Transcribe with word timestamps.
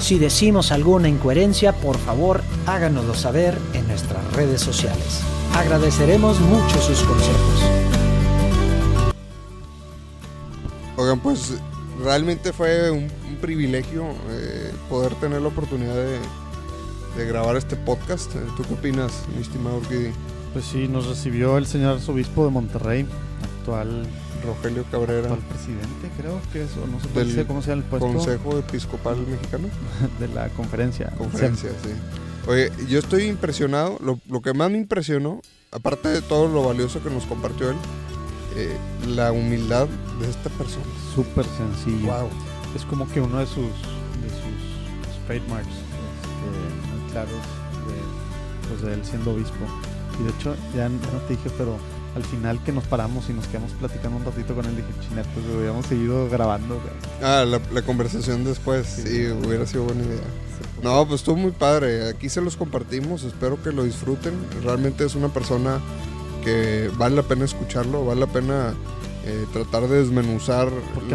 Si 0.00 0.18
decimos 0.18 0.72
alguna 0.72 1.08
incoherencia, 1.08 1.72
por 1.72 1.98
favor 1.98 2.42
háganoslo 2.66 3.14
saber 3.14 3.56
en 3.74 3.86
nuestras 3.86 4.32
redes 4.32 4.60
sociales. 4.60 5.20
Agradeceremos 5.54 6.40
mucho 6.40 6.80
sus 6.80 7.02
consejos. 7.02 7.62
Oigan, 10.96 11.20
pues 11.20 11.52
realmente 12.02 12.52
fue 12.52 12.90
un, 12.90 13.08
un 13.28 13.36
privilegio 13.40 14.06
eh, 14.30 14.72
poder 14.88 15.14
tener 15.16 15.42
la 15.42 15.48
oportunidad 15.48 15.94
de, 15.94 16.18
de, 17.16 17.26
grabar 17.26 17.56
este 17.56 17.76
podcast. 17.76 18.32
¿Tú 18.56 18.62
qué 18.66 18.74
opinas, 18.74 19.24
mi 19.34 19.42
estimado 19.42 19.76
Urquidi? 19.78 20.12
Pues 20.54 20.64
sí, 20.64 20.88
nos 20.88 21.06
recibió 21.06 21.58
el 21.58 21.66
señor 21.66 21.96
arzobispo 21.96 22.46
de 22.46 22.50
Monterrey, 22.50 23.06
actual 23.60 24.06
Rogelio 24.44 24.84
Cabrera. 24.90 25.32
Actual 25.32 25.40
presidente, 25.48 26.10
creo 26.16 26.40
que 26.52 26.64
es, 26.64 26.70
o 26.76 26.86
no 26.86 27.00
sé 27.00 27.24
dice 27.24 27.46
cómo 27.46 27.62
sea 27.62 27.74
el 27.74 27.82
puesto. 27.82 28.06
Consejo 28.06 28.58
Episcopal 28.58 29.16
Mexicano. 29.26 29.68
De 30.20 30.28
la 30.28 30.48
conferencia. 30.50 31.10
Conferencia, 31.18 31.70
sí. 31.82 31.90
Oye, 32.46 32.70
yo 32.88 32.98
estoy 32.98 33.24
impresionado. 33.24 33.98
Lo, 34.00 34.18
lo, 34.28 34.40
que 34.40 34.52
más 34.54 34.70
me 34.70 34.78
impresionó, 34.78 35.40
aparte 35.70 36.08
de 36.08 36.22
todo 36.22 36.48
lo 36.48 36.64
valioso 36.64 37.02
que 37.02 37.10
nos 37.10 37.26
compartió 37.26 37.70
él, 37.70 37.76
eh, 38.56 38.76
la 39.06 39.32
humildad 39.32 39.88
de 40.20 40.28
esta 40.28 40.50
persona. 40.50 40.86
Súper 41.14 41.44
sencillo. 41.44 42.12
Wow. 42.12 42.28
Es 42.74 42.84
como 42.84 43.08
que 43.08 43.20
uno 43.20 43.38
de 43.38 43.46
sus, 43.46 43.56
de 43.56 44.28
sus 44.30 45.26
trademarks 45.26 45.68
este, 45.68 46.90
muy 46.90 47.10
claros 47.10 47.32
de, 47.32 48.68
pues 48.68 48.82
de 48.82 48.94
él 48.94 49.04
siendo 49.04 49.32
obispo. 49.32 49.64
Y 50.18 50.24
de 50.24 50.30
hecho, 50.30 50.56
ya, 50.74 50.82
ya 50.82 50.88
no 50.88 51.20
te 51.26 51.34
dije, 51.34 51.50
pero 51.56 51.76
al 52.14 52.24
final 52.24 52.62
que 52.64 52.72
nos 52.72 52.84
paramos 52.84 53.28
y 53.28 53.32
nos 53.32 53.46
quedamos 53.46 53.72
platicando 53.72 54.16
un 54.16 54.24
ratito 54.24 54.54
con 54.54 54.66
él, 54.66 54.76
dije, 54.76 54.88
chinete, 55.08 55.28
pues 55.34 55.46
hubiéramos 55.56 55.86
seguido 55.86 56.28
grabando. 56.28 56.76
Güey. 56.76 56.88
Ah, 57.22 57.44
la, 57.44 57.60
la, 57.72 57.82
conversación 57.82 58.44
después, 58.44 58.86
sí, 58.86 59.02
sí 59.02 59.26
hubiera 59.28 59.66
sido 59.66 59.84
buena 59.84 60.02
idea. 60.02 60.18
Sí, 60.18 60.80
no, 60.82 61.06
pues 61.06 61.20
estuvo 61.20 61.36
muy 61.36 61.52
padre. 61.52 62.08
Aquí 62.08 62.28
se 62.28 62.40
los 62.40 62.56
compartimos, 62.56 63.22
espero 63.22 63.62
que 63.62 63.72
lo 63.72 63.84
disfruten. 63.84 64.34
Realmente 64.62 65.04
es 65.04 65.14
una 65.14 65.28
persona 65.28 65.80
que 66.44 66.90
vale 66.96 67.16
la 67.16 67.22
pena 67.22 67.44
escucharlo, 67.44 68.04
vale 68.04 68.20
la 68.20 68.26
pena 68.26 68.74
eh, 69.24 69.46
tratar 69.52 69.86
de 69.86 69.98
desmenuzar 69.98 70.70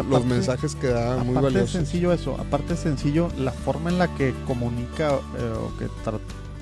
los 0.08 0.24
mensajes 0.24 0.76
que 0.76 0.88
da 0.88 1.16
muy 1.16 1.36
aparte 1.36 1.54
valiosos. 1.54 1.68
es 1.68 1.72
sencillo 1.72 2.12
eso, 2.12 2.36
aparte 2.38 2.74
es 2.74 2.80
sencillo 2.80 3.28
la 3.36 3.50
forma 3.50 3.90
en 3.90 3.98
la 3.98 4.14
que 4.14 4.32
comunica 4.46 5.10
eh, 5.10 5.52
o 5.58 5.76
que 5.76 5.88
pues 6.04 6.20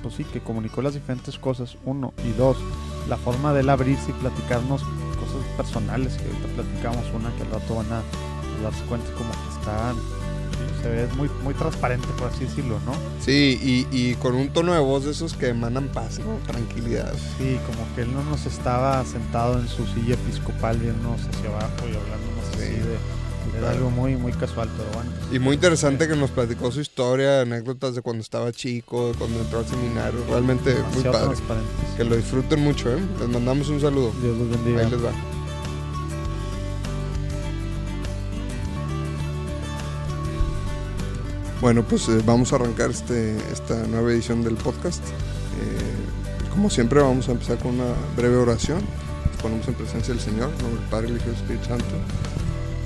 sí, 0.09 0.23
que 0.23 0.41
comunicó 0.41 0.81
las 0.81 0.93
diferentes 0.93 1.37
cosas, 1.37 1.77
uno, 1.85 2.13
y 2.23 2.31
dos, 2.37 2.57
la 3.07 3.17
forma 3.17 3.53
de 3.53 3.61
él 3.61 3.69
abrirse 3.69 4.11
y 4.11 4.13
platicarnos 4.13 4.83
cosas 4.83 5.45
personales 5.57 6.13
que 6.13 6.25
ahorita 6.25 6.47
platicamos, 6.55 7.05
una 7.13 7.35
que 7.35 7.43
al 7.43 7.51
rato 7.51 7.75
van 7.75 7.91
a 7.91 8.01
darse 8.63 8.83
cuenta 8.85 9.11
como 9.13 9.31
que 9.31 9.59
están, 9.59 9.95
se 10.81 10.89
ve 10.89 11.07
muy, 11.15 11.29
muy 11.43 11.53
transparente, 11.53 12.07
por 12.17 12.29
así 12.29 12.45
decirlo, 12.45 12.79
¿no? 12.85 12.93
Sí, 13.19 13.59
y, 13.61 13.87
y, 13.91 14.15
con 14.15 14.35
un 14.35 14.49
tono 14.49 14.73
de 14.73 14.79
voz 14.79 15.05
de 15.05 15.11
esos 15.11 15.33
que 15.33 15.49
emanan 15.49 15.87
paz, 15.89 16.19
¿no? 16.19 16.37
Tranquilidad. 16.47 17.13
Sí, 17.37 17.57
como 17.65 17.95
que 17.95 18.01
él 18.01 18.13
no 18.13 18.23
nos 18.23 18.45
estaba 18.45 19.03
sentado 19.05 19.59
en 19.59 19.67
su 19.67 19.85
silla 19.87 20.15
episcopal 20.15 20.77
viéndonos 20.77 21.21
hacia 21.21 21.49
abajo 21.49 21.81
y 21.81 21.95
hablándonos 21.95 22.45
sí. 22.53 22.63
así 22.63 22.73
de... 22.73 23.14
Era 23.57 23.71
algo 23.71 23.89
muy, 23.89 24.15
muy 24.15 24.31
casual, 24.33 24.69
pero 24.77 24.89
bueno. 24.93 25.11
Y 25.31 25.39
muy 25.39 25.55
interesante 25.55 26.07
que 26.07 26.15
nos 26.15 26.31
platicó 26.31 26.71
su 26.71 26.81
historia, 26.81 27.41
anécdotas 27.41 27.95
de 27.95 28.01
cuando 28.01 28.21
estaba 28.21 28.51
chico, 28.51 29.09
de 29.09 29.13
cuando 29.15 29.39
entró 29.39 29.59
al 29.59 29.67
seminario. 29.67 30.19
Realmente 30.29 30.75
muy 30.93 31.03
padre. 31.03 31.35
Que 31.97 32.03
lo 32.03 32.15
disfruten 32.15 32.59
mucho, 32.61 32.91
¿eh? 32.91 32.99
Les 33.19 33.29
mandamos 33.29 33.69
un 33.69 33.79
saludo. 33.79 34.11
Dios 34.21 34.37
los 34.37 34.49
bendiga. 34.49 34.81
Ahí 34.81 34.91
les 34.91 35.03
va. 35.03 35.11
Bueno, 41.61 41.83
pues 41.83 42.07
eh, 42.09 42.21
vamos 42.25 42.53
a 42.53 42.57
arrancar 42.57 42.91
este, 42.91 43.37
esta 43.51 43.87
nueva 43.87 44.11
edición 44.11 44.43
del 44.43 44.55
podcast. 44.55 45.03
Eh, 45.03 46.49
como 46.51 46.69
siempre, 46.69 47.01
vamos 47.01 47.27
a 47.27 47.31
empezar 47.31 47.57
con 47.57 47.75
una 47.75 47.93
breve 48.15 48.35
oración. 48.35 48.81
Nos 49.31 49.41
ponemos 49.41 49.67
en 49.67 49.73
presencia 49.73 50.13
del 50.13 50.21
Señor, 50.21 50.51
en 50.51 50.57
nombre 50.61 50.79
del 50.81 50.89
Padre, 50.89 51.07
el 51.07 51.15
Hijo 51.15 51.25
y 51.25 51.29
el 51.29 51.35
Espíritu 51.35 51.65
Santo. 51.65 51.95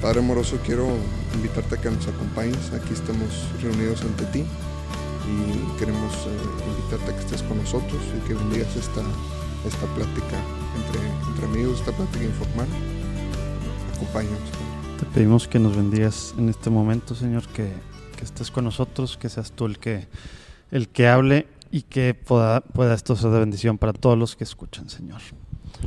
Padre 0.01 0.19
amoroso, 0.19 0.57
quiero 0.65 0.87
invitarte 1.35 1.75
a 1.75 1.81
que 1.81 1.91
nos 1.91 2.07
acompañes. 2.07 2.71
Aquí 2.71 2.93
estamos 2.93 3.27
reunidos 3.61 4.01
ante 4.01 4.23
ti 4.27 4.39
y 4.39 5.77
queremos 5.77 6.13
eh, 6.25 6.77
invitarte 6.77 7.11
a 7.11 7.15
que 7.15 7.19
estés 7.19 7.43
con 7.43 7.57
nosotros 7.57 8.01
y 8.17 8.25
que 8.25 8.33
bendigas 8.33 8.73
esta, 8.77 9.01
esta 9.67 9.85
plática 9.95 10.39
entre, 10.77 11.05
entre 11.29 11.45
amigos, 11.45 11.79
esta 11.79 11.91
plática 11.91 12.23
informal. 12.23 12.67
Acompáñanos. 13.95 14.39
Te 14.99 15.05
pedimos 15.07 15.49
que 15.49 15.59
nos 15.59 15.75
bendigas 15.75 16.33
en 16.37 16.47
este 16.47 16.69
momento, 16.69 17.13
Señor, 17.13 17.45
que, 17.49 17.69
que 18.15 18.23
estés 18.23 18.51
con 18.51 18.63
nosotros, 18.63 19.17
que 19.17 19.27
seas 19.27 19.51
tú 19.51 19.65
el 19.65 19.79
que, 19.79 20.07
el 20.71 20.87
que 20.87 21.09
hable 21.09 21.45
y 21.71 21.81
que 21.81 22.13
pueda, 22.13 22.61
pueda 22.61 22.93
esto 22.93 23.17
ser 23.17 23.31
de 23.31 23.39
bendición 23.39 23.77
para 23.77 23.91
todos 23.91 24.17
los 24.17 24.37
que 24.37 24.45
escuchan, 24.45 24.89
Señor. 24.89 25.19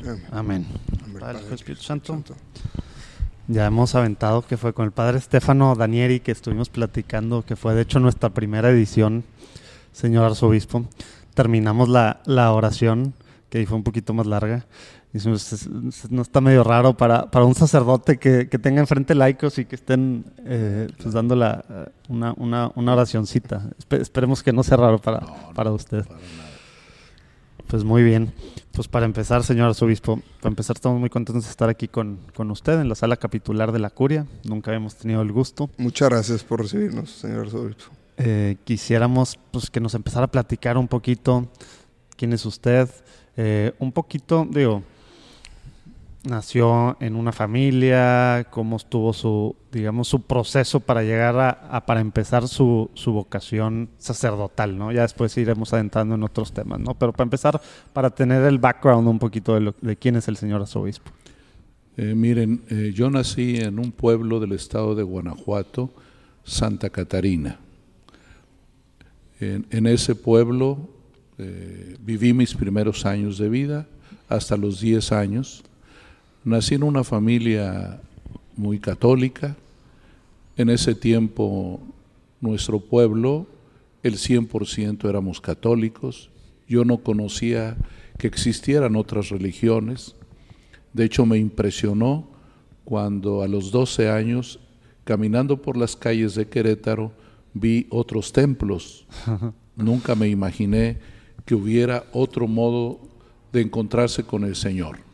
Amén. 0.02 0.22
Amén. 0.30 0.66
Amén. 1.02 1.18
Padre, 1.18 1.54
Espíritu 1.54 1.82
Santo. 1.82 2.22
Ya 3.48 3.66
hemos 3.66 3.94
aventado 3.94 4.42
que 4.42 4.56
fue 4.56 4.72
con 4.72 4.84
el 4.84 4.92
padre 4.92 5.20
Stefano 5.20 5.74
Danieri 5.74 6.20
que 6.20 6.32
estuvimos 6.32 6.68
platicando, 6.68 7.42
que 7.42 7.56
fue 7.56 7.74
de 7.74 7.82
hecho 7.82 7.98
nuestra 7.98 8.30
primera 8.30 8.70
edición, 8.70 9.24
señor 9.92 10.24
arzobispo. 10.24 10.84
Terminamos 11.34 11.88
la, 11.88 12.20
la 12.24 12.52
oración, 12.52 13.14
que 13.50 13.58
ahí 13.58 13.66
fue 13.66 13.76
un 13.76 13.82
poquito 13.82 14.14
más 14.14 14.26
larga. 14.26 14.64
Y 15.14 15.18
no 16.08 16.22
está 16.22 16.40
medio 16.40 16.64
raro 16.64 16.96
para, 16.96 17.30
para 17.30 17.44
un 17.44 17.54
sacerdote 17.54 18.16
que, 18.16 18.48
que 18.48 18.58
tenga 18.58 18.80
enfrente 18.80 19.14
laicos 19.14 19.58
y 19.58 19.66
que 19.66 19.76
estén 19.76 20.24
eh, 20.46 20.88
pues 21.02 21.12
dando 21.12 21.36
la, 21.36 21.90
una, 22.08 22.32
una, 22.38 22.70
una 22.76 22.92
oracioncita. 22.94 23.68
Espe 23.78 24.00
esperemos 24.00 24.42
que 24.42 24.54
no 24.54 24.62
sea 24.62 24.78
raro 24.78 24.98
para, 24.98 25.20
no, 25.20 25.52
para 25.54 25.68
no, 25.68 25.76
usted. 25.76 26.06
Para. 26.06 26.18
Pues 27.72 27.84
muy 27.84 28.02
bien. 28.02 28.34
Pues 28.72 28.86
para 28.86 29.06
empezar, 29.06 29.44
señor 29.44 29.68
arzobispo, 29.68 30.20
para 30.42 30.50
empezar 30.50 30.76
estamos 30.76 31.00
muy 31.00 31.08
contentos 31.08 31.44
de 31.44 31.50
estar 31.50 31.70
aquí 31.70 31.88
con, 31.88 32.18
con 32.36 32.50
usted 32.50 32.78
en 32.78 32.86
la 32.86 32.94
sala 32.94 33.16
capitular 33.16 33.72
de 33.72 33.78
la 33.78 33.88
curia. 33.88 34.26
Nunca 34.44 34.70
habíamos 34.70 34.96
tenido 34.96 35.22
el 35.22 35.32
gusto. 35.32 35.70
Muchas 35.78 36.10
gracias 36.10 36.44
por 36.44 36.60
recibirnos, 36.60 37.08
señor 37.08 37.46
arzobispo. 37.46 37.90
Eh, 38.18 38.56
quisiéramos 38.64 39.38
pues 39.50 39.70
que 39.70 39.80
nos 39.80 39.94
empezara 39.94 40.26
a 40.26 40.30
platicar 40.30 40.76
un 40.76 40.86
poquito 40.86 41.48
quién 42.14 42.34
es 42.34 42.44
usted, 42.44 42.90
eh, 43.38 43.72
un 43.78 43.90
poquito, 43.90 44.46
digo, 44.50 44.82
nació 46.24 46.96
en 47.00 47.16
una 47.16 47.32
familia, 47.32 48.46
cómo 48.50 48.76
estuvo 48.76 49.12
su, 49.12 49.56
digamos, 49.72 50.08
su 50.08 50.22
proceso 50.22 50.80
para 50.80 51.02
llegar 51.02 51.38
a, 51.38 51.84
para 51.84 52.00
empezar 52.00 52.46
su, 52.48 52.90
su, 52.94 53.12
vocación 53.12 53.88
sacerdotal, 53.98 54.78
¿no? 54.78 54.92
Ya 54.92 55.02
después 55.02 55.36
iremos 55.36 55.72
adentrando 55.72 56.14
en 56.14 56.22
otros 56.22 56.52
temas, 56.52 56.80
¿no? 56.80 56.94
Pero 56.94 57.12
para 57.12 57.24
empezar, 57.24 57.60
para 57.92 58.10
tener 58.10 58.42
el 58.44 58.58
background 58.58 59.08
un 59.08 59.18
poquito 59.18 59.54
de, 59.54 59.60
lo, 59.60 59.74
de 59.80 59.96
quién 59.96 60.16
es 60.16 60.28
el 60.28 60.36
señor 60.36 60.62
arzobispo. 60.62 61.10
Eh, 61.96 62.14
miren, 62.14 62.62
eh, 62.70 62.92
yo 62.94 63.10
nací 63.10 63.56
en 63.56 63.78
un 63.78 63.92
pueblo 63.92 64.40
del 64.40 64.52
estado 64.52 64.94
de 64.94 65.02
Guanajuato, 65.02 65.90
Santa 66.44 66.88
Catarina. 66.90 67.58
En, 69.40 69.66
en 69.70 69.86
ese 69.86 70.14
pueblo 70.14 70.88
eh, 71.38 71.96
viví 72.00 72.32
mis 72.32 72.54
primeros 72.54 73.04
años 73.04 73.38
de 73.38 73.48
vida, 73.48 73.86
hasta 74.28 74.56
los 74.56 74.80
10 74.80 75.12
años. 75.12 75.64
Nací 76.44 76.74
en 76.74 76.82
una 76.82 77.04
familia 77.04 78.00
muy 78.56 78.80
católica. 78.80 79.56
En 80.56 80.70
ese 80.70 80.94
tiempo 80.94 81.80
nuestro 82.40 82.80
pueblo, 82.80 83.46
el 84.02 84.14
100% 84.14 85.08
éramos 85.08 85.40
católicos. 85.40 86.30
Yo 86.68 86.84
no 86.84 86.98
conocía 86.98 87.76
que 88.18 88.26
existieran 88.26 88.96
otras 88.96 89.28
religiones. 89.28 90.16
De 90.92 91.04
hecho, 91.04 91.24
me 91.26 91.38
impresionó 91.38 92.26
cuando 92.84 93.42
a 93.42 93.48
los 93.48 93.70
12 93.70 94.10
años, 94.10 94.58
caminando 95.04 95.62
por 95.62 95.76
las 95.76 95.94
calles 95.94 96.34
de 96.34 96.48
Querétaro, 96.48 97.12
vi 97.54 97.86
otros 97.88 98.32
templos. 98.32 99.06
Nunca 99.76 100.16
me 100.16 100.28
imaginé 100.28 100.98
que 101.44 101.54
hubiera 101.54 102.04
otro 102.12 102.48
modo 102.48 103.00
de 103.52 103.60
encontrarse 103.60 104.24
con 104.24 104.44
el 104.44 104.56
Señor. 104.56 105.11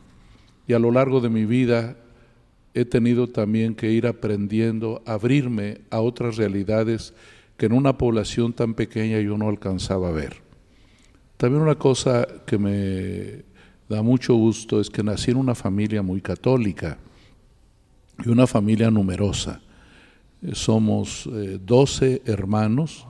Y 0.69 0.73
a 0.73 0.79
lo 0.79 0.91
largo 0.91 1.19
de 1.19 1.29
mi 1.29 1.45
vida 1.45 1.95
he 2.75 2.85
tenido 2.85 3.25
también 3.25 3.73
que 3.73 3.91
ir 3.91 4.05
aprendiendo 4.05 5.01
a 5.07 5.13
abrirme 5.13 5.81
a 5.89 5.99
otras 5.99 6.37
realidades 6.37 7.15
que 7.57 7.65
en 7.65 7.73
una 7.73 7.97
población 7.97 8.53
tan 8.53 8.75
pequeña 8.75 9.19
yo 9.19 9.35
no 9.35 9.49
alcanzaba 9.49 10.09
a 10.09 10.11
ver. 10.11 10.35
También 11.37 11.63
una 11.63 11.73
cosa 11.73 12.27
que 12.45 12.59
me 12.59 13.43
da 13.89 14.03
mucho 14.03 14.35
gusto 14.35 14.79
es 14.79 14.91
que 14.91 15.01
nací 15.01 15.31
en 15.31 15.37
una 15.37 15.55
familia 15.55 16.03
muy 16.03 16.21
católica 16.21 16.99
y 18.23 18.29
una 18.29 18.45
familia 18.45 18.91
numerosa. 18.91 19.61
Eh, 20.43 20.51
somos 20.53 21.27
12 21.65 22.13
eh, 22.13 22.21
hermanos, 22.25 23.07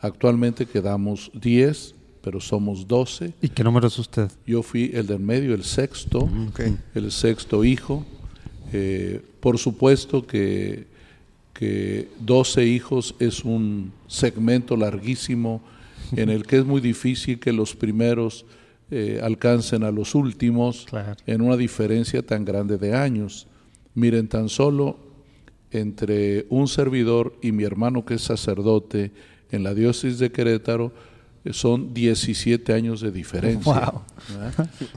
actualmente 0.00 0.64
quedamos 0.64 1.30
10, 1.34 1.94
pero 2.22 2.40
somos 2.40 2.86
12. 2.86 3.34
¿Y 3.42 3.48
qué 3.48 3.64
número 3.64 3.88
es 3.88 3.98
usted? 3.98 4.30
Yo 4.46 4.62
fui 4.62 4.90
el 4.94 5.06
del 5.06 5.20
medio, 5.20 5.54
el 5.54 5.64
sexto, 5.64 6.26
mm, 6.26 6.52
el 6.94 7.12
sexto 7.12 7.64
hijo. 7.64 8.04
Eh, 8.72 9.20
por 9.40 9.58
supuesto 9.58 10.26
que, 10.26 10.86
que 11.52 12.08
12 12.20 12.64
hijos 12.64 13.14
es 13.18 13.44
un 13.44 13.92
segmento 14.06 14.76
larguísimo 14.76 15.62
en 16.12 16.30
el 16.30 16.46
que 16.46 16.58
es 16.58 16.64
muy 16.64 16.80
difícil 16.80 17.38
que 17.38 17.52
los 17.52 17.74
primeros 17.74 18.44
alcancen 19.22 19.84
a 19.84 19.90
los 19.90 20.14
últimos 20.14 20.86
en 21.26 21.40
una 21.40 21.56
diferencia 21.56 22.20
tan 22.20 22.44
grande 22.44 22.76
de 22.76 22.94
años. 22.94 23.46
Miren, 23.94 24.28
tan 24.28 24.50
solo 24.50 24.98
entre 25.72 26.46
un 26.50 26.68
servidor 26.68 27.34
y 27.40 27.52
mi 27.52 27.64
hermano 27.64 28.04
que 28.04 28.14
es 28.14 28.22
sacerdote 28.22 29.10
en 29.50 29.62
la 29.62 29.74
diócesis 29.74 30.18
de 30.18 30.30
Querétaro 30.30 30.86
eh, 30.88 31.11
son 31.50 31.92
17 31.92 32.72
años 32.72 33.00
de 33.00 33.10
diferencia. 33.10 33.92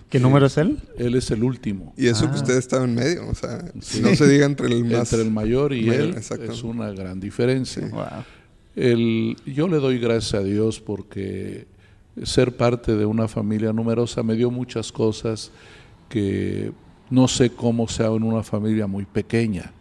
¿Qué 0.09 0.19
número 0.19 0.45
es 0.45 0.57
él? 0.57 0.77
Él 0.97 1.15
es 1.15 1.31
el 1.31 1.43
último. 1.43 1.93
Y 1.97 2.07
eso 2.07 2.25
que 2.25 2.33
ah. 2.33 2.41
usted 2.41 2.57
estaba 2.57 2.85
en 2.85 2.93
medio, 2.93 3.27
o 3.27 3.33
sea, 3.33 3.65
no 3.73 4.15
se 4.15 4.27
diga 4.27 4.45
entre 4.45 4.67
el 4.67 4.91
Entre 4.91 5.21
el 5.21 5.31
mayor 5.31 5.73
y 5.73 5.89
él 5.89 6.15
es 6.15 6.63
una 6.63 6.91
gran 6.91 7.19
diferencia. 7.19 7.89
El, 8.75 9.37
yo 9.45 9.67
le 9.67 9.77
doy 9.77 9.97
gracias 9.97 10.35
a 10.35 10.43
Dios 10.43 10.79
porque 10.79 11.65
ser 12.23 12.55
parte 12.55 12.95
de 12.95 13.05
una 13.05 13.27
familia 13.27 13.73
numerosa 13.73 14.21
me 14.21 14.35
dio 14.35 14.51
muchas 14.51 14.91
cosas 14.91 15.51
que 16.09 16.71
no 17.09 17.27
sé 17.27 17.49
cómo 17.49 17.87
sea 17.87 18.07
en 18.07 18.23
una 18.23 18.43
familia 18.43 18.85
muy 18.85 19.05
pequeña. 19.05 19.71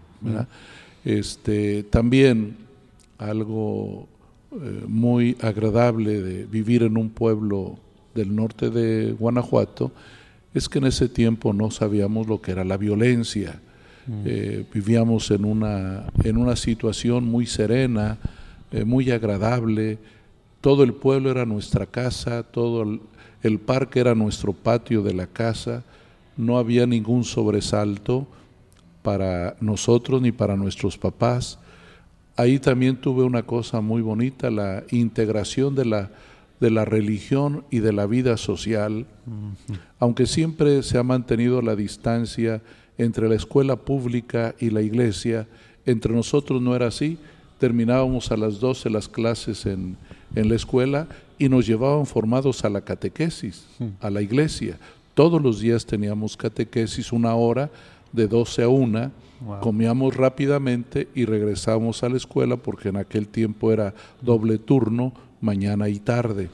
Este, 1.05 1.83
también 1.83 2.57
algo 3.19 4.09
eh, 4.63 4.85
muy 4.87 5.37
agradable 5.41 6.23
de 6.23 6.45
vivir 6.47 6.83
en 6.83 6.97
un 6.97 7.11
pueblo 7.11 7.79
del 8.15 8.35
norte 8.35 8.71
de 8.71 9.13
Guanajuato 9.13 9.93
es 10.53 10.69
que 10.69 10.79
en 10.79 10.85
ese 10.85 11.09
tiempo 11.09 11.53
no 11.53 11.71
sabíamos 11.71 12.27
lo 12.27 12.41
que 12.41 12.53
era 12.53 12.65
la 12.65 12.77
violencia. 12.77 13.61
Eh, 14.27 14.65
vivíamos 14.73 15.31
en 15.31 15.45
una, 15.47 16.05
en 16.23 16.37
una 16.37 16.57
situación 16.57 17.25
muy 17.25 17.47
serena, 17.47 18.19
eh, 18.71 18.85
muy 18.85 19.11
agradable. 19.11 19.99
Todo 20.61 20.85
el 20.85 20.93
pueblo 20.93 21.31
era 21.31 21.47
nuestra 21.47 21.87
casa, 21.87 22.43
todo 22.43 23.01
el 23.43 23.59
parque 23.59 24.01
era 24.01 24.15
nuestro 24.15 24.53
patio 24.53 25.03
de 25.03 25.15
la 25.15 25.27
casa 25.27 25.83
no 26.37 26.59
había 26.59 26.87
ningún 26.87 27.25
sobresalto 27.25 28.27
para 29.03 29.57
nosotros 29.61 30.21
ni 30.23 30.33
para 30.33 30.57
nuestros 30.57 30.99
papás. 30.99 31.59
Ahí 32.37 32.59
también 32.59 32.97
tuve 32.97 33.23
una 33.23 33.45
cosa 33.45 33.81
muy 33.81 34.03
bonita, 34.03 34.51
la 34.51 34.83
integración 34.91 35.75
de 35.75 35.85
la, 35.85 36.11
de 36.61 36.71
la 36.71 36.85
religión 36.85 37.65
y 37.71 37.79
de 37.79 37.93
la 37.93 38.07
vida 38.07 38.37
social, 38.37 39.07
aunque 40.01 40.27
siempre 40.27 40.83
se 40.83 40.99
ha 40.99 41.05
mantenido 41.05 41.63
la 41.63 41.77
distancia 41.77 42.61
entre 42.99 43.29
la 43.29 43.37
escuela 43.37 43.77
pública 43.77 44.55
y 44.59 44.71
la 44.71 44.83
iglesia, 44.83 45.47
entre 45.87 46.13
nosotros 46.13 46.61
no 46.61 46.75
era 46.75 46.89
así, 46.89 47.19
terminábamos 47.59 48.33
a 48.33 48.37
las 48.37 48.59
12 48.59 48.91
las 48.91 49.09
clases 49.09 49.65
en, 49.67 49.97
en 50.35 50.49
la 50.49 50.57
escuela 50.57 51.07
y 51.39 51.49
nos 51.49 51.67
llevaban 51.67 52.07
formados 52.07 52.65
a 52.65 52.69
la 52.69 52.81
catequesis, 52.81 53.67
a 54.01 54.11
la 54.11 54.23
iglesia. 54.23 54.79
Todos 55.15 55.41
los 55.41 55.61
días 55.61 55.87
teníamos 55.87 56.37
catequesis, 56.37 57.13
una 57.13 57.35
hora 57.35 57.71
de 58.15 58.29
12 58.29 58.63
a 58.63 58.69
1, 58.69 59.11
comíamos 59.61 60.17
rápidamente 60.17 61.09
y 61.15 61.25
regresábamos 61.25 62.03
a 62.05 62.09
la 62.09 62.17
escuela 62.17 62.57
porque 62.57 62.89
en 62.89 62.97
aquel 62.97 63.27
tiempo 63.27 63.73
era 63.73 63.93
doble 64.23 64.59
turno, 64.59 65.13
mañana 65.41 65.89
y 65.89 65.99
tarde. 65.99 66.49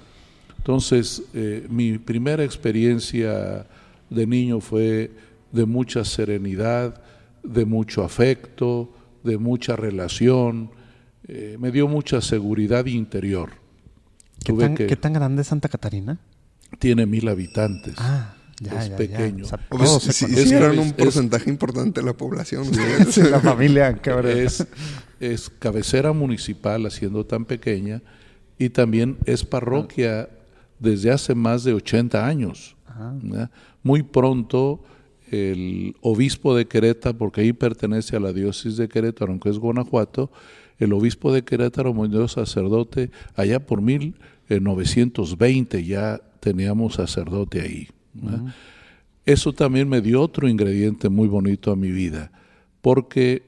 Entonces, 0.57 1.23
eh, 1.35 1.67
mi 1.69 1.99
primera 1.99 2.45
experiencia 2.45 3.67
de 4.09 4.27
niño 4.27 4.61
fue 4.61 5.11
de 5.53 5.67
mucha 5.67 6.05
serenidad, 6.05 7.03
de 7.43 7.67
mucho 7.67 8.05
afecto, 8.05 8.91
de 9.23 9.37
mucha 9.37 9.77
relación, 9.77 10.71
eh, 11.29 11.57
me 11.61 11.71
dio 11.71 11.89
mucha 11.89 12.23
seguridad 12.23 12.87
interior. 12.87 13.51
¿Qué, 14.43 14.97
tan, 14.97 15.13
grande 15.13 15.43
es 15.43 15.49
Santa 15.49 15.69
Catarina? 15.69 16.19
Tiene 16.79 17.05
mil 17.05 17.29
habitantes. 17.29 17.97
Ah 17.99 18.37
es 18.61 18.91
pequeño. 18.91 19.45
es, 19.45 20.79
un 20.79 20.93
porcentaje 20.93 21.49
importante 21.49 22.01
de 22.01 22.07
la 22.07 22.13
población. 22.13 22.67
la 23.31 23.41
familia, 23.41 23.91
es, 24.35 24.67
es 25.19 25.51
cabecera 25.59 26.13
municipal, 26.13 26.85
haciendo 26.87 27.25
tan 27.25 27.45
pequeña, 27.45 28.03
y 28.59 28.71
también 28.71 29.17
es 29.25 29.45
parroquia 29.45 30.29
desde 30.79 31.11
hace 31.11 31.35
más 31.35 31.65
de 31.65 31.75
80 31.75 32.27
años. 32.27 32.77
Muy 33.83 34.03
pronto 34.03 34.83
el 35.31 35.97
obispo 36.03 36.55
de 36.55 36.67
Querétaro, 36.67 37.17
porque 37.17 37.41
ahí 37.41 37.55
pertenece 37.55 38.17
a 38.17 38.21
la 38.21 38.33
diócesis 38.33 38.77
de 38.77 38.89
Querétaro, 38.89 39.31
aunque 39.31 39.49
es 39.49 39.59
Guanajuato, 39.59 40.31
el 40.79 40.93
obispo 40.93 41.33
de 41.33 41.45
Querétaro 41.45 41.95
murió 41.95 42.27
sacerdote 42.27 43.11
allá 43.37 43.65
por 43.65 43.81
1920, 43.81 45.85
ya 45.85 46.21
teníamos 46.41 46.95
sacerdote 46.95 47.61
ahí. 47.61 47.89
Eso 49.25 49.53
también 49.53 49.89
me 49.89 50.01
dio 50.01 50.21
otro 50.21 50.49
ingrediente 50.49 51.09
muy 51.09 51.29
bonito 51.29 51.71
a 51.71 51.77
mi 51.77 51.91
vida, 51.91 52.33
porque 52.81 53.43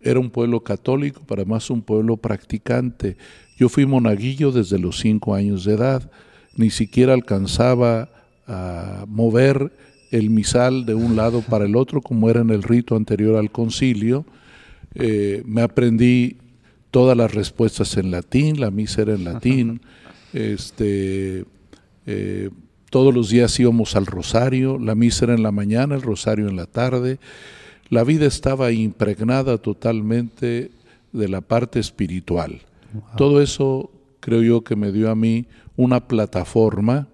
era 0.00 0.18
un 0.18 0.30
pueblo 0.30 0.62
católico, 0.62 1.22
pero 1.26 1.42
además 1.42 1.70
un 1.70 1.82
pueblo 1.82 2.16
practicante. 2.16 3.16
Yo 3.56 3.68
fui 3.68 3.86
monaguillo 3.86 4.50
desde 4.50 4.78
los 4.78 4.98
cinco 4.98 5.34
años 5.34 5.64
de 5.64 5.74
edad, 5.74 6.10
ni 6.56 6.70
siquiera 6.70 7.14
alcanzaba 7.14 8.10
a 8.46 9.04
mover 9.08 9.72
el 10.10 10.30
misal 10.30 10.84
de 10.84 10.94
un 10.94 11.16
lado 11.16 11.40
para 11.48 11.64
el 11.64 11.76
otro, 11.76 12.00
como 12.00 12.28
era 12.28 12.40
en 12.40 12.50
el 12.50 12.62
rito 12.62 12.96
anterior 12.96 13.36
al 13.36 13.50
concilio. 13.50 14.26
Eh, 14.94 15.42
me 15.46 15.62
aprendí 15.62 16.36
todas 16.90 17.16
las 17.16 17.32
respuestas 17.32 17.96
en 17.96 18.10
latín, 18.10 18.60
la 18.60 18.70
misa 18.70 19.02
era 19.02 19.14
en 19.14 19.24
latín. 19.24 19.80
este, 20.32 21.44
eh, 22.06 22.50
todos 22.92 23.14
los 23.14 23.30
días 23.30 23.58
íbamos 23.58 23.96
al 23.96 24.04
rosario, 24.04 24.78
la 24.78 24.94
misa 24.94 25.24
era 25.24 25.32
en 25.32 25.42
la 25.42 25.50
mañana, 25.50 25.94
el 25.94 26.02
rosario 26.02 26.46
en 26.46 26.56
la 26.56 26.66
tarde. 26.66 27.18
La 27.88 28.04
vida 28.04 28.26
estaba 28.26 28.70
impregnada 28.70 29.56
totalmente 29.56 30.70
de 31.10 31.28
la 31.28 31.40
parte 31.40 31.80
espiritual. 31.80 32.60
Todo 33.16 33.40
eso 33.40 33.90
creo 34.20 34.42
yo 34.42 34.62
que 34.62 34.76
me 34.76 34.92
dio 34.92 35.10
a 35.10 35.14
mí 35.14 35.46
una 35.74 36.06
plataforma 36.06 37.08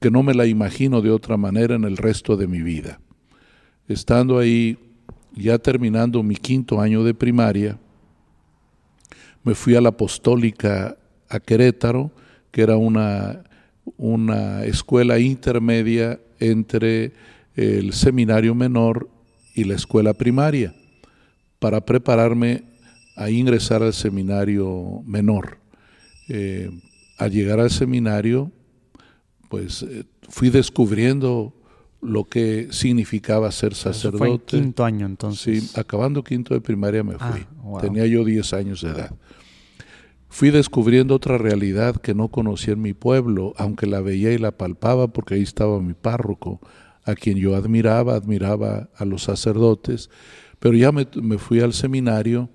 que 0.00 0.10
no 0.10 0.24
me 0.24 0.34
la 0.34 0.44
imagino 0.46 1.00
de 1.00 1.12
otra 1.12 1.36
manera 1.36 1.76
en 1.76 1.84
el 1.84 1.98
resto 1.98 2.36
de 2.36 2.48
mi 2.48 2.62
vida. 2.62 2.98
Estando 3.86 4.40
ahí, 4.40 4.76
ya 5.36 5.56
terminando 5.60 6.24
mi 6.24 6.34
quinto 6.34 6.80
año 6.80 7.04
de 7.04 7.14
primaria, 7.14 7.78
me 9.44 9.54
fui 9.54 9.76
a 9.76 9.80
la 9.80 9.90
apostólica 9.90 10.96
a 11.28 11.38
Querétaro, 11.38 12.10
que 12.50 12.62
era 12.62 12.76
una 12.76 13.44
una 13.96 14.64
escuela 14.64 15.18
intermedia 15.18 16.20
entre 16.38 17.12
el 17.54 17.92
seminario 17.92 18.54
menor 18.54 19.08
y 19.54 19.64
la 19.64 19.74
escuela 19.74 20.14
primaria 20.14 20.74
para 21.58 21.84
prepararme 21.84 22.64
a 23.16 23.30
ingresar 23.30 23.82
al 23.82 23.94
seminario 23.94 25.02
menor. 25.06 25.58
Eh, 26.28 26.70
al 27.16 27.30
llegar 27.30 27.60
al 27.60 27.70
seminario, 27.70 28.52
pues 29.48 29.82
eh, 29.82 30.04
fui 30.28 30.50
descubriendo 30.50 31.54
lo 32.02 32.24
que 32.24 32.68
significaba 32.70 33.50
ser 33.50 33.74
sacerdote. 33.74 34.18
fue 34.18 34.60
quinto 34.60 34.84
año 34.84 35.06
entonces. 35.06 35.70
Sí, 35.70 35.80
acabando 35.80 36.22
quinto 36.22 36.52
de 36.52 36.60
primaria 36.60 37.02
me 37.02 37.14
fui. 37.18 37.46
Ah, 37.64 37.78
Tenía 37.80 38.06
yo 38.06 38.22
10 38.22 38.52
años 38.52 38.82
de 38.82 38.90
edad 38.90 39.16
fui 40.28 40.50
descubriendo 40.50 41.14
otra 41.14 41.38
realidad 41.38 41.96
que 41.96 42.14
no 42.14 42.28
conocía 42.28 42.74
en 42.74 42.82
mi 42.82 42.92
pueblo, 42.92 43.54
aunque 43.56 43.86
la 43.86 44.00
veía 44.00 44.32
y 44.32 44.38
la 44.38 44.52
palpaba 44.52 45.08
porque 45.08 45.34
ahí 45.34 45.42
estaba 45.42 45.80
mi 45.80 45.94
párroco, 45.94 46.60
a 47.04 47.14
quien 47.14 47.38
yo 47.38 47.54
admiraba, 47.54 48.14
admiraba 48.14 48.88
a 48.96 49.04
los 49.04 49.22
sacerdotes, 49.22 50.10
pero 50.58 50.74
ya 50.74 50.90
me, 50.92 51.06
fui 51.38 51.60
al 51.60 51.72
seminario 51.72 52.48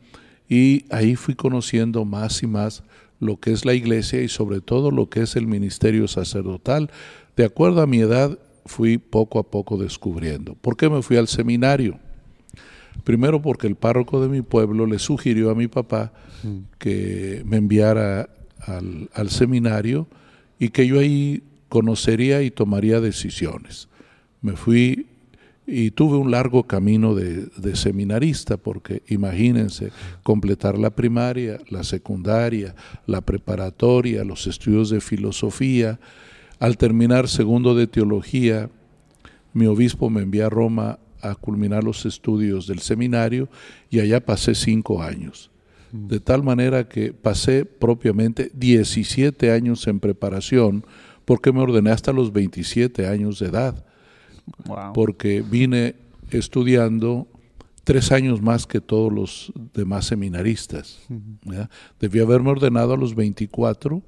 y 0.50 0.86
ahí 0.90 1.16
fui 1.16 1.36
conociendo 1.36 2.04
más 2.04 2.44
y 2.44 2.48
más 2.48 2.84
lo 3.20 3.40
que 3.40 3.52
es 3.52 3.66
la 3.66 3.74
iglesia 3.74 4.22
y 4.22 4.28
sobre 4.28 4.60
todo 4.60 4.92
lo 4.92 5.10
que 5.10 5.22
es 5.22 5.36
el 5.36 5.48
ministerio 5.48 6.08
sacerdotal. 6.08 6.90
De 7.38 7.46
acuerdo 7.46 7.82
a 7.82 7.88
mi 7.88 8.00
edad, 8.00 8.38
fui 8.66 8.98
poco 8.98 9.40
a 9.40 9.44
poco 9.50 9.78
descubriendo. 9.78 10.56
¿Por 10.56 10.76
qué 10.76 10.90
me 10.90 11.02
fui 11.02 11.18
al 11.18 11.28
seminario? 11.28 12.00
Primero 13.04 13.42
porque 13.42 13.68
el 13.68 13.76
párroco 13.76 14.22
de 14.22 14.30
mi 14.30 14.42
pueblo 14.42 14.86
le 14.86 15.00
sugirió 15.00 15.50
a 15.50 15.56
mi 15.56 15.68
papá 15.68 16.14
mm. 16.44 16.58
que 16.78 17.42
me 17.46 17.58
enviara 17.58 18.30
al, 18.60 19.10
al 19.14 19.30
seminario 19.30 20.08
y 20.60 20.70
que 20.70 20.86
yo 20.86 21.00
ahí 21.00 21.44
conocería 21.70 22.42
y 22.44 22.52
tomaría 22.52 23.00
decisiones. 23.00 23.88
Me 24.42 24.56
fui 24.56 25.08
y 25.74 25.92
tuve 25.92 26.18
un 26.18 26.32
largo 26.32 26.64
camino 26.64 27.16
de, 27.16 27.76
seminarista, 27.76 28.58
porque 28.58 29.04
imagínense, 29.08 29.92
completar 30.22 30.78
la 30.78 30.90
primaria, 30.90 31.60
la 31.70 31.84
secundaria, 31.84 32.76
la 33.06 33.22
preparatoria, 33.22 34.26
los 34.26 34.48
estudios 34.48 34.90
de 34.90 35.00
filosofía. 35.00 36.00
Al 36.60 36.78
terminar 36.78 37.30
segundo 37.30 37.74
de 37.74 37.88
teología, 37.88 38.70
mi 39.54 39.66
obispo 39.66 40.10
me 40.10 40.24
envió 40.24 40.48
a 40.48 40.50
Roma 40.50 41.00
a 41.22 41.36
culminar 41.36 41.84
los 41.84 42.06
estudios 42.06 42.68
del 42.68 42.80
seminario 42.80 43.50
y 43.90 44.00
allá 44.00 44.26
pasé 44.26 44.56
cinco 44.56 45.02
años. 45.02 45.50
De 45.92 46.22
tal 46.22 46.42
manera 46.42 46.88
que 46.88 47.12
pasé 47.12 47.66
propiamente 47.66 48.50
17 48.54 49.52
años 49.52 49.86
en 49.88 50.00
preparación, 50.00 50.86
porque 51.26 51.52
me 51.52 51.60
ordené 51.60 51.92
hasta 51.92 52.14
los 52.14 52.32
27 52.32 53.08
años 53.08 53.40
de 53.40 53.48
edad 53.48 53.86
porque 54.94 55.42
vine 55.42 55.96
estudiando 56.30 57.28
tres 57.84 58.12
años 58.12 58.42
más 58.42 58.66
que 58.68 58.80
todos 58.80 59.12
los 59.12 59.54
demás 59.74 60.06
seminaristas. 60.06 61.00
Debí 62.00 62.20
haberme 62.20 62.52
ordenado 62.52 62.94
a 62.94 62.98
los 62.98 63.16
24, 63.16 64.02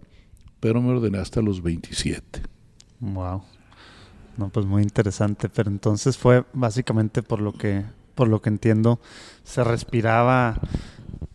pero 0.60 0.82
me 0.82 0.91
ordené 0.91 1.17
hasta 1.17 1.41
los 1.41 1.62
27. 1.62 2.41
Wow. 3.00 3.43
No, 4.38 4.50
pues 4.50 4.66
muy 4.66 4.84
interesante. 4.84 5.50
Pero 5.50 5.70
entonces 5.70 6.18
fue 6.18 6.44
básicamente 6.54 7.24
por 7.24 7.42
lo 7.42 7.54
que, 7.54 7.84
por 8.16 8.28
lo 8.28 8.42
que 8.42 8.50
entiendo, 8.50 9.00
se 9.44 9.63
respiraba 9.63 10.60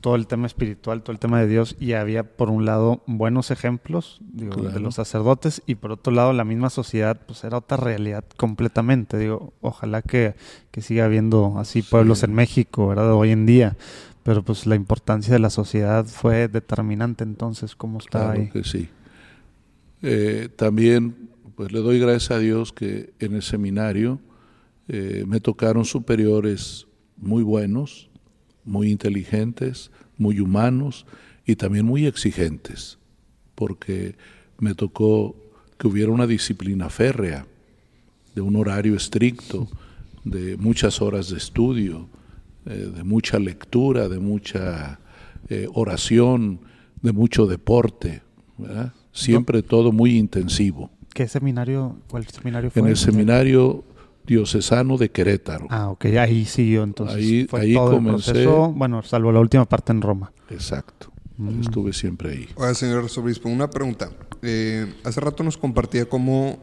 todo 0.00 0.14
el 0.14 0.26
tema 0.26 0.46
espiritual, 0.46 1.02
todo 1.02 1.12
el 1.12 1.18
tema 1.18 1.40
de 1.40 1.48
Dios, 1.48 1.76
y 1.80 1.92
había 1.94 2.22
por 2.22 2.50
un 2.50 2.64
lado 2.64 3.02
buenos 3.06 3.50
ejemplos 3.50 4.18
de 4.20 4.80
los 4.80 4.94
sacerdotes, 4.94 5.62
y 5.66 5.74
por 5.74 5.92
otro 5.92 6.12
lado 6.12 6.32
la 6.32 6.44
misma 6.44 6.70
sociedad, 6.70 7.20
pues 7.26 7.42
era 7.44 7.58
otra 7.58 7.76
realidad 7.76 8.24
completamente. 8.36 9.18
Digo, 9.18 9.52
ojalá 9.60 10.02
que, 10.02 10.34
siga 10.78 11.06
habiendo 11.06 11.58
así 11.58 11.82
pueblos 11.82 12.22
en 12.22 12.32
México, 12.34 12.86
¿verdad? 12.86 13.12
Hoy 13.12 13.32
en 13.32 13.46
día. 13.46 13.76
Pero 14.22 14.44
pues 14.44 14.64
la 14.64 14.76
importancia 14.76 15.32
de 15.32 15.40
la 15.40 15.50
sociedad 15.50 16.04
fue 16.04 16.46
determinante 16.46 17.24
entonces, 17.24 17.74
¿cómo 17.74 17.98
claro 17.98 18.48
que 18.52 18.62
sí. 18.62 18.88
Eh, 20.02 20.48
también, 20.54 21.30
pues 21.58 21.72
le 21.72 21.80
doy 21.80 21.98
gracias 21.98 22.30
a 22.30 22.38
Dios 22.38 22.72
que 22.72 23.12
en 23.18 23.34
el 23.34 23.42
seminario 23.42 24.20
eh, 24.86 25.24
me 25.26 25.40
tocaron 25.40 25.84
superiores 25.84 26.86
muy 27.16 27.42
buenos, 27.42 28.10
muy 28.64 28.92
inteligentes, 28.92 29.90
muy 30.18 30.38
humanos 30.38 31.04
y 31.44 31.56
también 31.56 31.84
muy 31.84 32.06
exigentes, 32.06 33.00
porque 33.56 34.14
me 34.60 34.76
tocó 34.76 35.34
que 35.78 35.88
hubiera 35.88 36.12
una 36.12 36.28
disciplina 36.28 36.90
férrea, 36.90 37.44
de 38.36 38.40
un 38.40 38.54
horario 38.54 38.94
estricto, 38.94 39.66
de 40.22 40.56
muchas 40.58 41.02
horas 41.02 41.28
de 41.28 41.38
estudio, 41.38 42.08
eh, 42.66 42.92
de 42.94 43.02
mucha 43.02 43.40
lectura, 43.40 44.08
de 44.08 44.20
mucha 44.20 45.00
eh, 45.48 45.66
oración, 45.74 46.60
de 47.02 47.10
mucho 47.10 47.46
deporte, 47.46 48.22
siempre 49.10 49.64
todo 49.64 49.90
muy 49.90 50.16
intensivo. 50.16 50.92
¿Qué 51.18 51.26
seminario, 51.26 51.96
cuál 52.08 52.24
seminario 52.28 52.70
fue? 52.70 52.80
En 52.80 52.86
el 52.86 52.96
seminario 52.96 53.82
diocesano 54.24 54.96
de 54.96 55.10
Querétaro. 55.10 55.66
Ah, 55.68 55.88
ok, 55.88 56.04
ahí 56.16 56.44
siguió 56.44 56.84
entonces. 56.84 57.16
Ahí, 57.16 57.48
ahí 57.54 57.74
comencé. 57.74 58.46
bueno, 58.46 59.02
salvo 59.02 59.32
la 59.32 59.40
última 59.40 59.64
parte 59.64 59.90
en 59.90 60.00
Roma. 60.00 60.30
Exacto. 60.48 61.10
Mm. 61.36 61.62
Estuve 61.62 61.92
siempre 61.92 62.30
ahí. 62.30 62.48
Oiga, 62.54 62.72
señor 62.72 63.02
arzobispo, 63.02 63.48
una 63.48 63.68
pregunta. 63.68 64.10
Eh, 64.42 64.94
hace 65.02 65.20
rato 65.20 65.42
nos 65.42 65.58
compartía 65.58 66.08
cómo 66.08 66.60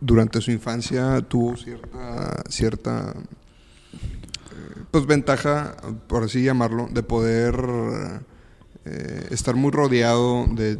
durante 0.00 0.40
su 0.40 0.52
infancia 0.52 1.20
tuvo 1.20 1.54
cierta, 1.58 2.42
cierta 2.48 3.14
eh, 3.92 4.84
pues 4.90 5.04
ventaja, 5.04 5.76
por 6.06 6.24
así 6.24 6.42
llamarlo, 6.42 6.88
de 6.90 7.02
poder 7.02 7.56
eh, 8.86 9.26
estar 9.30 9.56
muy 9.56 9.70
rodeado 9.70 10.46
de, 10.46 10.78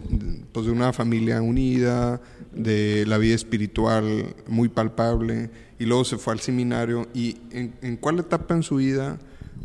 pues, 0.52 0.64
de 0.64 0.72
una 0.72 0.92
familia 0.92 1.42
unida, 1.42 2.20
de 2.52 3.04
la 3.06 3.18
vida 3.18 3.34
espiritual 3.34 4.34
muy 4.48 4.70
palpable 4.70 5.50
y 5.78 5.84
luego 5.84 6.04
se 6.04 6.16
fue 6.16 6.32
al 6.32 6.40
seminario. 6.40 7.08
¿Y 7.14 7.36
en, 7.50 7.96
cuál 7.98 8.18
etapa 8.18 8.54
en 8.54 8.62
su 8.62 8.76
vida 8.76 9.18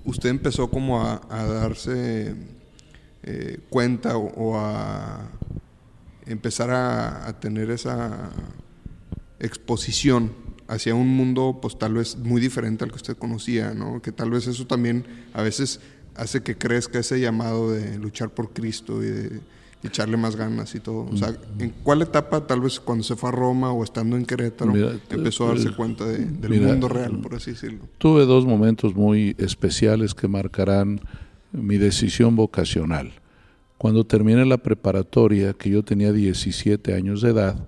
usted 0.04 0.30
empezó 0.30 0.70
como 0.70 1.01
a, 1.01 1.22
darse 1.30 2.36
eh, 3.24 3.60
cuenta 3.70 4.18
o, 4.18 4.58
a 4.58 5.30
empezar 6.25 6.72
a, 6.72 7.39
tener 7.39 7.72
esa 7.72 8.32
exposición 9.39 10.34
hacia 10.68 10.96
un 10.96 11.08
mundo 11.08 11.60
pues 11.62 11.77
tal 11.77 11.94
vez 11.94 12.18
muy 12.18 12.42
diferente 12.42 12.84
al 12.84 12.89
que 12.89 12.98
usted 12.98 13.18
conocía, 13.18 13.74
¿no? 13.74 14.01
Que 14.01 14.12
tal 14.12 14.32
vez 14.32 14.48
eso 14.48 14.65
también 14.68 15.06
a 15.34 15.42
veces 15.42 15.80
hace 16.15 16.41
que 16.41 16.57
crezca 16.57 17.00
ese 17.00 17.19
llamado 17.19 17.72
de 17.72 17.98
luchar 18.00 18.29
por 18.29 18.51
Cristo 18.51 19.03
y 19.03 19.07
de 19.07 19.41
echarle 19.84 20.17
más 20.17 20.36
ganas 20.36 20.74
y 20.75 20.79
todo. 20.79 21.07
O 21.12 21.17
sea, 21.17 21.34
¿en 21.60 21.69
cuál 21.84 22.01
etapa, 22.01 22.48
tal 22.48 22.62
vez 22.62 22.79
cuando 22.79 23.03
se 23.03 23.15
fue 23.15 23.29
a 23.29 23.31
Roma 23.31 23.72
o 23.72 23.84
estando 23.84 24.17
en 24.17 24.25
Querétaro, 24.25 24.74
empezó 25.10 25.45
a 25.45 25.50
darse 25.50 25.72
cuenta 25.72 26.05
del 26.05 26.62
mundo 26.62 26.88
real, 26.88 27.19
por 27.19 27.36
así 27.36 27.51
decirlo? 27.51 27.79
Tuve 27.98 28.25
dos 28.25 28.45
momentos 28.45 28.95
muy 28.95 29.36
especiales 29.38 30.13
que 30.13 30.27
marcarán 30.27 31.01
mi 31.51 31.77
decisión 31.77 32.36
vocacional. 32.36 33.13
Cuando 33.77 34.05
terminé 34.05 34.45
la 34.45 34.57
preparatoria, 34.57 35.53
que 35.53 35.69
yo 35.69 35.84
tenía 35.84 36.12
17 36.12 36.93
años 36.93 37.22
de 37.22 37.31
edad, 37.31 37.67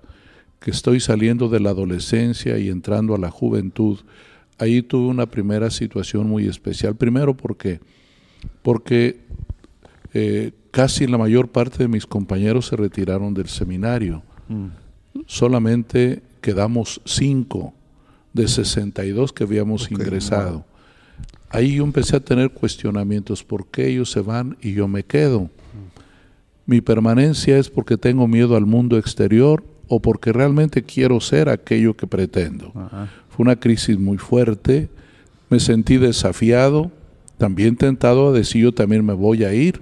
que 0.60 0.70
estoy 0.70 1.00
saliendo 1.00 1.48
de 1.48 1.60
la 1.60 1.70
adolescencia 1.70 2.58
y 2.58 2.68
entrando 2.68 3.14
a 3.14 3.18
la 3.18 3.30
juventud, 3.30 3.98
ahí 4.58 4.82
tuve 4.82 5.08
una 5.08 5.26
primera 5.26 5.70
situación 5.70 6.28
muy 6.28 6.48
especial. 6.48 6.96
Primero 6.96 7.36
porque, 7.36 7.80
porque 8.62 9.20
eh, 10.14 10.52
casi 10.70 11.06
la 11.06 11.18
mayor 11.18 11.48
parte 11.48 11.78
de 11.78 11.88
mis 11.88 12.06
compañeros 12.06 12.66
se 12.66 12.76
retiraron 12.76 13.34
del 13.34 13.48
seminario. 13.48 14.22
Mm. 14.48 14.66
Solamente 15.26 16.22
quedamos 16.40 17.00
cinco 17.04 17.74
de 18.32 18.48
62 18.48 19.32
que 19.32 19.44
habíamos 19.44 19.90
ingresado. 19.90 20.64
Ahí 21.50 21.76
yo 21.76 21.84
empecé 21.84 22.16
a 22.16 22.20
tener 22.20 22.50
cuestionamientos, 22.50 23.42
¿por 23.42 23.66
qué 23.66 23.88
ellos 23.88 24.10
se 24.10 24.20
van 24.20 24.56
y 24.60 24.74
yo 24.74 24.86
me 24.86 25.02
quedo? 25.02 25.42
Mm. 25.42 25.48
Mi 26.66 26.80
permanencia 26.80 27.58
es 27.58 27.70
porque 27.70 27.96
tengo 27.96 28.28
miedo 28.28 28.56
al 28.56 28.66
mundo 28.66 28.98
exterior 28.98 29.64
o 29.88 30.00
porque 30.00 30.32
realmente 30.32 30.82
quiero 30.82 31.20
ser 31.20 31.48
aquello 31.48 31.96
que 31.96 32.06
pretendo. 32.06 32.72
Fue 33.30 33.42
una 33.42 33.56
crisis 33.56 33.98
muy 33.98 34.18
fuerte, 34.18 34.90
me 35.48 35.60
sentí 35.60 35.96
desafiado, 35.96 36.92
también 37.38 37.76
tentado 37.76 38.28
a 38.28 38.32
decir 38.32 38.64
yo 38.64 38.72
también 38.72 39.04
me 39.04 39.14
voy 39.14 39.44
a 39.44 39.54
ir, 39.54 39.80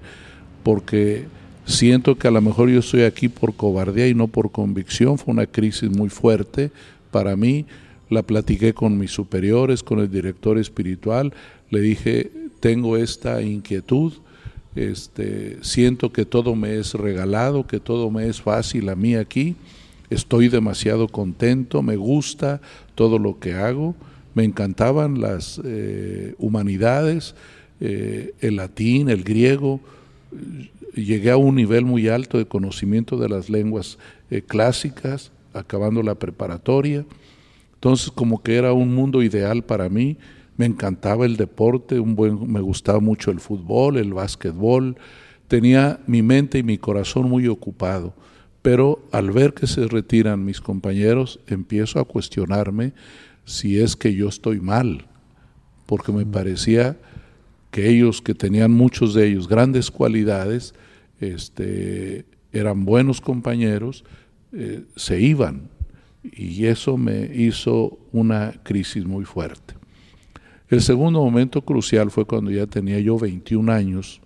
porque 0.63 1.25
siento 1.65 2.17
que 2.17 2.29
a 2.29 2.31
lo 2.31 2.41
mejor 2.41 2.69
yo 2.69 2.81
estoy 2.81 3.03
aquí 3.03 3.29
por 3.29 3.55
cobardía 3.55 4.07
y 4.07 4.15
no 4.15 4.29
por 4.29 4.53
convicción. 4.53 5.19
Fue 5.19 5.33
una 5.33 5.47
crisis 5.47 5.91
muy 5.91 6.11
fuerte 6.11 6.71
para 7.11 7.35
mí. 7.35 7.65
La 8.09 8.23
platiqué 8.23 8.73
con 8.73 8.99
mis 8.99 9.11
superiores, 9.11 9.83
con 9.83 9.99
el 9.99 10.11
director 10.11 10.59
espiritual. 10.59 11.33
Le 11.71 11.81
dije, 11.81 12.31
tengo 12.61 12.97
esta 12.97 13.43
inquietud. 13.43 14.13
Este, 14.77 15.57
siento 15.63 16.13
que 16.13 16.27
todo 16.27 16.55
me 16.55 16.77
es 16.77 16.95
regalado, 16.95 17.67
que 17.67 17.81
todo 17.81 18.11
me 18.11 18.29
es 18.29 18.43
fácil 18.43 18.89
a 18.91 18.95
mí 18.95 19.15
aquí. 19.15 19.57
Estoy 20.11 20.49
demasiado 20.49 21.09
contento, 21.09 21.83
me 21.83 21.97
gusta 21.97 22.61
todo 22.95 23.19
lo 23.19 23.41
que 23.41 23.55
hago. 23.55 23.97
Me 24.37 24.45
encantaban 24.45 25.21
las 25.21 25.59
eh, 25.65 26.35
humanidades, 26.37 27.35
eh, 27.81 28.35
el 28.41 28.57
latín, 28.57 29.09
el 29.09 29.25
griego 29.25 29.81
llegué 30.95 31.31
a 31.31 31.39
un 31.39 31.55
nivel 31.55 31.87
muy 31.87 32.09
alto 32.09 32.37
de 32.37 32.45
conocimiento 32.45 33.17
de 33.17 33.31
las 33.31 33.49
lenguas 33.49 33.97
eh, 34.31 34.43
clásicas, 34.43 35.33
acabando 35.55 36.03
la 36.03 36.17
preparatoria. 36.17 37.07
Entonces 37.75 38.11
como 38.11 38.43
que 38.43 38.57
era 38.57 38.75
un 38.75 38.95
mundo 38.95 39.23
ideal 39.23 39.63
para 39.63 39.89
mí. 39.89 40.19
Me 40.59 40.67
encantaba 40.67 41.25
el 41.25 41.39
deporte, 41.39 41.99
me 41.99 42.61
gustaba 42.61 43.01
mucho 43.01 43.31
el 43.31 43.41
fútbol, 43.41 43.97
el 43.97 44.13
básquetbol. 44.13 44.99
Tenía 45.49 45.99
mi 46.07 46.21
mente 46.21 46.59
y 46.59 46.63
mi 46.63 46.77
corazón 46.77 47.31
muy 47.31 47.49
ocupado. 47.49 48.13
Pero 48.61 49.03
al 49.13 49.31
ver 49.31 49.55
que 49.55 49.67
se 49.67 49.87
retiran 49.87 50.45
mis 50.45 50.61
compañeros, 50.61 51.41
empiezo 51.47 52.01
a 52.01 52.05
cuestionarme 52.05 52.93
si 53.47 53.81
es 53.81 53.97
que 53.97 54.13
yo 54.13 54.29
estoy 54.29 54.61
mal, 54.61 55.07
porque 55.87 56.13
me 56.13 56.27
parecía 56.27 56.99
que 57.71 57.89
ellos, 57.89 58.21
que 58.21 58.35
tenían 58.35 58.73
muchos 58.73 59.15
de 59.15 59.29
ellos 59.29 59.49
grandes 59.49 59.91
cualidades, 59.91 60.75
este, 61.21 62.27
eran 62.53 62.85
buenos 62.85 63.21
compañeros, 63.21 64.05
eh, 64.53 64.85
se 64.97 65.21
iban. 65.21 65.71
Y 66.23 66.67
eso 66.67 66.97
me 66.97 67.31
hizo 67.35 67.99
una 68.13 68.53
crisis 68.65 69.05
muy 69.05 69.25
fuerte. 69.25 69.75
El 70.69 70.83
segundo 70.83 71.23
momento 71.23 71.63
crucial 71.63 72.11
fue 72.11 72.25
cuando 72.25 72.51
ya 72.51 72.67
tenía 72.67 72.99
yo 72.99 73.17
21 73.17 73.71
años, 73.73 74.21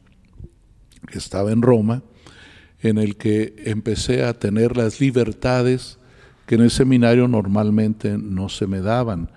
estaba 1.12 1.52
en 1.52 1.60
Roma, 1.60 2.02
en 2.82 2.96
el 2.96 3.16
que 3.16 3.54
empecé 3.66 4.24
a 4.24 4.32
tener 4.32 4.78
las 4.78 5.00
libertades 5.00 5.99
que 6.50 6.56
en 6.56 6.62
el 6.62 6.72
seminario 6.72 7.28
normalmente 7.28 8.18
no 8.18 8.48
se 8.48 8.66
me 8.66 8.80
daban. 8.80 9.30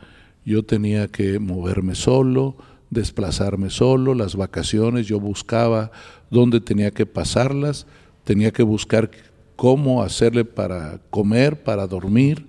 Yo 0.46 0.64
tenía 0.64 1.08
que 1.10 1.38
moverme 1.38 1.94
solo, 1.94 2.56
desplazarme 2.90 3.70
solo, 3.70 4.16
las 4.16 4.36
vacaciones, 4.36 5.06
yo 5.06 5.20
buscaba 5.20 5.92
dónde 6.32 6.60
tenía 6.60 6.90
que 6.90 7.06
pasarlas, 7.06 7.86
tenía 8.24 8.50
que 8.50 8.64
buscar 8.64 9.12
cómo 9.56 10.02
hacerle 10.02 10.44
para 10.44 11.02
comer, 11.12 11.62
para 11.62 11.86
dormir. 11.86 12.48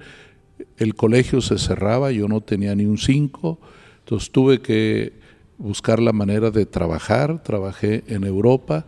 El 0.78 0.94
colegio 0.94 1.42
se 1.42 1.58
cerraba, 1.58 2.10
yo 2.10 2.26
no 2.26 2.40
tenía 2.40 2.74
ni 2.74 2.86
un 2.86 2.96
cinco, 2.96 3.60
entonces 3.98 4.30
tuve 4.30 4.62
que 4.62 5.12
buscar 5.58 6.00
la 6.00 6.14
manera 6.14 6.50
de 6.50 6.64
trabajar. 6.64 7.42
Trabajé 7.42 8.02
en 8.06 8.24
Europa, 8.24 8.86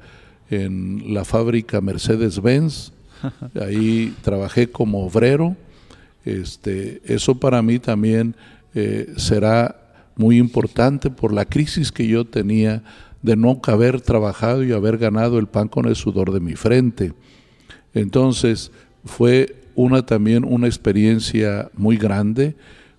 en 0.49 1.13
la 1.13 1.27
fábrica 1.27 1.83
Mercedes-Benz, 1.83 2.95
ahí 3.61 4.15
trabajé 4.23 4.71
como 4.71 5.05
obrero. 5.05 5.55
Este, 6.27 7.01
eso 7.05 7.37
para 7.37 7.63
mí 7.63 7.79
también 7.79 8.35
eh, 8.75 9.15
será 9.17 9.77
muy 10.17 10.39
importante 10.39 11.09
por 11.09 11.33
la 11.33 11.45
crisis 11.45 11.93
que 11.93 12.07
yo 12.09 12.25
tenía 12.25 12.83
de 13.23 13.37
no 13.37 13.61
haber 13.63 14.01
trabajado 14.01 14.65
y 14.65 14.73
haber 14.73 14.99
ganado 14.99 15.39
el 15.39 15.47
pan 15.47 15.69
con 15.69 15.87
el 15.87 15.95
sudor 15.95 16.33
de 16.33 16.41
mi 16.41 16.57
frente. 16.57 17.13
Entonces 17.95 18.73
fue 19.05 19.63
una 19.77 20.05
también 20.05 20.45
una 20.45 20.67
experiencia 20.67 21.71
muy 21.77 21.97
grande, 21.97 22.57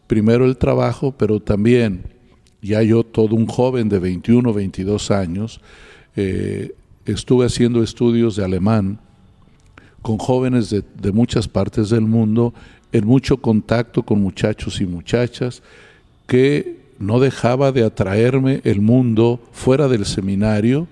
primero 0.07 0.46
el 0.46 0.55
trabajo, 0.55 1.13
pero 1.17 1.41
también 1.41 2.03
ya 2.62 2.81
yo 2.81 3.03
todo 3.03 3.36
un 3.36 3.48
joven 3.48 3.89
de 3.89 4.00
21, 4.00 4.53
22 4.53 5.12
años, 5.12 5.60
eh, 6.15 6.74
estuve 7.05 7.46
haciendo 7.46 7.84
estudios 7.84 8.38
de 8.38 8.46
alemán 8.46 9.00
con 10.01 10.17
jóvenes 10.17 10.69
de, 10.69 10.84
de 11.01 11.12
muchas 11.12 11.48
partes 11.48 11.89
del 11.89 12.01
mundo, 12.01 12.53
en 12.91 13.06
mucho 13.06 13.38
contacto 13.38 14.03
con 14.03 14.22
muchachos 14.22 14.82
y 14.82 14.86
muchachas, 14.86 15.62
que 16.25 16.79
no 17.00 17.20
dejaba 17.20 17.72
de 17.72 17.84
atraerme 17.84 18.62
el 18.63 18.82
mundo 18.82 19.39
fuera 19.51 19.88
del 19.88 20.06
seminario 20.06 20.88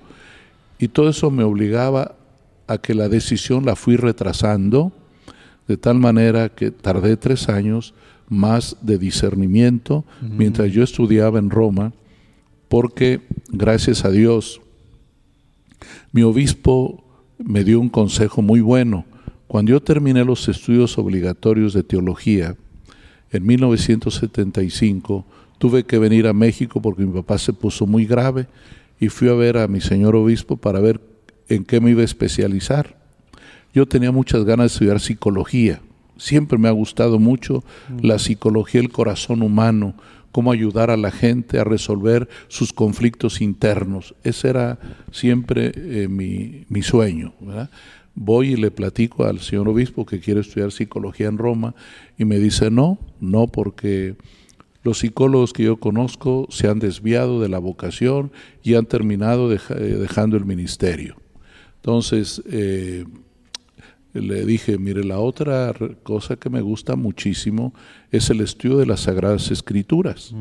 y 0.77 0.89
todo 0.89 1.09
eso 1.09 1.31
me 1.31 1.43
obligaba 1.43 2.15
a 2.67 2.77
que 2.77 2.93
la 2.93 3.09
decisión 3.09 3.65
la 3.65 3.75
fui 3.75 3.95
retrasando 3.95 4.91
de 5.67 5.77
tal 5.77 5.97
manera 5.99 6.49
que 6.49 6.69
tardé 6.69 7.17
tres 7.17 7.49
años 7.49 7.93
más 8.29 8.77
de 8.81 8.97
discernimiento 8.97 10.05
mientras 10.21 10.71
yo 10.71 10.83
estudiaba 10.83 11.39
en 11.39 11.49
Roma 11.49 11.93
porque 12.69 13.21
gracias 13.49 14.05
a 14.05 14.11
Dios 14.11 14.61
mi 16.11 16.23
obispo 16.23 17.03
me 17.37 17.63
dio 17.63 17.79
un 17.79 17.89
consejo 17.89 18.41
muy 18.41 18.61
bueno. 18.61 19.05
Cuando 19.47 19.71
yo 19.71 19.81
terminé 19.81 20.25
los 20.25 20.47
estudios 20.47 20.97
obligatorios 20.97 21.73
de 21.73 21.83
teología 21.83 22.55
en 23.31 23.45
1975, 23.45 25.25
tuve 25.57 25.83
que 25.83 25.99
venir 25.99 26.27
a 26.27 26.33
México 26.33 26.81
porque 26.81 27.05
mi 27.05 27.13
papá 27.13 27.37
se 27.37 27.53
puso 27.53 27.85
muy 27.85 28.05
grave 28.05 28.47
y 28.99 29.09
fui 29.09 29.29
a 29.29 29.33
ver 29.33 29.57
a 29.57 29.67
mi 29.67 29.81
señor 29.81 30.15
obispo 30.15 30.57
para 30.57 30.79
ver 30.79 30.99
en 31.47 31.63
qué 31.63 31.79
me 31.79 31.91
iba 31.91 32.01
a 32.01 32.05
especializar. 32.05 32.97
Yo 33.73 33.85
tenía 33.85 34.11
muchas 34.11 34.45
ganas 34.45 34.71
de 34.71 34.73
estudiar 34.73 34.99
psicología. 34.99 35.81
Siempre 36.17 36.57
me 36.57 36.69
ha 36.69 36.71
gustado 36.71 37.19
mucho 37.19 37.63
mm. 37.89 38.05
la 38.05 38.19
psicología, 38.19 38.79
el 38.79 38.89
corazón 38.89 39.41
humano, 39.41 39.95
cómo 40.31 40.51
ayudar 40.51 40.89
a 40.91 40.97
la 40.97 41.11
gente 41.11 41.59
a 41.59 41.63
resolver 41.63 42.29
sus 42.47 42.73
conflictos 42.73 43.41
internos. 43.41 44.15
Ese 44.23 44.49
era 44.49 44.79
siempre 45.11 45.71
eh, 45.75 46.07
mi, 46.09 46.65
mi, 46.69 46.81
sueño. 46.81 47.33
Voy 48.15 48.53
y 48.53 48.55
le 48.55 48.71
platico 48.71 49.25
al 49.25 49.39
señor 49.39 49.67
obispo 49.67 50.05
que 50.05 50.19
quiere 50.19 50.39
estudiar 50.39 50.71
psicología 50.71 51.27
en 51.27 51.37
Roma 51.37 51.75
y 52.17 52.25
me 52.25 52.39
dice 52.39 52.71
no, 52.71 52.97
no 53.19 53.47
porque 53.47 54.15
los 54.83 54.99
psicólogos 54.99 55.51
que 55.51 55.63
yo 55.63 55.77
conozco 55.77 56.47
se 56.49 56.67
han 56.67 56.79
desviado 56.79 57.41
de 57.41 57.49
la 57.49 57.59
vocación 57.59 58.31
y 58.63 58.75
han 58.75 58.85
terminado 58.85 59.51
eh, 59.51 59.57
dejando 59.69 60.37
el 60.37 60.45
ministerio. 60.45 61.17
Entonces, 61.77 62.41
eh, 62.49 63.03
le 64.13 64.45
dije, 64.45 64.77
mire, 64.77 65.03
la 65.03 65.19
otra 65.19 65.73
cosa 66.03 66.37
que 66.37 66.49
me 66.49 66.61
gusta 66.61 66.95
muchísimo 66.95 67.73
es 68.11 68.29
el 68.29 68.41
estudio 68.41 68.77
de 68.77 68.85
las 68.85 69.01
Sagradas 69.01 69.51
Escrituras. 69.51 70.33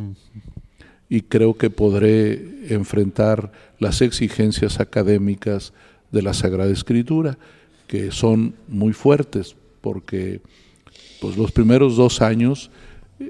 Y 1.09 1.23
creo 1.23 1.57
que 1.57 1.71
podré 1.71 2.73
enfrentar 2.75 3.51
las 3.79 4.01
exigencias 4.01 4.79
académicas 4.79 5.73
de 6.13 6.23
la 6.23 6.35
Sagrada 6.35 6.71
Escritura, 6.71 7.37
que 7.87 8.11
son 8.11 8.55
muy 8.69 8.93
fuertes, 8.93 9.57
porque 9.81 10.41
pues, 11.21 11.37
los 11.37 11.53
primeros 11.53 11.97
dos 11.97 12.23
años 12.23 12.71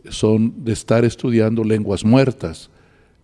son 0.09 0.65
de 0.65 0.73
estar 0.73 1.05
estudiando 1.05 1.65
lenguas 1.65 2.05
muertas, 2.05 2.71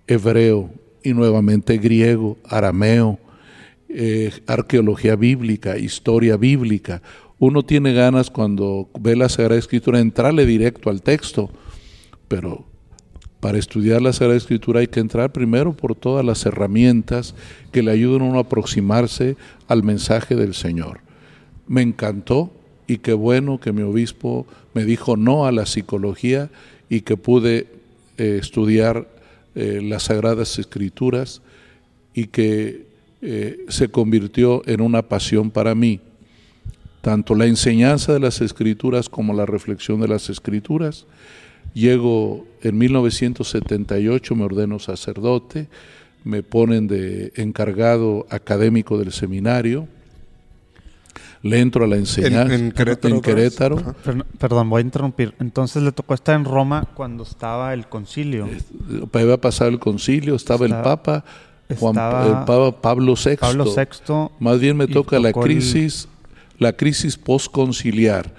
hebreo 0.06 0.70
y 1.02 1.12
nuevamente 1.12 1.78
griego, 1.78 2.36
arameo, 2.44 3.18
eh, 3.88 4.30
arqueología 4.46 5.16
bíblica, 5.16 5.78
historia 5.78 6.36
bíblica. 6.36 7.02
Uno 7.38 7.64
tiene 7.64 7.92
ganas 7.92 8.30
cuando 8.30 8.88
ve 9.00 9.16
la 9.16 9.28
Sagrada 9.28 9.58
Escritura 9.58 9.98
entrarle 9.98 10.44
directo 10.46 10.90
al 10.90 11.02
texto, 11.02 11.50
pero 12.28 12.64
para 13.40 13.58
estudiar 13.58 14.02
la 14.02 14.12
Sagrada 14.12 14.36
Escritura 14.36 14.80
hay 14.80 14.86
que 14.86 15.00
entrar 15.00 15.32
primero 15.32 15.72
por 15.72 15.94
todas 15.94 16.24
las 16.24 16.44
herramientas 16.44 17.34
que 17.72 17.82
le 17.82 17.90
ayudan 17.90 18.22
a 18.22 18.24
uno 18.26 18.38
a 18.38 18.42
aproximarse 18.42 19.36
al 19.66 19.82
mensaje 19.82 20.36
del 20.36 20.54
Señor. 20.54 21.00
Me 21.70 21.82
encantó 21.82 22.50
y 22.88 22.98
qué 22.98 23.12
bueno 23.12 23.60
que 23.60 23.70
mi 23.70 23.82
obispo 23.82 24.44
me 24.74 24.84
dijo 24.84 25.16
no 25.16 25.46
a 25.46 25.52
la 25.52 25.66
psicología 25.66 26.50
y 26.88 27.02
que 27.02 27.16
pude 27.16 27.68
eh, 28.18 28.38
estudiar 28.40 29.06
eh, 29.54 29.80
las 29.80 30.02
Sagradas 30.02 30.58
Escrituras 30.58 31.42
y 32.12 32.26
que 32.26 32.86
eh, 33.22 33.64
se 33.68 33.88
convirtió 33.88 34.66
en 34.66 34.80
una 34.80 35.02
pasión 35.02 35.52
para 35.52 35.76
mí, 35.76 36.00
tanto 37.02 37.36
la 37.36 37.46
enseñanza 37.46 38.12
de 38.12 38.18
las 38.18 38.40
Escrituras 38.40 39.08
como 39.08 39.32
la 39.32 39.46
reflexión 39.46 40.00
de 40.00 40.08
las 40.08 40.28
Escrituras. 40.28 41.06
Llego 41.72 42.48
en 42.62 42.78
1978, 42.78 44.34
me 44.34 44.42
ordeno 44.42 44.80
sacerdote, 44.80 45.68
me 46.24 46.42
ponen 46.42 46.88
de 46.88 47.32
encargado 47.36 48.26
académico 48.28 48.98
del 48.98 49.12
seminario, 49.12 49.86
le 51.42 51.60
entro 51.60 51.84
a 51.84 51.88
la 51.88 51.96
enseñanza 51.96 52.54
en, 52.54 52.72
Querétaro. 52.72 53.94
perdón, 54.38 54.68
voy 54.68 54.80
a 54.80 54.84
interrumpir. 54.84 55.34
Entonces 55.40 55.82
le 55.82 55.92
tocó 55.92 56.14
estar 56.14 56.36
en 56.36 56.44
Roma 56.44 56.86
cuando 56.94 57.22
estaba 57.22 57.72
el 57.72 57.86
concilio. 57.86 58.48
Había 59.12 59.40
pasado 59.40 59.70
el 59.70 59.78
concilio, 59.78 60.34
estaba, 60.34 60.66
el 60.66 60.72
Papa, 60.72 61.24
Juan, 61.78 61.96
el 61.96 62.32
Papa 62.44 62.80
Pablo 62.80 63.14
VI. 63.14 63.36
Pablo 63.36 63.64
VI. 63.64 64.14
Más 64.38 64.60
bien 64.60 64.76
me 64.76 64.86
toca 64.86 65.18
la 65.18 65.32
crisis, 65.32 66.08
la 66.58 66.74
crisis 66.74 67.16
postconciliar. 67.16 68.32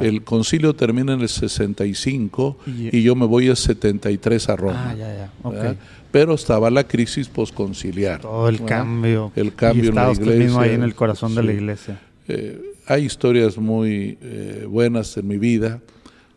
El 0.00 0.24
concilio 0.24 0.74
termina 0.74 1.12
en 1.12 1.20
el 1.20 1.28
65 1.28 2.58
y, 2.66 3.02
yo 3.02 3.14
me 3.14 3.26
voy 3.26 3.48
el 3.48 3.56
73 3.56 4.48
a 4.48 4.56
Roma. 4.56 4.90
Ah, 4.90 4.94
ya, 4.94 5.30
ya. 5.52 5.76
Pero 6.10 6.34
estaba 6.34 6.70
la 6.70 6.84
crisis 6.84 7.28
postconciliar. 7.28 8.22
Todo 8.22 8.48
el 8.48 8.64
cambio. 8.64 9.30
El 9.36 9.54
cambio 9.54 9.90
en 9.90 9.94
la 9.94 10.12
iglesia. 10.12 10.44
mismo 10.44 10.60
ahí 10.60 10.74
en 10.74 10.82
el 10.82 10.94
corazón 10.94 11.34
de 11.34 11.42
la 11.42 11.52
iglesia. 11.52 12.00
Eh, 12.28 12.74
hay 12.86 13.06
historias 13.06 13.56
muy 13.56 14.18
eh, 14.20 14.66
buenas 14.68 15.16
en 15.16 15.26
mi 15.26 15.38
vida. 15.38 15.80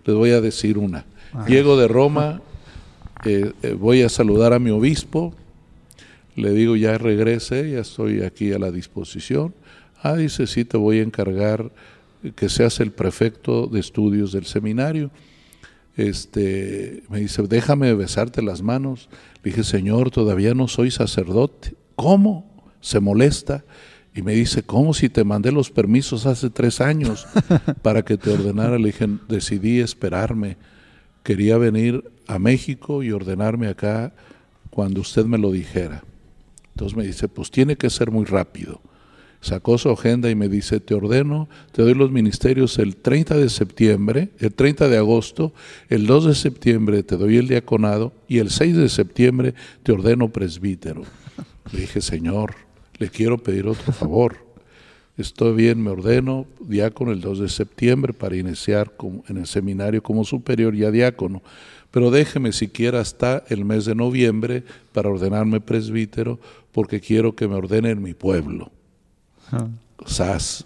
Les 0.05 0.15
voy 0.15 0.31
a 0.31 0.39
decir 0.39 0.77
una. 0.77 1.05
Llego 1.47 1.77
de 1.77 1.87
Roma, 1.87 2.41
eh, 3.25 3.51
voy 3.77 4.01
a 4.01 4.09
saludar 4.09 4.53
a 4.53 4.59
mi 4.59 4.69
obispo. 4.69 5.33
Le 6.35 6.51
digo, 6.51 6.75
ya 6.75 6.97
regrese, 6.97 7.71
ya 7.71 7.79
estoy 7.79 8.23
aquí 8.23 8.53
a 8.53 8.59
la 8.59 8.71
disposición. 8.71 9.53
Ah, 10.01 10.15
dice, 10.15 10.47
sí, 10.47 10.65
te 10.65 10.77
voy 10.77 10.99
a 10.99 11.03
encargar 11.03 11.71
que 12.35 12.49
seas 12.49 12.79
el 12.79 12.91
prefecto 12.91 13.67
de 13.67 13.79
estudios 13.79 14.31
del 14.31 14.45
seminario. 14.45 15.11
Este, 15.97 17.03
me 17.09 17.19
dice, 17.19 17.43
déjame 17.43 17.93
besarte 17.93 18.41
las 18.41 18.61
manos. 18.61 19.09
Le 19.43 19.51
dije, 19.51 19.63
Señor, 19.63 20.09
todavía 20.09 20.53
no 20.53 20.67
soy 20.67 20.89
sacerdote. 20.89 21.75
¿Cómo? 21.95 22.49
Se 22.79 22.99
molesta. 22.99 23.63
Y 24.13 24.21
me 24.21 24.33
dice, 24.33 24.63
¿cómo 24.63 24.93
si 24.93 25.07
te 25.09 25.23
mandé 25.23 25.51
los 25.51 25.71
permisos 25.71 26.25
hace 26.25 26.49
tres 26.49 26.81
años 26.81 27.27
para 27.81 28.03
que 28.03 28.17
te 28.17 28.31
ordenara? 28.31 28.77
Le 28.77 28.87
dije, 28.87 29.07
decidí 29.29 29.79
esperarme. 29.79 30.57
Quería 31.23 31.57
venir 31.57 32.11
a 32.27 32.37
México 32.39 33.03
y 33.03 33.11
ordenarme 33.11 33.67
acá 33.67 34.13
cuando 34.69 35.01
usted 35.01 35.25
me 35.25 35.37
lo 35.37 35.51
dijera. 35.51 36.03
Entonces 36.73 36.97
me 36.97 37.05
dice, 37.05 37.27
pues 37.27 37.51
tiene 37.51 37.77
que 37.77 37.89
ser 37.89 38.11
muy 38.11 38.25
rápido. 38.25 38.81
Sacó 39.39 39.77
su 39.77 39.89
agenda 39.89 40.29
y 40.29 40.35
me 40.35 40.49
dice, 40.49 40.79
te 40.79 40.93
ordeno, 40.93 41.49
te 41.71 41.81
doy 41.81 41.95
los 41.95 42.11
ministerios 42.11 42.77
el 42.77 42.97
30 42.97 43.37
de 43.37 43.49
septiembre, 43.49 44.29
el 44.39 44.53
30 44.53 44.87
de 44.87 44.97
agosto, 44.97 45.53
el 45.89 46.05
2 46.05 46.25
de 46.25 46.35
septiembre 46.35 47.01
te 47.01 47.17
doy 47.17 47.37
el 47.37 47.47
diaconado 47.47 48.13
y 48.27 48.37
el 48.37 48.51
6 48.51 48.77
de 48.77 48.89
septiembre 48.89 49.55
te 49.81 49.93
ordeno 49.93 50.29
presbítero. 50.29 51.03
Le 51.71 51.81
dije, 51.81 52.01
Señor, 52.01 52.53
le 53.01 53.09
quiero 53.09 53.39
pedir 53.39 53.65
otro 53.65 53.91
favor. 53.91 54.37
Estoy 55.17 55.55
bien, 55.55 55.81
me 55.81 55.89
ordeno 55.89 56.45
diácono 56.59 57.11
el 57.11 57.19
2 57.19 57.39
de 57.39 57.49
septiembre 57.49 58.13
para 58.13 58.35
iniciar 58.35 58.91
en 59.27 59.37
el 59.37 59.47
seminario 59.47 60.03
como 60.03 60.23
superior 60.23 60.75
y 60.75 60.83
a 60.83 60.91
diácono. 60.91 61.41
Pero 61.89 62.11
déjeme 62.11 62.53
siquiera 62.53 62.99
hasta 62.99 63.43
el 63.49 63.65
mes 63.65 63.85
de 63.85 63.95
noviembre 63.95 64.63
para 64.93 65.09
ordenarme 65.09 65.59
presbítero 65.59 66.39
porque 66.71 67.01
quiero 67.01 67.35
que 67.35 67.47
me 67.47 67.55
ordene 67.55 67.89
en 67.89 68.03
mi 68.03 68.13
pueblo. 68.13 68.71
SAS 70.05 70.65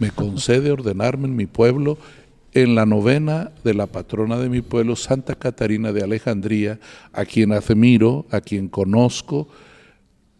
me 0.00 0.10
concede 0.10 0.72
ordenarme 0.72 1.28
en 1.28 1.36
mi 1.36 1.46
pueblo 1.46 1.96
en 2.54 2.74
la 2.74 2.86
novena 2.86 3.52
de 3.62 3.74
la 3.74 3.86
patrona 3.86 4.36
de 4.38 4.48
mi 4.48 4.62
pueblo, 4.62 4.96
Santa 4.96 5.36
Catarina 5.36 5.92
de 5.92 6.02
Alejandría, 6.02 6.80
a 7.12 7.24
quien 7.24 7.52
admiro, 7.52 8.26
a 8.32 8.40
quien 8.40 8.68
conozco, 8.68 9.46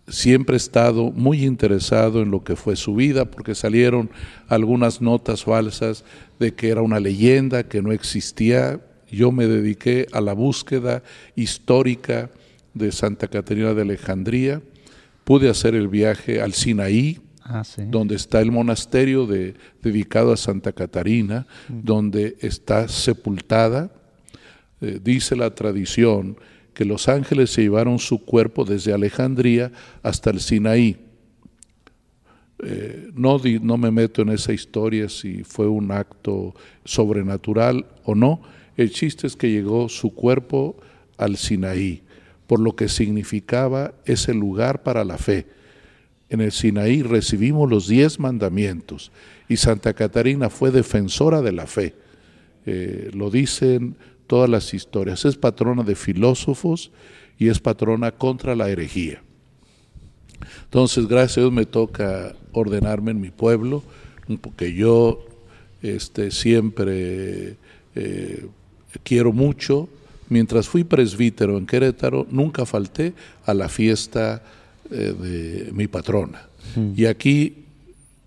siempre 0.08 0.54
he 0.54 0.56
estado 0.56 1.10
muy 1.12 1.44
interesado 1.44 2.22
en 2.22 2.30
lo 2.30 2.42
que 2.42 2.56
fue 2.56 2.76
su 2.76 2.94
vida, 2.94 3.24
porque 3.30 3.54
salieron 3.54 4.10
algunas 4.48 5.00
notas 5.00 5.44
falsas 5.44 6.04
de 6.38 6.54
que 6.54 6.70
era 6.70 6.82
una 6.82 7.00
leyenda, 7.00 7.62
que 7.64 7.82
no 7.82 7.92
existía. 7.92 8.80
Yo 9.10 9.30
me 9.30 9.46
dediqué 9.46 10.06
a 10.12 10.20
la 10.20 10.32
búsqueda 10.32 11.02
histórica 11.36 12.30
de 12.74 12.92
Santa 12.92 13.28
Catarina 13.28 13.74
de 13.74 13.82
Alejandría. 13.82 14.62
Pude 15.24 15.48
hacer 15.48 15.74
el 15.74 15.88
viaje 15.88 16.40
al 16.40 16.52
Sinaí, 16.52 17.20
ah, 17.44 17.62
donde 17.88 18.16
está 18.16 18.40
el 18.40 18.50
monasterio 18.50 19.26
dedicado 19.82 20.32
a 20.32 20.36
Santa 20.36 20.72
Catarina, 20.72 21.46
mm. 21.68 21.80
donde 21.84 22.36
está 22.40 22.88
sepultada. 22.88 23.92
Eh, 24.80 24.98
dice 25.02 25.36
la 25.36 25.54
tradición 25.54 26.36
que 26.74 26.85
los 26.85 27.08
ángeles 27.08 27.50
se 27.50 27.62
llevaron 27.62 27.98
su 27.98 28.24
cuerpo 28.24 28.64
desde 28.64 28.92
Alejandría 28.92 29.72
hasta 30.02 30.30
el 30.30 30.40
Sinaí. 30.40 30.96
Eh, 32.64 33.11
no, 33.14 33.40
no 33.61 33.76
me 33.76 33.90
meto 33.90 34.22
en 34.22 34.30
esa 34.30 34.52
historia 34.52 35.08
si 35.08 35.42
fue 35.42 35.66
un 35.66 35.90
acto 35.90 36.54
sobrenatural 36.85 37.87
o 38.04 38.14
no. 38.14 38.40
El 38.76 38.90
chiste 38.90 39.26
es 39.26 39.37
que 39.37 39.50
llegó 39.50 39.88
su 39.88 40.14
cuerpo 40.14 40.76
al 41.18 41.37
Sinaí, 41.37 42.02
por 42.46 42.61
lo 42.61 42.74
que 42.74 42.88
significaba 42.88 43.94
ese 44.04 44.32
lugar 44.32 44.82
para 44.82 45.04
la 45.04 45.18
fe. 45.18 45.46
En 46.30 46.40
el 46.40 46.52
Sinaí 46.52 47.02
recibimos 47.02 47.68
los 47.68 47.88
diez 47.88 48.18
mandamientos 48.18 49.12
y 49.48 49.58
Santa 49.58 49.92
Catarina 49.92 50.48
fue 50.48 50.70
defensora 50.70 51.42
de 51.42 51.52
la 51.52 51.66
fe. 51.66 51.94
Eh, 52.64 53.11
lo 53.12 53.30
dicen 53.30 53.96
todas 54.26 54.48
las 54.48 54.74
historias. 54.74 55.24
Es 55.24 55.37
patrona 55.37 55.82
de 55.82 55.94
filósofos 55.94 56.90
y 57.38 57.48
es 57.48 57.58
patrona 57.58 58.12
contra 58.12 58.54
la 58.54 58.68
herejía. 58.68 59.22
Entonces, 60.64 61.06
gracias 61.06 61.38
a 61.38 61.40
Dios 61.42 61.52
me 61.52 61.66
toca 61.66 62.35
ordenarme 62.52 63.11
en 63.11 63.20
mi 63.20 63.30
pueblo, 63.30 63.82
porque 64.40 64.72
yo 64.72 65.24
este, 65.82 66.30
siempre 66.30 67.56
eh, 67.94 68.46
quiero 69.02 69.32
mucho. 69.32 69.88
Mientras 70.28 70.68
fui 70.68 70.85
presbítero 70.85 71.58
en 71.58 71.66
Querétaro, 71.66 72.26
nunca 72.30 72.64
falté 72.64 73.12
a 73.44 73.52
la 73.52 73.68
fiesta 73.68 74.42
eh, 74.90 75.14
de 75.18 75.72
mi 75.72 75.88
patrona. 75.88 76.46
Mm. 76.74 76.92
Y 76.96 77.04
aquí, 77.06 77.64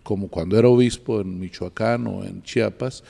como 0.04 0.28
cuando 0.28 0.58
era 0.58 0.68
obispo 0.68 1.22
en 1.22 1.40
Michoacán 1.40 2.06
o 2.08 2.24
en 2.24 2.44
Chiapas, 2.44 3.04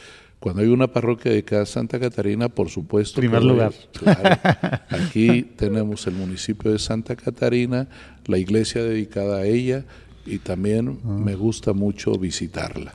cuando 0.46 0.62
hay 0.62 0.68
una 0.68 0.86
parroquia 0.86 1.32
dedicada 1.32 1.64
a 1.64 1.66
Santa 1.66 2.00
Catarina, 2.00 2.50
por 2.50 2.70
supuesto. 2.70 3.20
Primer 3.20 3.44
lugar. 3.44 3.74
Aquí 4.92 5.42
tenemos 5.42 6.06
el 6.06 6.14
municipio 6.14 6.72
de 6.72 6.78
Santa 6.78 7.16
Catarina, 7.16 7.88
la 8.28 8.38
iglesia 8.38 8.84
dedicada 8.84 9.40
a 9.40 9.46
ella 9.46 9.86
y 10.24 10.38
también 10.38 11.00
ah. 11.04 11.08
me 11.08 11.34
gusta 11.34 11.74
mucho 11.74 12.12
visitarla. 12.20 12.94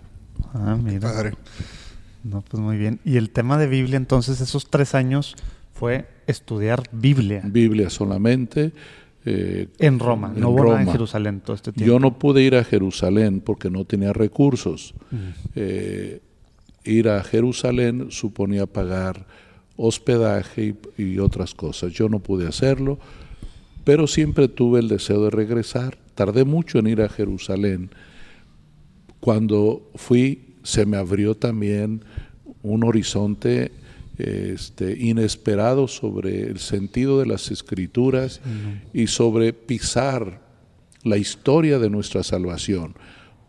Ah, 0.55 0.79
mira. 0.81 1.01
Padre. 1.01 1.33
No, 2.23 2.43
pues 2.43 2.63
muy 2.63 2.77
bien. 2.77 3.01
Y 3.05 3.17
el 3.17 3.31
tema 3.31 3.59
de 3.59 3.67
Biblia, 3.67 3.97
entonces, 3.97 4.41
esos 4.41 4.71
tres 4.71 4.95
años 4.95 5.35
fue 5.73 6.07
estudiar 6.29 6.85
Biblia. 6.93 7.43
Biblia 7.45 7.91
solamente. 7.91 8.71
Eh, 9.25 9.67
en 9.81 9.99
Roma, 9.99 10.33
en 10.33 10.41
no 10.41 10.57
Roma. 10.57 10.83
en 10.83 10.89
Jerusalén 10.89 11.41
todo 11.41 11.57
este 11.57 11.73
tiempo. 11.73 11.93
Yo 11.93 11.99
no 11.99 12.17
pude 12.17 12.43
ir 12.43 12.55
a 12.55 12.63
Jerusalén 12.63 13.41
porque 13.41 13.71
no 13.71 13.85
tenía 13.85 14.13
recursos. 14.13 14.95
eh, 15.57 16.21
ir 16.85 17.09
a 17.09 17.23
Jerusalén 17.23 18.11
suponía 18.11 18.67
pagar 18.67 19.27
hospedaje 19.77 20.75
y, 20.99 21.19
otras 21.19 21.55
cosas. 21.55 21.93
Yo 21.93 22.09
no 22.09 22.21
pude 22.21 22.47
hacerlo, 22.47 22.99
pero 23.85 24.07
siempre 24.07 24.49
tuve 24.49 24.81
el 24.81 24.89
deseo 24.89 25.25
de 25.25 25.31
regresar. 25.31 25.99
Tardé 26.15 26.45
mucho 26.45 26.79
en 26.79 26.87
ir 26.87 27.01
a 27.01 27.09
Jerusalén. 27.09 27.91
Cuando 29.21 29.91
fui, 29.95 30.57
se 30.63 30.85
me 30.85 30.99
abrió 30.99 31.35
también 31.35 32.05
un 32.63 32.85
horizonte 32.85 33.73
este, 34.19 34.99
inesperado 34.99 35.89
sobre 35.89 36.43
el 36.43 36.59
sentido 36.59 37.19
de 37.21 37.27
las 37.27 37.51
escrituras 37.51 38.43
y 38.93 39.07
sobre 39.07 39.55
pisar 39.55 40.43
la 41.05 41.17
historia 41.17 41.79
de 41.79 41.89
nuestra 41.89 42.23
salvación, 42.23 42.95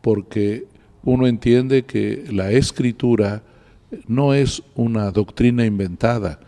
porque 0.01 0.65
uno 1.03 1.27
entiende 1.27 1.83
que 1.83 2.25
la 2.31 2.51
escritura 2.51 3.43
no 4.07 4.33
es 4.33 4.63
una 4.75 5.11
doctrina 5.11 5.65
inventada, 5.65 6.39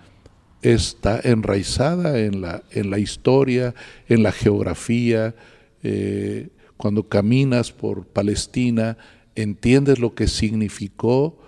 está 0.62 1.20
enraizada 1.24 2.20
en 2.20 2.42
la, 2.42 2.64
en 2.72 2.90
la 2.90 3.00
historia, 3.00 3.76
en 4.08 4.24
la 4.24 4.32
geografía. 4.32 5.36
Eh, 5.84 6.50
cuando 6.78 7.08
caminas 7.08 7.72
por 7.72 8.06
Palestina, 8.08 8.98
entiendes 9.36 10.00
lo 10.00 10.16
que 10.16 10.28
significó 10.28 11.40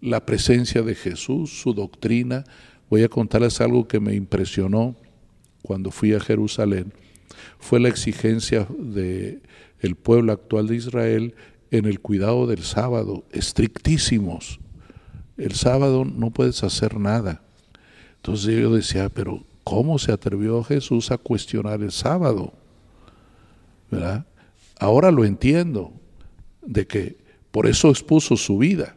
la 0.00 0.26
presencia 0.26 0.82
de 0.82 0.96
Jesús, 0.96 1.60
su 1.60 1.72
doctrina. 1.72 2.44
Voy 2.90 3.04
a 3.04 3.08
contarles 3.08 3.60
algo 3.60 3.86
que 3.86 4.00
me 4.00 4.14
impresionó 4.14 4.96
cuando 5.62 5.92
fui 5.92 6.14
a 6.14 6.20
Jerusalén. 6.20 6.92
Fue 7.58 7.78
la 7.78 7.88
exigencia 7.88 8.66
de 8.76 9.40
el 9.82 9.96
pueblo 9.96 10.32
actual 10.32 10.68
de 10.68 10.76
Israel 10.76 11.34
en 11.70 11.84
el 11.86 12.00
cuidado 12.00 12.46
del 12.46 12.62
sábado, 12.62 13.24
estrictísimos. 13.32 14.60
El 15.36 15.54
sábado 15.54 16.04
no 16.04 16.30
puedes 16.30 16.62
hacer 16.62 16.98
nada. 16.98 17.42
Entonces 18.16 18.60
yo 18.60 18.72
decía, 18.74 19.08
pero 19.08 19.42
¿cómo 19.64 19.98
se 19.98 20.12
atrevió 20.12 20.62
Jesús 20.62 21.10
a 21.10 21.18
cuestionar 21.18 21.82
el 21.82 21.90
sábado? 21.90 22.52
Ahora 24.78 25.10
lo 25.10 25.24
entiendo, 25.24 25.92
de 26.62 26.86
que 26.86 27.16
por 27.50 27.66
eso 27.66 27.90
expuso 27.90 28.36
su 28.36 28.58
vida, 28.58 28.94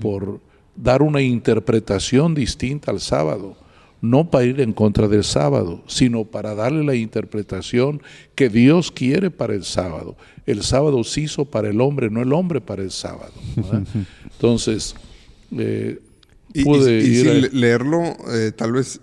por 0.00 0.40
dar 0.74 1.02
una 1.02 1.22
interpretación 1.22 2.34
distinta 2.34 2.90
al 2.90 3.00
sábado 3.00 3.56
no 4.00 4.30
para 4.30 4.44
ir 4.44 4.60
en 4.60 4.72
contra 4.72 5.08
del 5.08 5.24
sábado, 5.24 5.82
sino 5.86 6.24
para 6.24 6.54
darle 6.54 6.84
la 6.84 6.94
interpretación 6.94 8.02
que 8.34 8.48
Dios 8.48 8.92
quiere 8.92 9.30
para 9.30 9.54
el 9.54 9.64
sábado. 9.64 10.16
El 10.46 10.62
sábado 10.62 11.02
se 11.04 11.22
hizo 11.22 11.44
para 11.44 11.68
el 11.68 11.80
hombre, 11.80 12.10
no 12.10 12.22
el 12.22 12.32
hombre 12.32 12.60
para 12.60 12.82
el 12.82 12.90
sábado. 12.90 13.32
Entonces, 14.24 14.94
eh, 15.56 15.98
pude 16.64 17.00
y, 17.00 17.50
leerlo 17.52 18.16
eh, 18.32 18.52
tal 18.54 18.72
vez 18.72 19.00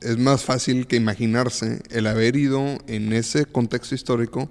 es 0.00 0.18
más 0.18 0.44
fácil 0.44 0.86
que 0.86 0.96
imaginarse 0.96 1.80
el 1.90 2.06
haber 2.06 2.36
ido 2.36 2.78
en 2.86 3.12
ese 3.12 3.46
contexto 3.46 3.94
histórico 3.94 4.50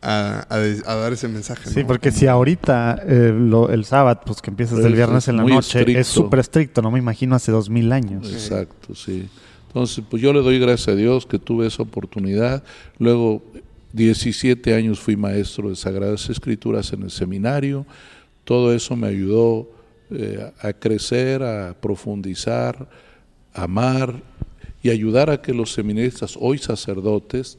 a, 0.00 0.46
dar 0.84 1.12
ese 1.12 1.28
mensaje. 1.28 1.68
Sí, 1.70 1.84
porque 1.84 2.12
si 2.12 2.26
ahorita 2.26 3.02
eh, 3.06 3.32
el 3.70 3.84
sábado, 3.84 4.20
pues 4.24 4.40
que 4.40 4.50
empiezas 4.50 4.84
el 4.84 4.94
viernes 4.94 5.28
en 5.28 5.36
la 5.36 5.44
noche, 5.44 5.98
es 5.98 6.06
súper 6.06 6.40
estricto, 6.40 6.82
no 6.82 6.90
me 6.90 6.98
imagino 6.98 7.34
hace 7.34 7.52
dos 7.52 7.68
mil 7.68 7.92
años. 7.92 8.30
Exacto, 8.32 8.94
sí. 8.94 9.28
Entonces, 9.68 10.04
pues 10.08 10.22
yo 10.22 10.32
le 10.32 10.40
doy 10.40 10.58
gracias 10.58 10.88
a 10.88 10.94
Dios 10.94 11.26
que 11.26 11.38
tuve 11.38 11.66
esa 11.66 11.82
oportunidad. 11.82 12.62
Luego, 12.98 13.42
17 13.92 14.74
años 14.74 14.98
fui 14.98 15.16
maestro 15.16 15.68
de 15.68 15.76
Sagradas 15.76 16.30
Escrituras 16.30 16.92
en 16.92 17.02
el 17.02 17.10
seminario. 17.10 17.86
Todo 18.44 18.72
eso 18.72 18.96
me 18.96 19.08
ayudó 19.08 19.70
eh, 20.10 20.50
a 20.60 20.72
crecer, 20.72 21.42
a 21.42 21.74
profundizar, 21.78 22.88
a 23.52 23.64
amar 23.64 24.22
y 24.82 24.90
ayudar 24.90 25.28
a 25.28 25.42
que 25.42 25.52
los 25.52 25.72
seminaristas, 25.72 26.36
hoy 26.40 26.58
sacerdotes, 26.58 27.58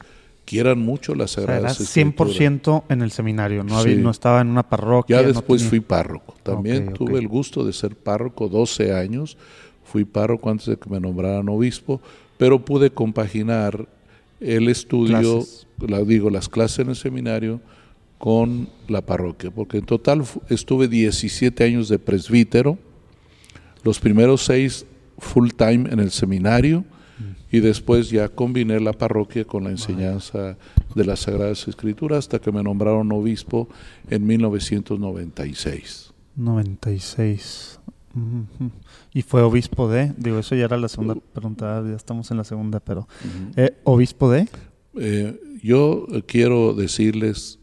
quieran 0.50 0.80
mucho 0.80 1.14
las 1.14 1.32
Sagradas 1.32 1.80
o 1.80 1.84
sea, 1.84 2.04
100% 2.04 2.86
en 2.90 3.02
el 3.04 3.12
seminario, 3.12 3.64
no, 3.64 3.86
no 3.86 4.10
estaba 4.10 4.42
en 4.42 4.48
una 4.48 4.68
parroquia. 4.68 5.22
Ya 5.22 5.28
después 5.28 5.64
fui 5.64 5.80
párroco. 5.80 6.34
También 6.42 6.92
tuve 6.94 7.20
el 7.20 7.28
gusto 7.28 7.64
de 7.64 7.72
ser 7.72 7.96
párroco 7.96 8.50
12 8.50 8.96
años. 8.96 9.38
Fui 9.84 10.06
párroco 10.06 10.50
antes 10.50 10.66
de 10.66 10.78
que 10.78 10.90
me 10.90 11.00
nombraran 11.00 11.48
obispo, 11.50 12.02
pero 12.38 12.66
pude 12.66 12.90
compaginar 12.90 13.88
el 14.40 14.70
estudio, 14.70 15.46
la, 15.88 16.02
digo, 16.02 16.32
las 16.32 16.50
clases 16.50 16.80
en 16.80 16.90
el 16.90 16.96
seminario 16.96 17.62
con 18.18 18.70
la 18.88 19.02
parroquia, 19.02 19.52
porque 19.52 19.78
en 19.78 19.86
total 19.86 20.24
estuve 20.50 20.88
17 20.88 21.64
años 21.64 21.90
de 21.90 22.00
presbítero, 22.00 22.80
los 23.84 24.00
primeros 24.00 24.46
seis 24.46 24.88
full 25.20 25.50
time 25.56 25.90
en 25.92 26.00
el 26.00 26.10
seminario 26.10 26.86
y 27.52 27.60
después 27.60 28.10
ya 28.10 28.30
combiné 28.30 28.80
la 28.80 28.94
parroquia 28.94 29.46
con 29.46 29.64
la 29.64 29.72
enseñanza 29.72 30.58
de 30.96 31.06
las 31.06 31.22
Sagradas 31.22 31.68
Escrituras 31.68 32.20
hasta 32.20 32.40
que 32.40 32.52
me 32.52 32.64
nombraron 32.64 33.12
obispo 33.12 33.68
en 34.10 34.26
1996. 34.28 36.14
96. 36.36 37.80
Y 39.14 39.22
fue 39.22 39.42
obispo 39.42 39.90
de, 39.90 40.14
digo, 40.18 40.40
eso 40.40 40.56
ya 40.56 40.66
era 40.66 40.78
la 40.78 40.90
segunda 40.90 41.16
pregunta, 41.16 41.84
ya 41.88 41.96
estamos 41.96 42.30
en 42.32 42.38
la 42.38 42.44
segunda, 42.44 42.80
pero 42.80 43.08
eh, 43.56 43.78
obispo 43.84 44.32
de... 44.32 44.48
Eh, 44.96 45.40
yo 45.62 46.08
quiero 46.26 46.74
decirles 46.74 47.60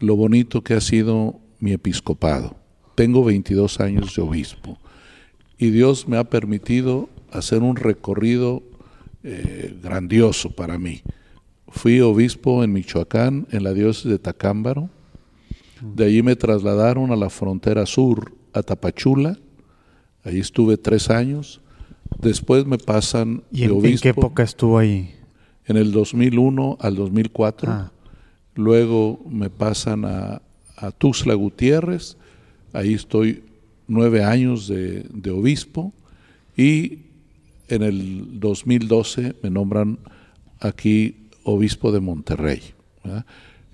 lo 0.00 0.16
bonito 0.16 0.62
que 0.62 0.74
ha 0.74 0.80
sido 0.80 1.40
mi 1.60 1.72
episcopado. 1.72 2.56
Tengo 2.94 3.24
22 3.24 3.80
años 3.80 4.14
de 4.14 4.22
obispo 4.22 4.78
y 5.58 5.70
Dios 5.70 6.08
me 6.08 6.16
ha 6.16 6.24
permitido 6.24 7.08
hacer 7.30 7.62
un 7.62 7.76
recorrido 7.76 8.62
eh, 9.24 9.76
grandioso 9.82 10.50
para 10.50 10.78
mí. 10.78 11.02
Fui 11.68 12.00
obispo 12.00 12.62
en 12.64 12.72
Michoacán, 12.72 13.46
en 13.50 13.64
la 13.64 13.72
diócesis 13.72 14.10
de 14.10 14.18
Tacámbaro. 14.18 14.88
De 15.80 16.06
allí 16.06 16.22
me 16.22 16.36
trasladaron 16.36 17.12
a 17.12 17.16
la 17.16 17.30
frontera 17.30 17.84
sur, 17.86 18.32
a 18.52 18.62
Tapachula. 18.62 19.38
Allí 20.24 20.40
estuve 20.40 20.76
tres 20.76 21.10
años. 21.10 21.60
Después 22.20 22.66
me 22.66 22.78
pasan 22.78 23.42
¿Y 23.52 23.64
en, 23.64 23.98
qué 23.98 24.08
época 24.10 24.42
estuvo 24.42 24.78
ahí? 24.78 25.14
En 25.66 25.76
el 25.76 25.92
2001 25.92 26.78
al 26.80 26.94
2004. 26.94 27.70
Ah. 27.70 27.92
Luego 28.54 29.20
me 29.28 29.50
pasan 29.50 30.04
a, 30.04 30.42
a 30.76 30.92
Gutiérrez. 31.34 32.16
Ahí 32.72 32.94
estoy 32.94 33.44
nueve 33.86 34.24
años 34.24 34.68
de, 34.68 35.04
de 35.12 35.30
obispo. 35.30 35.92
Y 36.56 37.00
en 37.68 37.82
el 37.82 38.40
2012 38.40 39.36
me 39.42 39.50
nombran 39.50 39.98
aquí 40.60 41.28
obispo 41.44 41.92
de 41.92 42.00
Monterrey. 42.00 42.62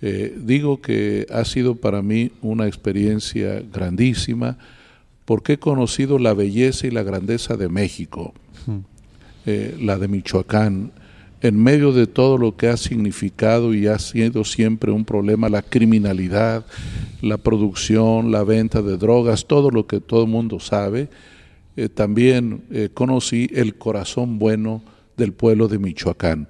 Eh, 0.00 0.36
digo 0.38 0.80
que 0.80 1.26
ha 1.30 1.44
sido 1.44 1.76
para 1.76 2.02
mí 2.02 2.30
una 2.42 2.66
experiencia 2.66 3.62
grandísima 3.72 4.58
porque 5.24 5.54
he 5.54 5.58
conocido 5.58 6.18
la 6.18 6.34
belleza 6.34 6.86
y 6.86 6.90
la 6.90 7.02
grandeza 7.02 7.56
de 7.56 7.68
México, 7.68 8.34
eh, 9.46 9.76
la 9.80 9.98
de 9.98 10.08
Michoacán, 10.08 10.92
en 11.40 11.62
medio 11.62 11.92
de 11.92 12.06
todo 12.06 12.38
lo 12.38 12.56
que 12.56 12.68
ha 12.68 12.76
significado 12.76 13.74
y 13.74 13.86
ha 13.86 13.98
sido 13.98 14.44
siempre 14.44 14.90
un 14.90 15.04
problema, 15.04 15.48
la 15.48 15.62
criminalidad, 15.62 16.64
la 17.20 17.38
producción, 17.38 18.30
la 18.30 18.44
venta 18.44 18.82
de 18.82 18.96
drogas, 18.96 19.46
todo 19.46 19.70
lo 19.70 19.86
que 19.86 20.00
todo 20.00 20.24
el 20.24 20.30
mundo 20.30 20.60
sabe, 20.60 21.08
eh, 21.76 21.88
también 21.88 22.64
eh, 22.70 22.88
conocí 22.94 23.48
el 23.52 23.74
corazón 23.76 24.38
bueno 24.38 24.82
del 25.16 25.32
pueblo 25.32 25.66
de 25.66 25.78
Michoacán, 25.78 26.48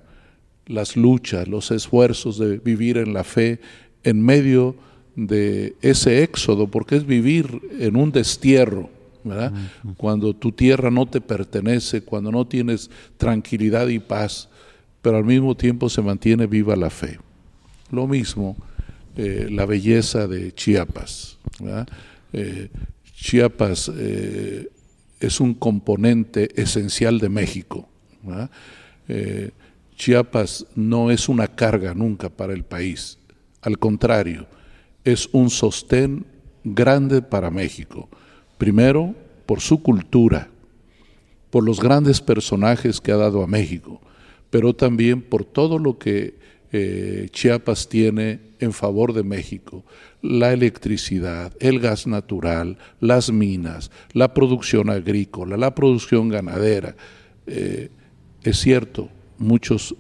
las 0.67 0.97
luchas, 0.97 1.49
los 1.49 1.71
esfuerzos 1.71 2.39
de 2.39 2.59
vivir 2.59 2.99
en 2.99 3.15
la 3.15 3.25
fe 3.25 3.61
en 4.03 4.23
medio 4.23 4.77
de 5.17 5.77
ese 5.81 6.23
éxodo, 6.23 6.69
porque 6.69 6.97
es 6.97 7.07
vivir 7.07 7.63
en 7.79 7.97
un 7.97 8.13
destierro, 8.13 8.91
¿verdad? 9.23 9.53
Cuando 9.97 10.35
tu 10.35 10.53
tierra 10.53 10.91
no 10.91 11.07
te 11.07 11.21
pertenece, 11.21 12.03
cuando 12.03 12.31
no 12.31 12.47
tienes 12.47 12.91
tranquilidad 13.17 13.89
y 13.89 14.01
paz, 14.01 14.51
pero 15.01 15.17
al 15.17 15.25
mismo 15.25 15.55
tiempo 15.55 15.89
se 15.89 16.03
mantiene 16.03 16.47
viva 16.47 16.77
la 16.77 16.91
fe. 16.91 17.19
Lo 17.91 18.07
mismo, 18.07 18.57
eh, 19.17 19.49
la 19.51 19.65
belleza 19.65 20.27
de 20.27 20.53
Chiapas. 20.53 21.39
Chiapas 23.15 23.91
es 25.21 25.41
un 25.41 25.55
componente 25.55 26.51
esencial 26.61 27.19
de 27.19 27.29
México. 27.29 27.89
Eh, 29.09 29.51
Chiapas 29.97 30.67
no 30.75 31.11
es 31.11 31.29
una 31.29 31.47
carga 31.49 31.95
nunca 31.95 32.29
para 32.29 32.53
el 32.53 32.65
país, 32.65 33.19
al 33.63 33.79
contrario, 33.79 34.47
es 35.05 35.29
un 35.33 35.51
sostén 35.51 36.27
grande 36.65 37.23
para 37.23 37.51
México. 37.51 38.09
Primero, 38.59 39.15
por 39.47 39.61
su 39.61 39.83
cultura, 39.83 40.49
por 41.51 41.65
los 41.65 41.81
grandes 41.81 42.21
personajes 42.21 43.01
que 43.01 43.13
ha 43.13 43.17
dado 43.17 43.43
a 43.43 43.47
México, 43.47 44.01
pero 44.51 44.75
también 44.75 45.23
por 45.23 45.45
todo 45.45 45.79
lo 45.79 45.99
que 45.99 46.35
eh, 46.77 47.29
Chiapas 47.31 47.89
tiene 47.89 48.41
en 48.59 48.73
favor 48.73 49.13
de 49.13 49.23
México, 49.23 49.85
la 50.23 50.53
electricidad, 50.53 51.53
el 51.61 51.79
gas 51.79 52.09
natural, 52.09 52.79
las 52.99 53.31
minas, 53.31 53.93
la 54.13 54.35
producción 54.35 54.91
agrícola, 54.91 55.57
la 55.57 55.73
producción 55.73 56.31
ganadera. 56.31 56.97
Eh, 57.47 57.91
es 58.43 58.59
cierto, 58.59 59.09
muchos 59.39 59.95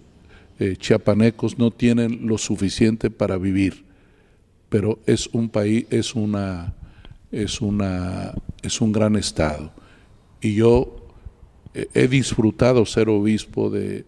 eh, 0.59 0.75
chiapanecos 0.77 1.61
no 1.61 1.71
tienen 1.71 2.27
lo 2.27 2.39
suficiente 2.39 3.09
para 3.09 3.39
vivir, 3.39 3.85
pero 4.69 4.99
es 5.07 5.29
un 5.29 5.51
país, 5.51 5.87
es 5.91 6.17
una, 6.17 6.75
es 7.31 7.61
una, 7.61 8.35
es 8.65 8.81
un 8.81 8.91
gran 8.91 9.15
estado. 9.15 9.71
Y 10.41 10.57
yo 10.57 11.07
he 11.73 12.09
disfrutado 12.09 12.85
ser 12.85 13.09
obispo 13.09 13.71
de, 13.71 14.07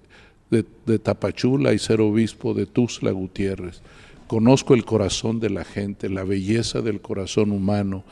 de 0.51 0.99
Tapachula 0.99 1.73
y 1.73 1.79
ser 1.79 2.01
obispo 2.01 2.55
de 2.55 2.67
Tuzla 2.67 3.11
Gutiérrez 3.11 3.83
Conozco 4.27 4.75
el 4.75 4.85
corazón 4.85 5.39
de 5.39 5.51
la 5.51 5.65
gente, 5.65 6.09
la 6.09 6.25
belleza 6.25 6.81
del 6.81 7.01
corazón 7.01 7.53
humano, 7.53 8.03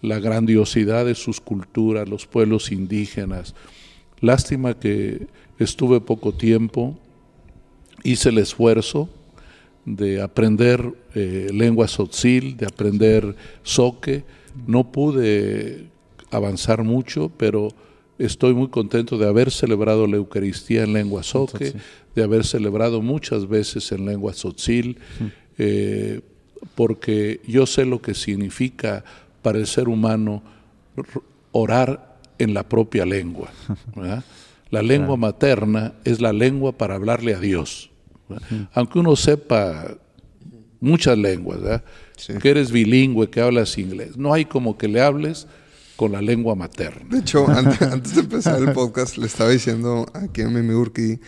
la 0.00 0.20
grandiosidad 0.20 1.04
de 1.04 1.16
sus 1.16 1.40
culturas, 1.40 2.08
los 2.08 2.26
pueblos 2.26 2.70
indígenas. 2.70 3.54
Lástima 4.20 4.78
que 4.78 5.26
estuve 5.58 6.00
poco 6.00 6.32
tiempo, 6.32 6.96
hice 8.04 8.28
el 8.28 8.38
esfuerzo 8.38 9.08
de 9.84 10.22
aprender 10.22 10.94
eh, 11.14 11.48
lengua 11.52 11.88
sotzil, 11.88 12.56
de 12.56 12.66
aprender 12.66 13.34
soque. 13.64 14.22
No 14.68 14.92
pude 14.92 15.86
avanzar 16.30 16.84
mucho, 16.84 17.28
pero 17.36 17.70
estoy 18.18 18.54
muy 18.54 18.68
contento 18.68 19.18
de 19.18 19.28
haber 19.28 19.50
celebrado 19.50 20.06
la 20.06 20.16
Eucaristía 20.16 20.84
en 20.84 20.92
lengua 20.92 21.22
soque, 21.22 21.74
de 22.14 22.22
haber 22.22 22.44
celebrado 22.44 23.02
muchas 23.02 23.48
veces 23.48 23.92
en 23.92 24.06
lengua 24.06 24.32
sotzil. 24.32 24.98
Eh, 25.58 26.20
porque 26.74 27.40
yo 27.46 27.66
sé 27.66 27.84
lo 27.84 28.00
que 28.00 28.14
significa 28.14 29.04
para 29.42 29.58
el 29.58 29.66
ser 29.66 29.88
humano 29.88 30.42
orar 31.52 32.16
en 32.38 32.54
la 32.54 32.68
propia 32.68 33.06
lengua. 33.06 33.50
La 34.70 34.82
lengua 34.82 35.16
materna 35.16 35.94
es 36.04 36.20
la 36.20 36.32
lengua 36.32 36.72
para 36.72 36.96
hablarle 36.96 37.34
a 37.34 37.38
Dios. 37.38 37.90
Aunque 38.74 38.98
uno 38.98 39.14
sepa 39.14 39.96
muchas 40.80 41.16
lenguas, 41.16 41.82
que 42.42 42.50
eres 42.50 42.72
bilingüe, 42.72 43.30
que 43.30 43.40
hablas 43.40 43.78
inglés, 43.78 44.16
no 44.16 44.34
hay 44.34 44.44
como 44.44 44.76
que 44.76 44.88
le 44.88 45.00
hables 45.00 45.46
con 45.96 46.12
la 46.12 46.22
lengua 46.22 46.54
materna. 46.54 47.06
De 47.10 47.18
hecho, 47.18 47.48
antes, 47.50 48.14
de 48.14 48.20
empezar 48.20 48.62
el 48.62 48.72
podcast, 48.72 49.16
le 49.16 49.26
estaba 49.26 49.50
diciendo 49.50 50.06
aquí 50.14 50.42
a 50.42 50.48
Mimi 50.48 50.74
Urki 50.74 51.18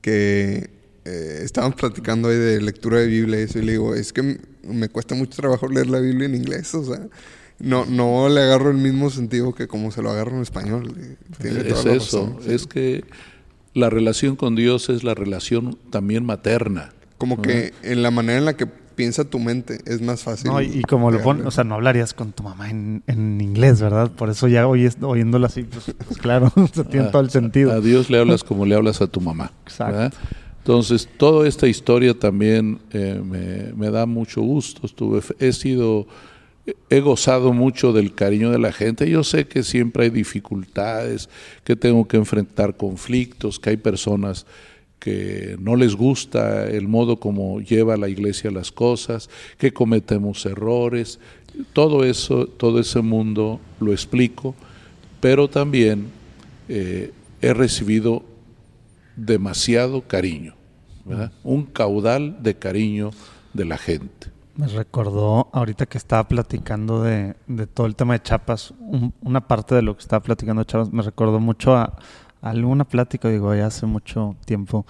que 0.00 0.70
eh, 1.04 1.40
estábamos 1.42 1.76
platicando 1.76 2.28
ahí 2.28 2.36
de 2.36 2.60
lectura 2.60 2.98
de 2.98 3.06
Biblia 3.06 3.40
y 3.40 3.42
eso, 3.42 3.58
y 3.58 3.62
le 3.62 3.72
digo, 3.72 3.94
es 3.94 4.12
que 4.12 4.38
me 4.62 4.88
cuesta 4.88 5.14
mucho 5.14 5.36
trabajo 5.36 5.68
leer 5.68 5.88
la 5.88 5.98
Biblia 5.98 6.26
en 6.26 6.34
inglés, 6.36 6.74
o 6.74 6.84
sea, 6.84 7.06
no, 7.58 7.84
no 7.86 8.28
le 8.28 8.40
agarro 8.40 8.70
el 8.70 8.78
mismo 8.78 9.10
sentido 9.10 9.54
que 9.54 9.68
como 9.68 9.92
se 9.92 10.02
lo 10.02 10.10
agarro 10.10 10.36
en 10.36 10.42
español. 10.42 11.16
es 11.40 11.84
eso, 11.86 12.38
es 12.46 12.66
que 12.66 13.04
la 13.74 13.90
relación 13.90 14.36
con 14.36 14.56
Dios 14.56 14.88
es 14.88 15.04
la 15.04 15.14
relación 15.14 15.78
también 15.90 16.24
materna. 16.24 16.92
Como 17.18 17.40
que 17.40 17.72
en 17.82 18.02
la 18.02 18.10
manera 18.10 18.38
en 18.38 18.44
la 18.44 18.56
que 18.56 18.66
piensa 18.94 19.24
tu 19.24 19.38
mente 19.38 19.80
es 19.86 20.00
más 20.00 20.22
fácil. 20.22 20.50
No, 20.50 20.60
y, 20.60 20.82
como 20.82 21.10
lo 21.10 21.20
pones, 21.22 21.46
o 21.46 21.50
sea, 21.50 21.64
no 21.64 21.74
hablarías 21.74 22.14
con 22.14 22.32
tu 22.32 22.42
mamá 22.42 22.70
en, 22.70 23.02
en 23.06 23.40
inglés, 23.40 23.80
¿verdad? 23.80 24.10
Por 24.10 24.30
eso 24.30 24.48
ya 24.48 24.66
oyes, 24.66 24.96
oyéndolo 25.00 25.46
así, 25.46 25.64
pues, 25.64 25.94
pues 26.06 26.18
claro, 26.18 26.52
tiene 26.90 27.08
todo 27.08 27.22
el 27.22 27.30
sentido. 27.30 27.72
A 27.72 27.80
Dios 27.80 28.10
le 28.10 28.18
hablas 28.18 28.44
como 28.44 28.66
le 28.66 28.74
hablas 28.74 29.00
a 29.00 29.06
tu 29.06 29.20
mamá. 29.20 29.52
Exacto. 29.64 30.16
Entonces, 30.62 31.08
toda 31.16 31.48
esta 31.48 31.66
historia 31.66 32.14
también 32.14 32.78
eh, 32.92 33.20
me, 33.74 33.90
da 33.90 34.06
mucho 34.06 34.42
gusto. 34.42 34.86
Estuve, 34.86 35.20
he 35.40 35.52
sido, 35.52 36.06
he 36.88 37.00
gozado 37.00 37.52
mucho 37.52 37.92
del 37.92 38.14
cariño 38.14 38.52
de 38.52 38.60
la 38.60 38.70
gente. 38.70 39.10
Yo 39.10 39.24
sé 39.24 39.48
que 39.48 39.64
siempre 39.64 40.04
hay 40.04 40.10
dificultades, 40.10 41.28
que 41.64 41.74
tengo 41.74 42.06
que 42.06 42.16
enfrentar 42.16 42.76
conflictos, 42.76 43.58
que 43.58 43.70
hay 43.70 43.76
personas 43.76 44.46
que 45.02 45.56
no 45.58 45.74
les 45.74 45.96
gusta 45.96 46.64
el 46.64 46.86
modo 46.86 47.16
como 47.16 47.60
lleva 47.60 47.96
la 47.96 48.08
iglesia 48.08 48.52
las 48.52 48.70
cosas, 48.70 49.28
que 49.58 49.72
cometemos 49.72 50.46
errores. 50.46 51.18
Todo 51.72 52.04
eso, 52.04 52.46
todo 52.46 52.78
ese 52.78 53.00
mundo 53.00 53.58
lo 53.80 53.90
explico, 53.90 54.54
pero 55.20 55.50
también 55.50 56.06
eh, 56.68 57.10
he 57.40 57.52
recibido 57.52 58.22
demasiado 59.16 60.02
cariño. 60.02 60.54
un 61.42 61.64
caudal 61.64 62.40
de 62.44 62.54
cariño 62.54 63.10
de 63.54 63.64
la 63.64 63.78
gente. 63.78 64.28
Me 64.54 64.68
recordó, 64.68 65.48
ahorita 65.52 65.86
que 65.86 65.98
estaba 65.98 66.28
platicando 66.28 67.02
de, 67.02 67.34
todo 67.74 67.88
el 67.88 67.96
tema 67.96 68.12
de 68.12 68.22
Chapas, 68.22 68.72
una 69.20 69.48
parte 69.48 69.74
de 69.74 69.82
lo 69.82 69.96
que 69.96 70.02
estaba 70.02 70.22
platicando 70.22 70.62
de 70.62 70.66
Chapas 70.66 70.92
me 70.92 71.02
recordó 71.02 71.40
mucho 71.40 71.74
a, 71.74 71.96
alguna 72.42 72.84
plática, 72.84 73.28
digo, 73.28 73.54
ya 73.54 73.66
hace 73.66 73.86
mucho 73.86 74.36
tiempo, 74.44 74.84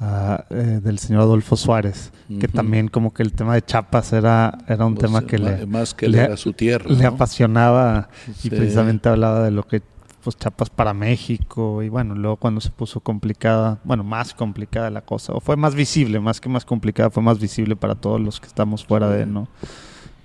eh, 0.00 0.80
del 0.82 0.98
señor 0.98 1.22
Adolfo 1.22 1.56
Suárez, 1.56 2.12
que 2.38 2.48
también 2.48 2.88
como 2.88 3.12
que 3.12 3.22
el 3.22 3.32
tema 3.32 3.54
de 3.54 3.62
Chapas 3.62 4.12
era, 4.12 4.56
era 4.66 4.86
un 4.86 4.94
pues, 4.94 5.06
tema 5.06 5.26
que 5.26 5.38
le... 5.38 5.66
Más 5.66 5.92
que 5.92 6.08
le, 6.08 6.34
su 6.38 6.52
tierra. 6.52 6.90
Le 6.90 7.04
apasionaba 7.04 8.08
y 8.42 8.48
precisamente 8.48 9.08
hablaba 9.08 9.42
de 9.44 9.50
lo 9.50 9.66
que 9.66 9.82
pues 10.22 10.36
chapas 10.36 10.68
para 10.70 10.92
México 10.94 11.82
y 11.82 11.88
bueno, 11.88 12.14
luego 12.14 12.36
cuando 12.36 12.60
se 12.60 12.70
puso 12.70 13.00
complicada, 13.00 13.78
bueno, 13.84 14.04
más 14.04 14.34
complicada 14.34 14.90
la 14.90 15.02
cosa, 15.02 15.32
o 15.32 15.40
fue 15.40 15.56
más 15.56 15.74
visible, 15.74 16.20
más 16.20 16.40
que 16.40 16.48
más 16.48 16.64
complicada, 16.64 17.10
fue 17.10 17.22
más 17.22 17.38
visible 17.38 17.76
para 17.76 17.94
todos 17.94 18.20
los 18.20 18.40
que 18.40 18.46
estamos 18.46 18.84
fuera 18.84 19.08
de, 19.08 19.26
¿no? 19.26 19.48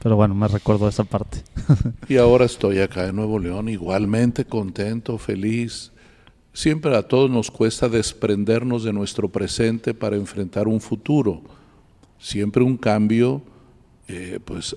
Pero 0.02 0.16
bueno, 0.16 0.36
me 0.36 0.48
recuerdo 0.48 0.88
esa 0.88 1.04
parte. 1.04 1.44
y 2.08 2.18
ahora 2.18 2.46
estoy 2.46 2.80
acá 2.80 3.08
en 3.08 3.16
Nuevo 3.16 3.40
León, 3.40 3.70
igualmente 3.70 4.46
contento, 4.46 5.18
feliz. 5.18 5.92
Siempre 6.56 6.96
a 6.96 7.04
todos 7.04 7.30
nos 7.30 7.52
cuesta 7.52 7.88
desprendernos 7.88 8.84
de 8.84 8.94
nuestro 8.94 9.30
presente 9.30 9.94
para 9.94 10.16
enfrentar 10.16 10.68
un 10.68 10.82
futuro. 10.82 11.44
Siempre 12.18 12.64
un 12.64 12.78
cambio, 12.78 13.44
eh, 14.08 14.40
pues, 14.44 14.76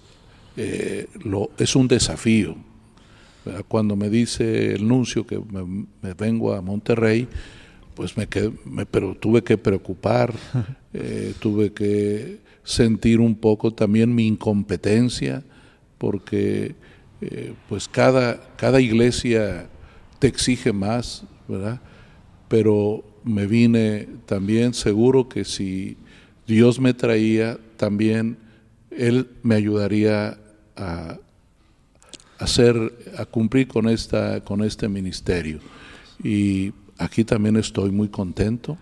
eh, 0.58 1.06
lo, 1.24 1.50
es 1.56 1.74
un 1.74 1.88
desafío 1.88 2.56
cuando 3.68 3.96
me 3.96 4.10
dice 4.10 4.74
el 4.74 4.86
nuncio 4.86 5.26
que 5.26 5.38
me, 5.40 6.14
vengo 6.14 6.52
a 6.52 6.60
Monterrey, 6.60 7.28
pues 7.94 8.16
me, 8.16 8.28
me 8.64 8.86
pero 8.86 9.14
tuve 9.14 9.42
que 9.42 9.58
preocupar, 9.58 10.34
eh, 10.92 11.34
tuve 11.40 11.72
que 11.72 12.40
sentir 12.62 13.20
un 13.20 13.34
poco 13.34 13.72
también 13.72 14.14
mi 14.14 14.26
incompetencia, 14.26 15.42
porque 15.96 16.74
eh, 17.20 17.54
pues 17.68 17.88
cada, 17.88 18.54
cada 18.56 18.80
iglesia 18.80 19.68
te 20.18 20.28
exige 20.28 20.72
más, 20.72 21.24
¿verdad? 21.48 21.80
Pero 22.48 23.04
me 23.24 23.46
vine 23.46 24.08
también 24.26 24.74
seguro 24.74 25.28
que 25.28 25.44
si 25.44 25.96
Dios 26.46 26.80
me 26.80 26.94
traía, 26.94 27.58
también 27.76 28.38
Él 28.90 29.28
me 29.42 29.54
ayudaría 29.54 30.38
a, 30.76 31.18
hacer, 32.38 32.76
a 33.16 33.26
cumplir 33.26 33.68
con, 33.68 33.88
esta, 33.88 34.42
con 34.44 34.62
este 34.62 34.88
ministerio. 34.88 35.60
Y 36.22 36.72
aquí 36.96 37.24
también 37.24 37.56
estoy 37.56 37.90
muy 37.90 38.08
contento. 38.08 38.78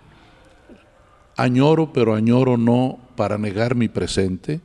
Añoro, 1.36 1.92
pero 1.92 2.14
añoro 2.14 2.56
no 2.56 2.98
para 3.16 3.38
negar 3.38 3.74
mi 3.74 3.88
presente, 3.88 4.60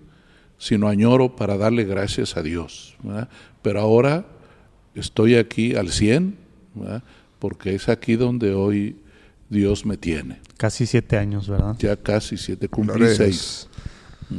sino 0.58 0.88
añoro 0.88 1.36
para 1.36 1.58
darle 1.58 1.86
gracias 1.86 2.38
a 2.38 2.44
Dios. 2.44 2.96
Pero 3.62 3.80
ahora 3.80 4.26
estoy 4.94 5.36
aquí 5.36 5.76
al 5.76 5.92
100, 5.92 6.38
porque 7.42 7.74
es 7.74 7.90
aquí 7.90 8.18
donde 8.18 8.54
hoy 8.54 8.96
Dios 9.50 9.84
me 9.84 9.98
tiene. 9.98 10.40
Casi 10.58 10.86
siete 10.86 11.18
años, 11.18 11.50
¿verdad? 11.50 11.76
Ya 11.80 11.98
casi 11.98 12.38
siete, 12.38 12.70
cumplí 12.70 13.08
seis. 13.16 13.68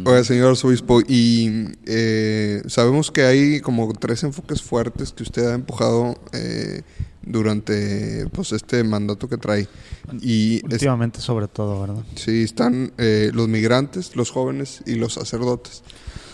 Oiga, 0.05 0.23
señor 0.25 0.53
arzobispo, 0.53 1.01
y 1.03 1.67
eh, 1.85 2.63
sabemos 2.67 3.11
que 3.11 3.25
hay 3.25 3.61
como 3.61 3.93
tres 3.93 4.23
enfoques 4.23 4.63
fuertes 4.63 5.13
que 5.13 5.25
usted 5.25 5.51
ha 5.51 5.55
empujado 5.55 6.15
eh, 6.33 6.83
durante 7.23 8.27
pues 8.33 8.53
este 8.53 8.85
mandato 8.85 9.29
que 9.29 9.37
trae. 9.37 9.69
Y 10.21 10.63
Últimamente 10.65 11.21
sobre 11.21 11.49
todo, 11.49 11.81
¿verdad? 11.81 12.05
Sí, 12.15 12.45
están 12.45 12.93
eh, 12.99 13.31
los 13.35 13.49
migrantes, 13.49 14.15
los 14.15 14.31
jóvenes 14.31 14.83
y 14.87 14.95
los 14.95 15.15
sacerdotes. 15.15 15.83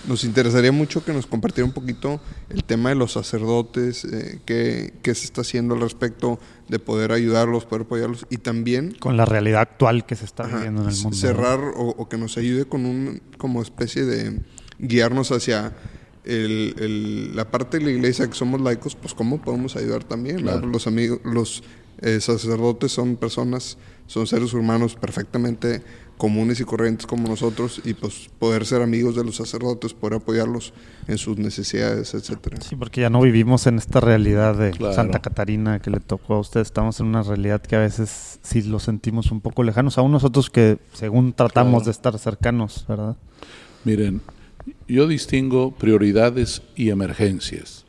Nos 0.09 0.25
interesaría 0.25 0.73
mucho 0.73 1.05
que 1.05 1.13
nos 1.13 1.27
compartiera 1.27 1.67
un 1.67 1.73
poquito 1.73 2.19
el 2.49 2.65
tema 2.65 2.89
de 2.89 2.95
los 2.95 3.13
sacerdotes, 3.13 4.07
eh, 4.07 4.41
qué, 4.47 4.93
se 5.05 5.27
está 5.27 5.43
haciendo 5.43 5.75
al 5.75 5.83
respecto 5.83 6.41
de 6.69 6.79
poder 6.79 7.13
ayudarlos, 7.13 7.67
poder 7.67 7.83
apoyarlos 7.83 8.27
y 8.31 8.39
también... 8.39 8.97
Con 8.99 9.19
la 9.19 9.27
realidad 9.27 9.61
actual 9.61 10.07
que 10.07 10.17
se 10.17 10.25
está 10.25 10.45
viviendo 10.45 10.83
en 10.83 10.89
el 10.89 10.97
mundo. 10.97 11.15
Cerrar 11.15 11.61
o, 11.77 12.09
que 12.09 12.17
nos 12.17 12.39
ayude 12.39 12.65
con 12.65 12.87
un 12.87 13.21
como 13.37 13.61
especie 13.61 14.07
de 14.07 14.41
guiarnos 14.79 15.31
hacia 15.31 15.75
la 16.25 17.51
parte 17.51 17.79
de 17.79 17.85
la 17.85 17.91
iglesia 17.91 18.27
que 18.27 18.35
somos 18.35 18.63
laicos, 18.63 18.97
pues 18.97 19.13
cómo 19.13 19.43
podemos 19.43 19.77
ayudar 19.77 20.05
también. 20.05 20.43
Los 20.73 20.87
amigos, 20.87 21.21
los 21.25 21.63
eh, 22.01 22.21
sacerdotes 22.21 22.93
son 22.93 23.17
personas, 23.17 23.77
son 24.07 24.27
seres 24.27 24.55
humanos 24.55 24.95
perfectamente 24.95 25.83
comunes 26.19 26.61
y 26.61 26.65
corrientes 26.65 27.07
como 27.07 27.29
nosotros 27.29 27.81
y 27.85 27.95
pues 27.95 28.29
poder 28.39 28.67
ser 28.67 28.83
amigos 28.83 29.17
de 29.17 29.25
los 29.25 29.37
sacerdotes, 29.37 29.95
poder 29.95 30.19
apoyarlos 30.19 30.75
en 31.07 31.17
sus 31.17 31.39
necesidades, 31.39 32.13
etcétera. 32.13 32.61
Sí, 32.61 32.77
porque 32.77 33.01
ya 33.01 33.09
no 33.09 33.23
vivimos 33.23 33.67
en 33.67 33.79
esta 33.79 34.01
realidad 34.01 34.57
de 34.57 34.75
Santa 34.93 35.21
Catarina 35.21 35.79
que 35.79 35.91
le 35.91 36.01
tocó 36.01 36.35
a 36.35 36.41
usted, 36.41 36.61
estamos 36.61 37.01
en 37.01 37.07
una 37.07 37.23
realidad 37.23 37.63
que 37.63 37.77
a 37.77 37.81
veces 37.81 38.41
sí 38.43 38.63
lo 38.63 38.81
sentimos 38.81 39.31
un 39.31 39.41
poco 39.41 39.63
lejanos, 39.63 39.97
aún 39.97 40.13
nosotros 40.13 40.51
que 40.51 40.79
según 40.93 41.33
tratamos 41.33 41.87
de 41.87 41.93
estar 41.93 42.19
cercanos, 42.19 42.85
¿verdad? 42.87 43.17
Miren, 43.85 44.21
yo 44.87 45.07
distingo 45.07 45.71
prioridades 45.71 46.63
y 46.77 46.91
emergencias. 46.91 47.87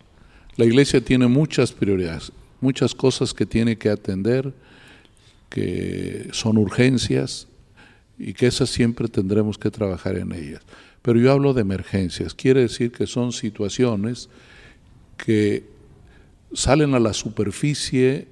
La 0.56 0.66
iglesia 0.66 1.02
tiene 1.02 1.28
muchas 1.28 1.72
prioridades, 1.72 2.32
muchas 2.62 2.94
cosas 2.94 3.34
que 3.34 3.46
tiene 3.46 3.78
que 3.78 3.90
atender, 3.90 4.54
que 5.50 6.30
son 6.32 6.58
urgencias, 6.58 7.49
y 8.20 8.34
que 8.34 8.48
esas 8.48 8.70
siempre 8.70 9.08
tendremos 9.08 9.58
que 9.58 9.72
trabajar 9.72 10.18
en 10.18 10.34
ellas. 10.34 10.62
Pero 11.02 11.20
yo 11.20 11.32
hablo 11.32 11.54
de 11.54 11.62
emergencias, 11.62 12.34
quiere 12.34 12.62
decir 12.62 12.92
que 12.92 13.08
son 13.08 13.32
situaciones 13.32 14.30
que 15.18 15.64
salen 16.54 16.94
a 16.94 17.00
la 17.00 17.14
superficie 17.14 18.28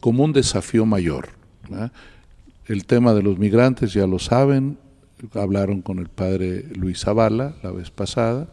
como 0.00 0.24
un 0.24 0.32
desafío 0.32 0.84
mayor. 0.84 1.30
El 2.66 2.84
tema 2.84 3.14
de 3.14 3.22
los 3.22 3.38
migrantes 3.38 3.94
ya 3.94 4.06
lo 4.06 4.18
saben, 4.18 4.76
hablaron 5.34 5.80
con 5.80 5.98
el 5.98 6.08
padre 6.08 6.64
Luis 6.74 7.00
Zavala 7.00 7.54
la 7.62 7.72
vez 7.72 7.90
pasada. 7.90 8.48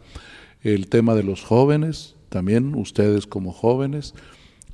El 0.62 0.88
tema 0.88 1.14
de 1.14 1.22
los 1.22 1.42
jóvenes, 1.42 2.14
también 2.30 2.74
ustedes 2.74 3.26
como 3.26 3.52
jóvenes 3.52 4.14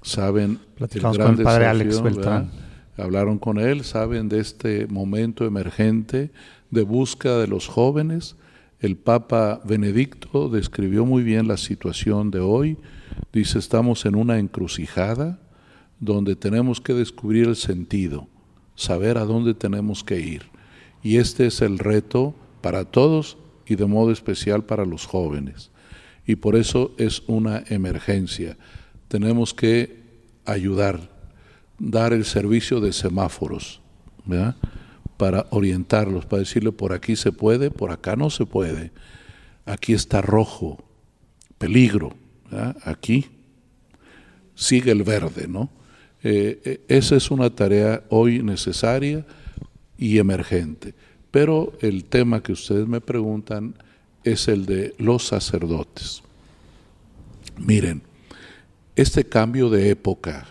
saben 0.02 0.60
el 0.78 1.00
gran 1.00 1.14
con 1.16 1.38
el 1.38 1.42
padre 1.42 1.66
Alex 1.66 2.02
Beltrán 2.02 2.63
hablaron 3.02 3.38
con 3.38 3.58
él, 3.58 3.84
saben 3.84 4.28
de 4.28 4.40
este 4.40 4.86
momento 4.86 5.44
emergente 5.44 6.30
de 6.70 6.82
búsqueda 6.82 7.38
de 7.38 7.48
los 7.48 7.66
jóvenes. 7.66 8.36
El 8.80 8.96
Papa 8.96 9.60
Benedicto 9.64 10.48
describió 10.48 11.04
muy 11.04 11.22
bien 11.22 11.48
la 11.48 11.56
situación 11.56 12.30
de 12.30 12.40
hoy. 12.40 12.76
Dice, 13.32 13.58
estamos 13.58 14.04
en 14.04 14.14
una 14.14 14.38
encrucijada 14.38 15.40
donde 16.00 16.36
tenemos 16.36 16.80
que 16.80 16.92
descubrir 16.92 17.48
el 17.48 17.56
sentido, 17.56 18.28
saber 18.74 19.18
a 19.18 19.24
dónde 19.24 19.54
tenemos 19.54 20.04
que 20.04 20.20
ir. 20.20 20.42
Y 21.02 21.16
este 21.16 21.46
es 21.46 21.62
el 21.62 21.78
reto 21.78 22.34
para 22.60 22.84
todos 22.84 23.38
y 23.66 23.76
de 23.76 23.86
modo 23.86 24.10
especial 24.10 24.64
para 24.64 24.84
los 24.84 25.06
jóvenes. 25.06 25.70
Y 26.26 26.36
por 26.36 26.56
eso 26.56 26.94
es 26.98 27.22
una 27.26 27.62
emergencia. 27.68 28.56
Tenemos 29.08 29.54
que 29.54 30.02
ayudar 30.44 31.13
dar 31.78 32.12
el 32.12 32.24
servicio 32.24 32.80
de 32.80 32.92
semáforos, 32.92 33.80
para 35.16 35.46
orientarlos, 35.50 36.26
para 36.26 36.40
decirle 36.40 36.72
por 36.72 36.92
aquí 36.92 37.16
se 37.16 37.32
puede, 37.32 37.70
por 37.70 37.90
acá 37.90 38.16
no 38.16 38.30
se 38.30 38.46
puede, 38.46 38.90
aquí 39.64 39.92
está 39.92 40.22
rojo, 40.22 40.82
peligro, 41.58 42.14
aquí 42.84 43.26
sigue 44.54 44.92
el 44.92 45.02
verde, 45.02 45.46
¿no? 45.48 45.70
Eh, 46.22 46.60
eh, 46.64 46.80
esa 46.88 47.16
es 47.16 47.30
una 47.30 47.50
tarea 47.50 48.02
hoy 48.08 48.42
necesaria 48.42 49.26
y 49.98 50.18
emergente. 50.18 50.94
Pero 51.30 51.72
el 51.80 52.04
tema 52.04 52.42
que 52.42 52.52
ustedes 52.52 52.86
me 52.86 53.00
preguntan 53.00 53.74
es 54.22 54.48
el 54.48 54.64
de 54.64 54.94
los 54.98 55.26
sacerdotes. 55.26 56.22
Miren, 57.58 58.02
este 58.96 59.24
cambio 59.24 59.68
de 59.68 59.90
época 59.90 60.46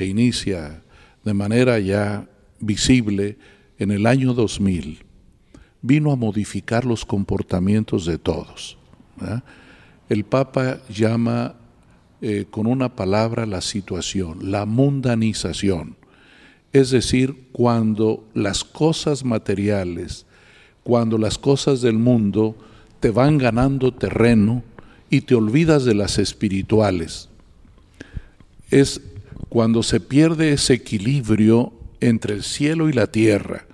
que 0.00 0.06
inicia 0.06 0.82
de 1.26 1.34
manera 1.34 1.78
ya 1.78 2.26
visible 2.58 3.36
en 3.78 3.90
el 3.90 4.06
año 4.06 4.32
2000, 4.32 5.00
vino 5.82 6.10
a 6.10 6.16
modificar 6.16 6.86
los 6.86 7.04
comportamientos 7.04 8.06
de 8.06 8.16
todos. 8.16 8.78
El 10.08 10.24
Papa 10.24 10.78
llama 10.88 11.56
eh, 12.22 12.46
con 12.50 12.66
una 12.66 12.96
palabra 12.96 13.44
la 13.44 13.60
situación, 13.60 14.50
la 14.50 14.64
mundanización, 14.64 15.96
es 16.72 16.88
decir, 16.88 17.48
cuando 17.52 18.24
las 18.32 18.64
cosas 18.64 19.22
materiales, 19.22 20.24
cuando 20.82 21.18
las 21.18 21.36
cosas 21.36 21.82
del 21.82 21.98
mundo 21.98 22.56
te 23.00 23.10
van 23.10 23.36
ganando 23.36 23.92
terreno 23.92 24.62
y 25.10 25.20
te 25.20 25.34
olvidas 25.34 25.84
de 25.84 25.94
las 25.94 26.18
espirituales. 26.18 27.28
Es 28.70 29.02
cuando 29.48 29.82
se 29.82 30.00
pierde 30.00 30.52
ese 30.52 30.74
equilibrio 30.74 31.72
entre 32.00 32.34
el 32.34 32.42
cielo 32.42 32.88
y 32.88 32.92
la 32.92 33.08
tierra, 33.08 33.66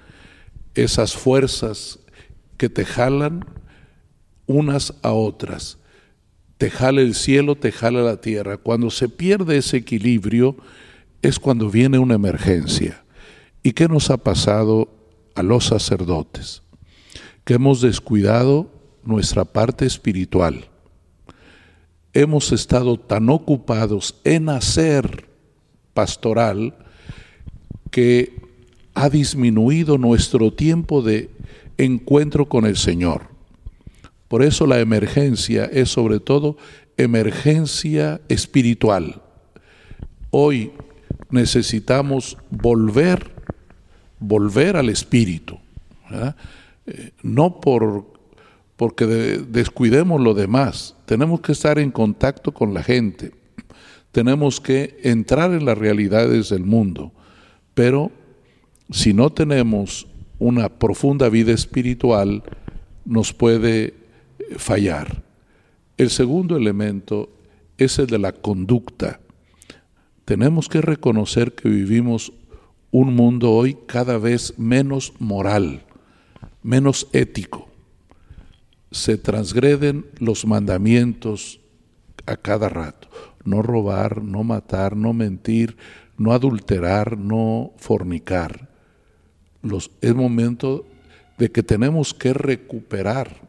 esas 0.74 1.14
fuerzas 1.14 1.98
que 2.56 2.68
te 2.68 2.84
jalan 2.84 3.44
unas 4.46 4.94
a 5.02 5.12
otras. 5.12 5.78
Te 6.58 6.70
jala 6.70 7.02
el 7.02 7.14
cielo, 7.14 7.56
te 7.56 7.72
jala 7.72 8.02
la 8.02 8.20
tierra. 8.20 8.56
Cuando 8.56 8.90
se 8.90 9.08
pierde 9.08 9.58
ese 9.58 9.78
equilibrio 9.78 10.56
es 11.22 11.38
cuando 11.38 11.70
viene 11.70 11.98
una 11.98 12.14
emergencia. 12.14 13.04
¿Y 13.62 13.72
qué 13.72 13.88
nos 13.88 14.10
ha 14.10 14.16
pasado 14.16 14.88
a 15.34 15.42
los 15.42 15.66
sacerdotes? 15.66 16.62
Que 17.44 17.54
hemos 17.54 17.80
descuidado 17.80 18.70
nuestra 19.04 19.44
parte 19.44 19.86
espiritual. 19.86 20.68
Hemos 22.12 22.52
estado 22.52 22.98
tan 22.98 23.28
ocupados 23.28 24.20
en 24.24 24.48
hacer 24.48 25.28
pastoral 25.96 26.74
que 27.90 28.36
ha 28.94 29.08
disminuido 29.08 29.98
nuestro 29.98 30.52
tiempo 30.52 31.00
de 31.02 31.30
encuentro 31.78 32.46
con 32.46 32.66
el 32.66 32.76
Señor. 32.76 33.22
Por 34.28 34.42
eso 34.42 34.66
la 34.66 34.78
emergencia 34.80 35.64
es 35.64 35.88
sobre 35.88 36.20
todo 36.20 36.58
emergencia 36.96 38.20
espiritual. 38.28 39.22
Hoy 40.30 40.72
necesitamos 41.30 42.36
volver, 42.50 43.32
volver 44.20 44.76
al 44.76 44.90
espíritu. 44.90 45.58
Eh, 46.86 47.10
no 47.22 47.60
por, 47.60 48.06
porque 48.76 49.06
descuidemos 49.06 50.20
lo 50.20 50.34
demás, 50.34 50.94
tenemos 51.06 51.40
que 51.40 51.52
estar 51.52 51.78
en 51.78 51.90
contacto 51.90 52.52
con 52.52 52.74
la 52.74 52.82
gente, 52.82 53.32
tenemos 54.16 54.62
que 54.62 54.98
entrar 55.02 55.52
en 55.52 55.66
las 55.66 55.76
realidades 55.76 56.48
del 56.48 56.64
mundo, 56.64 57.12
pero 57.74 58.10
si 58.88 59.12
no 59.12 59.28
tenemos 59.28 60.06
una 60.38 60.70
profunda 60.70 61.28
vida 61.28 61.52
espiritual, 61.52 62.42
nos 63.04 63.34
puede 63.34 63.92
fallar. 64.56 65.22
El 65.98 66.08
segundo 66.08 66.56
elemento 66.56 67.28
es 67.76 67.98
el 67.98 68.06
de 68.06 68.18
la 68.18 68.32
conducta. 68.32 69.20
Tenemos 70.24 70.70
que 70.70 70.80
reconocer 70.80 71.52
que 71.52 71.68
vivimos 71.68 72.32
un 72.90 73.14
mundo 73.14 73.52
hoy 73.52 73.76
cada 73.84 74.16
vez 74.16 74.58
menos 74.58 75.12
moral, 75.18 75.82
menos 76.62 77.06
ético. 77.12 77.68
Se 78.90 79.18
transgreden 79.18 80.06
los 80.20 80.46
mandamientos 80.46 81.60
a 82.24 82.38
cada 82.38 82.70
rato. 82.70 83.05
No 83.46 83.62
robar, 83.62 84.22
no 84.22 84.44
matar, 84.44 84.96
no 84.96 85.12
mentir, 85.12 85.76
no 86.18 86.32
adulterar, 86.32 87.16
no 87.16 87.72
fornicar. 87.76 88.68
Los, 89.62 89.90
es 90.00 90.14
momento 90.14 90.86
de 91.38 91.50
que 91.50 91.62
tenemos 91.62 92.14
que 92.14 92.32
recuperar 92.32 93.46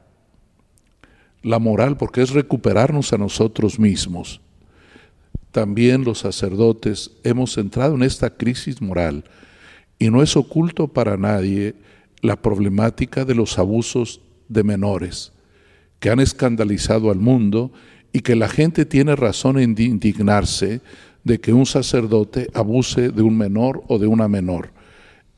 la 1.44 1.60
moral, 1.60 1.98
porque 1.98 2.22
es 2.22 2.32
recuperarnos 2.32 3.14
a 3.14 3.18
nosotros 3.18 3.80
mismos. 3.80 4.42
También 5.52 6.04
los 6.04 6.20
sacerdotes 6.20 7.12
hemos 7.24 7.58
entrado 7.58 7.96
en 7.96 8.04
esta 8.04 8.30
crisis 8.30 8.82
moral 8.82 9.24
y 9.98 10.10
no 10.10 10.22
es 10.22 10.36
oculto 10.36 10.88
para 10.88 11.18
nadie 11.18 11.76
la 12.22 12.36
problemática 12.36 13.26
de 13.26 13.36
los 13.36 13.58
abusos 13.58 14.22
de 14.50 14.64
menores 14.64 15.32
que 16.00 16.10
han 16.10 16.20
escandalizado 16.20 17.10
al 17.10 17.20
mundo 17.20 17.72
y 18.18 18.22
que 18.22 18.36
la 18.36 18.50
gente 18.50 18.84
tiene 18.84 19.16
razón 19.16 19.60
en 19.60 19.80
indignarse 19.80 20.82
de 21.24 21.40
que 21.40 21.54
un 21.54 21.68
sacerdote 21.68 22.50
abuse 22.56 23.10
de 23.10 23.22
un 23.22 23.38
menor 23.38 23.84
o 23.88 24.00
de 24.00 24.08
una 24.08 24.28
menor. 24.28 24.72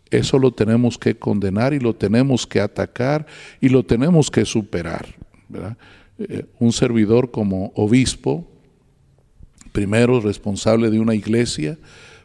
Eso 0.10 0.40
lo 0.40 0.52
tenemos 0.52 0.98
que 0.98 1.18
condenar 1.18 1.74
y 1.74 1.82
lo 1.82 1.94
tenemos 1.94 2.48
que 2.48 2.62
atacar 2.62 3.26
y 3.60 3.68
lo 3.68 3.84
tenemos 3.84 4.32
que 4.32 4.46
superar. 4.46 5.08
Eh, 6.20 6.46
un 6.58 6.72
servidor 6.72 7.32
como 7.32 7.74
obispo, 7.76 8.48
primero 9.74 10.22
responsable 10.22 10.90
de 10.90 11.02
una 11.02 11.16
iglesia, 11.16 11.78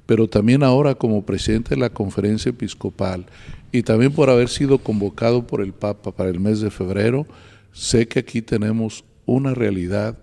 pero 0.06 0.28
también 0.28 0.62
ahora 0.62 0.94
como 0.94 1.26
presidente 1.26 1.70
de 1.70 1.80
la 1.80 1.90
conferencia 1.90 2.50
episcopal 2.50 3.26
y 3.72 3.82
también 3.82 4.12
por 4.12 4.30
haber 4.30 4.48
sido 4.48 4.78
convocado 4.78 5.48
por 5.48 5.62
el 5.62 5.72
Papa 5.72 6.12
para 6.12 6.30
el 6.30 6.38
mes 6.38 6.60
de 6.60 6.70
febrero, 6.70 7.26
sé 7.72 8.06
que 8.06 8.20
aquí 8.20 8.40
tenemos 8.40 9.02
una 9.26 9.52
realidad 9.52 10.16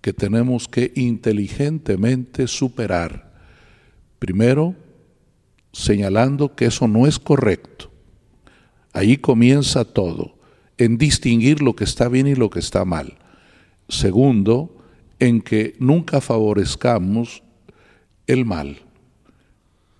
que 0.00 0.12
tenemos 0.12 0.68
que 0.68 0.92
inteligentemente 0.94 2.46
superar. 2.46 3.32
Primero, 4.18 4.74
señalando 5.72 6.54
que 6.54 6.66
eso 6.66 6.88
no 6.88 7.06
es 7.06 7.18
correcto. 7.18 7.90
Ahí 8.92 9.16
comienza 9.16 9.84
todo 9.84 10.34
en 10.76 10.98
distinguir 10.98 11.62
lo 11.62 11.74
que 11.74 11.84
está 11.84 12.08
bien 12.08 12.26
y 12.26 12.34
lo 12.34 12.50
que 12.50 12.60
está 12.60 12.84
mal. 12.84 13.18
Segundo, 13.88 14.76
en 15.18 15.40
que 15.40 15.74
nunca 15.78 16.20
favorezcamos 16.20 17.42
el 18.26 18.44
mal, 18.44 18.78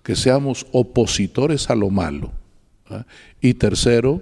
que 0.03 0.15
seamos 0.15 0.65
opositores 0.71 1.69
a 1.69 1.75
lo 1.75 1.89
malo. 1.89 2.31
Y 3.41 3.55
tercero, 3.55 4.21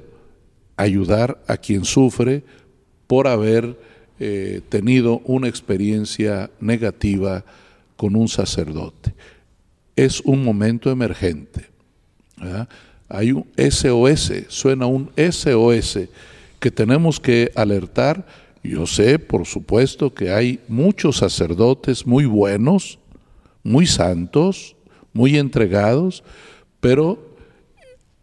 ayudar 0.76 1.42
a 1.48 1.58
quien 1.58 1.86
sufre 1.86 2.44
por 3.08 3.28
haber 3.28 3.78
eh, 4.20 4.62
tenido 4.70 5.20
una 5.26 5.48
experiencia 5.48 6.50
negativa 6.60 7.44
con 7.96 8.16
un 8.16 8.28
sacerdote. 8.28 9.14
Es 9.96 10.22
un 10.22 10.44
momento 10.44 10.90
emergente. 10.92 11.66
Hay 13.10 13.32
un 13.32 13.46
SOS, 13.58 14.46
suena 14.48 14.86
un 14.86 15.10
SOS 15.16 16.00
que 16.60 16.72
tenemos 16.72 17.20
que 17.20 17.52
alertar. 17.56 18.26
Yo 18.64 18.86
sé, 18.86 19.18
por 19.18 19.46
supuesto, 19.46 20.14
que 20.14 20.32
hay 20.32 20.60
muchos 20.68 21.18
sacerdotes 21.18 22.06
muy 22.06 22.26
buenos, 22.26 23.00
muy 23.64 23.86
santos, 23.86 24.76
muy 25.14 25.38
entregados, 25.38 26.24
pero 26.80 27.36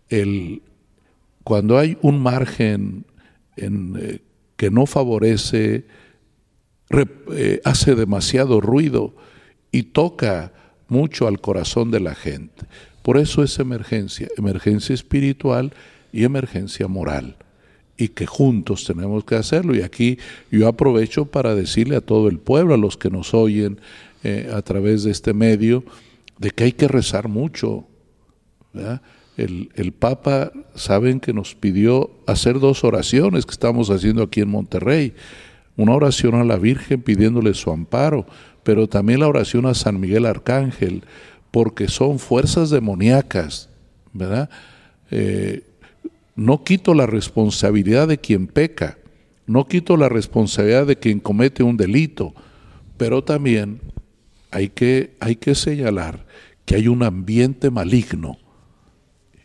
el, 0.09 0.63
cuando 1.43 1.79
hay 1.79 1.99
un 2.03 2.21
margen 2.21 3.05
en, 3.57 3.97
eh, 3.99 4.21
que 4.57 4.71
no 4.71 4.87
favorece, 4.87 5.87
eh, 6.91 7.61
hace 7.65 7.95
demasiado 7.95 8.61
ruido 8.61 9.15
y 9.73 9.85
toca 9.85 10.53
mucho 10.89 11.27
al 11.27 11.41
corazón 11.41 11.91
de 11.91 12.01
la 12.01 12.15
gente. 12.15 12.67
Por 13.03 13.19
eso 13.19 13.43
es 13.43 13.59
emergencia, 13.59 14.29
emergencia 14.37 14.95
espiritual 14.95 15.73
y 16.13 16.25
emergencia 16.25 16.89
moral 16.89 17.37
y 17.97 18.09
que 18.09 18.27
juntos 18.27 18.85
tenemos 18.85 19.25
que 19.25 19.37
hacerlo. 19.37 19.75
Y 19.75 19.83
aquí 19.83 20.19
yo 20.51 20.69
aprovecho 20.69 21.27
para 21.27 21.55
decirle 21.55 21.97
a 21.97 22.01
todo 22.01 22.29
el 22.29 22.39
pueblo, 22.39 22.75
a 22.75 22.79
los 22.79 22.97
que 22.97 23.11
nos 23.11 23.35
oyen 23.35 23.81
eh, 24.23 24.51
a 24.53 24.63
través 24.63 25.05
de 25.05 25.11
este 25.11 25.35
medio, 25.35 25.85
de 26.39 26.51
que 26.51 26.65
hay 26.65 26.73
que 26.73 26.89
rezar 26.89 27.29
mucho. 27.29 27.87
El, 29.37 29.93
Papa, 29.99 30.53
saben 30.77 31.19
que 31.19 31.33
nos 31.33 31.55
pidió 31.55 32.11
hacer 32.27 32.61
dos 32.61 32.85
oraciones 32.85 33.45
que 33.45 33.53
estamos 33.53 33.91
haciendo 33.91 34.23
aquí 34.23 34.41
en 34.41 34.49
Monterrey. 34.49 35.15
Una 35.77 35.93
oración 35.95 36.37
a 36.37 36.45
la 36.45 36.57
Virgen 36.57 37.03
pidiéndole 37.03 37.55
su 37.55 37.73
amparo, 37.73 38.27
pero 38.63 38.89
también 38.89 39.21
la 39.21 39.29
oración 39.29 39.67
a 39.67 39.75
San 39.75 39.99
Miguel 39.99 40.27
Arcángel, 40.27 41.03
porque 41.51 41.89
son 41.89 42.21
fuerzas 42.21 42.71
demoníacas, 42.71 43.71
¿verdad? 44.13 44.51
Eh, 45.11 45.63
no 46.37 46.63
quito 46.63 46.95
la 46.95 47.07
responsabilidad 47.07 48.07
de 48.07 48.19
quien 48.19 48.47
peca, 48.47 48.99
no 49.47 49.67
quito 49.67 49.97
la 49.97 50.09
responsabilidad 50.09 50.87
de 50.87 50.97
quien 50.97 51.19
comete 51.19 51.65
un 51.65 51.77
delito, 51.77 52.35
pero 52.97 53.25
también 53.25 53.81
hay 54.53 54.69
que, 54.69 55.17
hay 55.19 55.35
que 55.37 55.57
señalar 55.57 56.25
que 56.65 56.77
hay 56.77 56.87
un 56.87 57.03
ambiente 57.03 57.71
maligno 57.71 58.39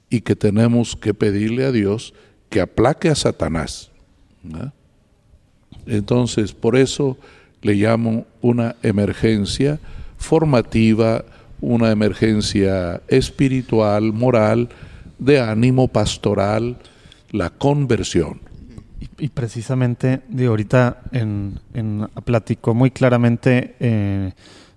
y 0.09 0.21
que 0.21 0.35
tenemos 0.35 0.95
que 0.95 1.13
pedirle 1.13 1.65
a 1.65 1.71
Dios 1.71 2.13
que 2.49 2.61
aplaque 2.61 3.09
a 3.09 3.15
Satanás. 3.15 3.91
Entonces, 5.85 6.53
por 6.53 6.75
eso 6.75 7.17
le 7.61 7.75
llamo 7.75 8.25
una 8.41 8.75
emergencia 8.83 9.79
formativa, 10.17 11.25
una 11.61 11.91
emergencia 11.91 13.01
espiritual, 13.07 14.13
moral, 14.13 14.69
de 15.17 15.39
ánimo 15.39 15.87
pastoral, 15.87 16.77
la 17.31 17.49
conversión. 17.49 18.41
Y, 19.17 19.29
precisamente, 19.29 20.21
de 20.29 20.45
ahorita 20.47 21.01
en, 21.11 21.59
platicó 22.23 22.73
muy 22.73 22.91
claramente 22.91 23.75
eh, 23.79 24.31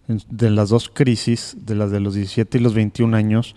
de 0.06 0.50
las 0.50 0.68
dos 0.68 0.88
crisis, 0.88 1.56
de 1.60 1.74
las 1.76 1.90
de 1.90 2.00
los 2.00 2.14
17 2.14 2.58
y 2.58 2.60
los 2.60 2.74
21 2.74 3.16
años, 3.16 3.54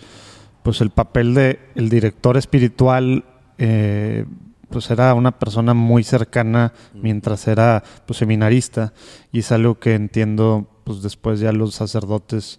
pues 0.65 0.81
el 0.81 0.89
papel 0.89 1.35
de 1.35 1.59
el 1.75 1.89
director 1.89 2.37
espiritual 2.37 3.23
eh, 3.59 4.25
pues 4.71 4.89
era 4.89 5.13
una 5.13 5.37
persona 5.37 5.75
muy 5.75 6.03
cercana 6.03 6.73
mientras 6.95 7.47
era 7.47 7.83
pues 8.07 8.17
seminarista 8.17 8.91
y 9.31 9.39
es 9.39 9.51
algo 9.51 9.79
que 9.79 9.93
entiendo 9.93 10.67
pues 10.83 11.03
después 11.03 11.39
ya 11.39 11.51
los 11.51 11.75
sacerdotes 11.75 12.57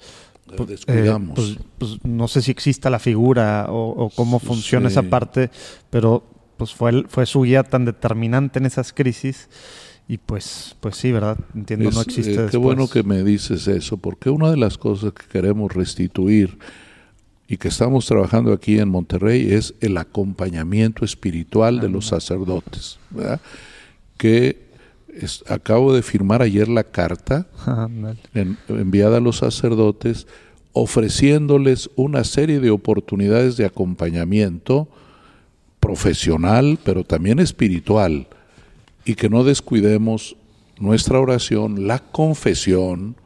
pues, 0.57 0.68
descuidamos. 0.68 1.34
Pues, 1.34 1.59
pues, 1.78 2.04
no 2.04 2.28
sé 2.28 2.42
si 2.42 2.52
exista 2.52 2.90
la 2.90 3.00
figura 3.00 3.66
o, 3.70 4.09
cómo 4.14 4.38
funciona 4.38 4.86
esa 4.86 5.02
parte, 5.02 5.50
pero 5.90 6.22
pues 6.57 6.72
fue, 6.72 7.07
fue 7.09 7.26
su 7.26 7.42
guía 7.42 7.64
tan 7.64 7.84
determinante 7.84 8.61
en 8.61 8.66
esas 8.66 8.92
crisis 8.92 9.48
y 10.07 10.18
pues, 10.18 10.76
pues 10.78 10.94
sí, 10.94 11.11
¿verdad? 11.11 11.38
Entiendo, 11.57 11.90
no 11.90 12.02
existe. 12.02 12.44
Eh, 12.44 12.48
qué 12.52 12.57
bueno 12.57 12.88
que 12.88 13.02
me 13.02 13.24
dices 13.24 13.66
eso, 13.66 13.96
porque 13.96 14.30
una 14.30 14.48
de 14.48 14.59
las 14.59 14.78
cosas 14.78 15.12
que 15.12 15.26
queremos 15.26 15.74
restituir 15.74 16.57
y 17.49 17.57
que 17.59 17.68
estamos 17.68 18.07
trabajando 18.07 18.53
aquí 18.53 18.78
en 18.78 18.88
Monterrey 18.88 19.53
es 19.53 19.74
el 19.80 19.97
acompañamiento 19.99 21.05
espiritual 21.05 21.80
de 21.80 21.88
los 21.88 22.07
sacerdotes, 22.07 22.99
¿verdad? 23.11 23.40
Que 24.16 24.66
acabo 25.49 25.94
de 25.94 26.03
firmar 26.03 26.42
ayer 26.42 26.68
la 26.68 26.84
carta 26.84 27.47
enviada 28.68 29.18
a 29.18 29.20
los 29.20 29.38
sacerdotes 29.38 30.26
ofreciéndoles 30.72 31.88
una 31.97 32.22
serie 32.24 32.61
de 32.61 32.70
oportunidades 32.70 33.57
de 33.57 33.64
acompañamiento 33.64 34.88
profesional, 35.80 36.78
pero 36.84 37.05
también 37.05 37.38
espiritual, 37.38 38.26
y 39.05 39.14
que 39.14 39.30
no 39.30 39.44
descuidemos 39.44 40.36
nuestra 40.78 41.20
oración, 41.20 41.86
la 41.86 42.01
confesión, 42.01 43.16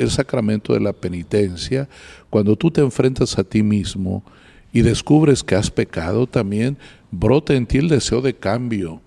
el 0.00 0.10
sacramento 0.10 0.72
de 0.72 0.80
la 0.80 0.94
penitencia, 0.94 1.86
cuando 2.30 2.56
tú 2.56 2.70
te 2.70 2.80
enfrentas 2.80 3.38
a 3.38 3.44
ti 3.44 3.62
mismo 3.62 4.24
y 4.72 4.80
descubres 4.80 5.44
que 5.44 5.54
has 5.54 5.70
pecado, 5.70 6.26
también 6.26 6.78
brota 7.10 7.52
en 7.54 7.66
ti 7.66 7.78
el 7.78 7.88
deseo 7.88 8.22
de 8.22 8.34
cambio, 8.34 9.02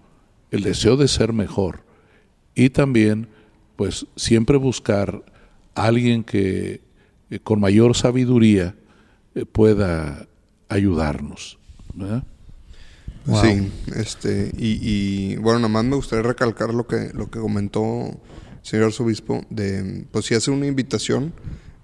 el 0.52 0.62
deseo 0.62 0.96
de 0.96 1.08
ser 1.08 1.34
mejor. 1.34 1.80
Y 2.54 2.70
también, 2.70 3.28
pues, 3.76 4.06
siempre 4.16 4.58
buscar 4.58 5.24
a 5.74 5.86
alguien 5.86 6.24
que 6.24 6.82
eh, 7.32 7.40
con 7.40 7.60
mayor 7.60 7.96
sabiduría 7.96 8.76
eh, 9.34 9.46
pueda 9.46 10.28
ayudarnos. 10.70 11.58
Sí, 13.42 13.72
este, 13.96 14.52
y, 14.56 15.38
bueno, 15.38 15.60
nada 15.60 15.70
más 15.70 15.86
me 15.86 15.96
gustaría 15.96 16.22
recalcar 16.22 16.72
lo 16.72 16.86
que, 16.86 17.10
lo 17.14 17.32
que 17.32 17.40
comentó 17.40 18.20
señor 18.64 18.88
arzobispo, 18.88 19.46
de, 19.50 20.06
pues 20.12 20.26
si 20.26 20.34
hace 20.34 20.50
una 20.50 20.66
invitación, 20.66 21.34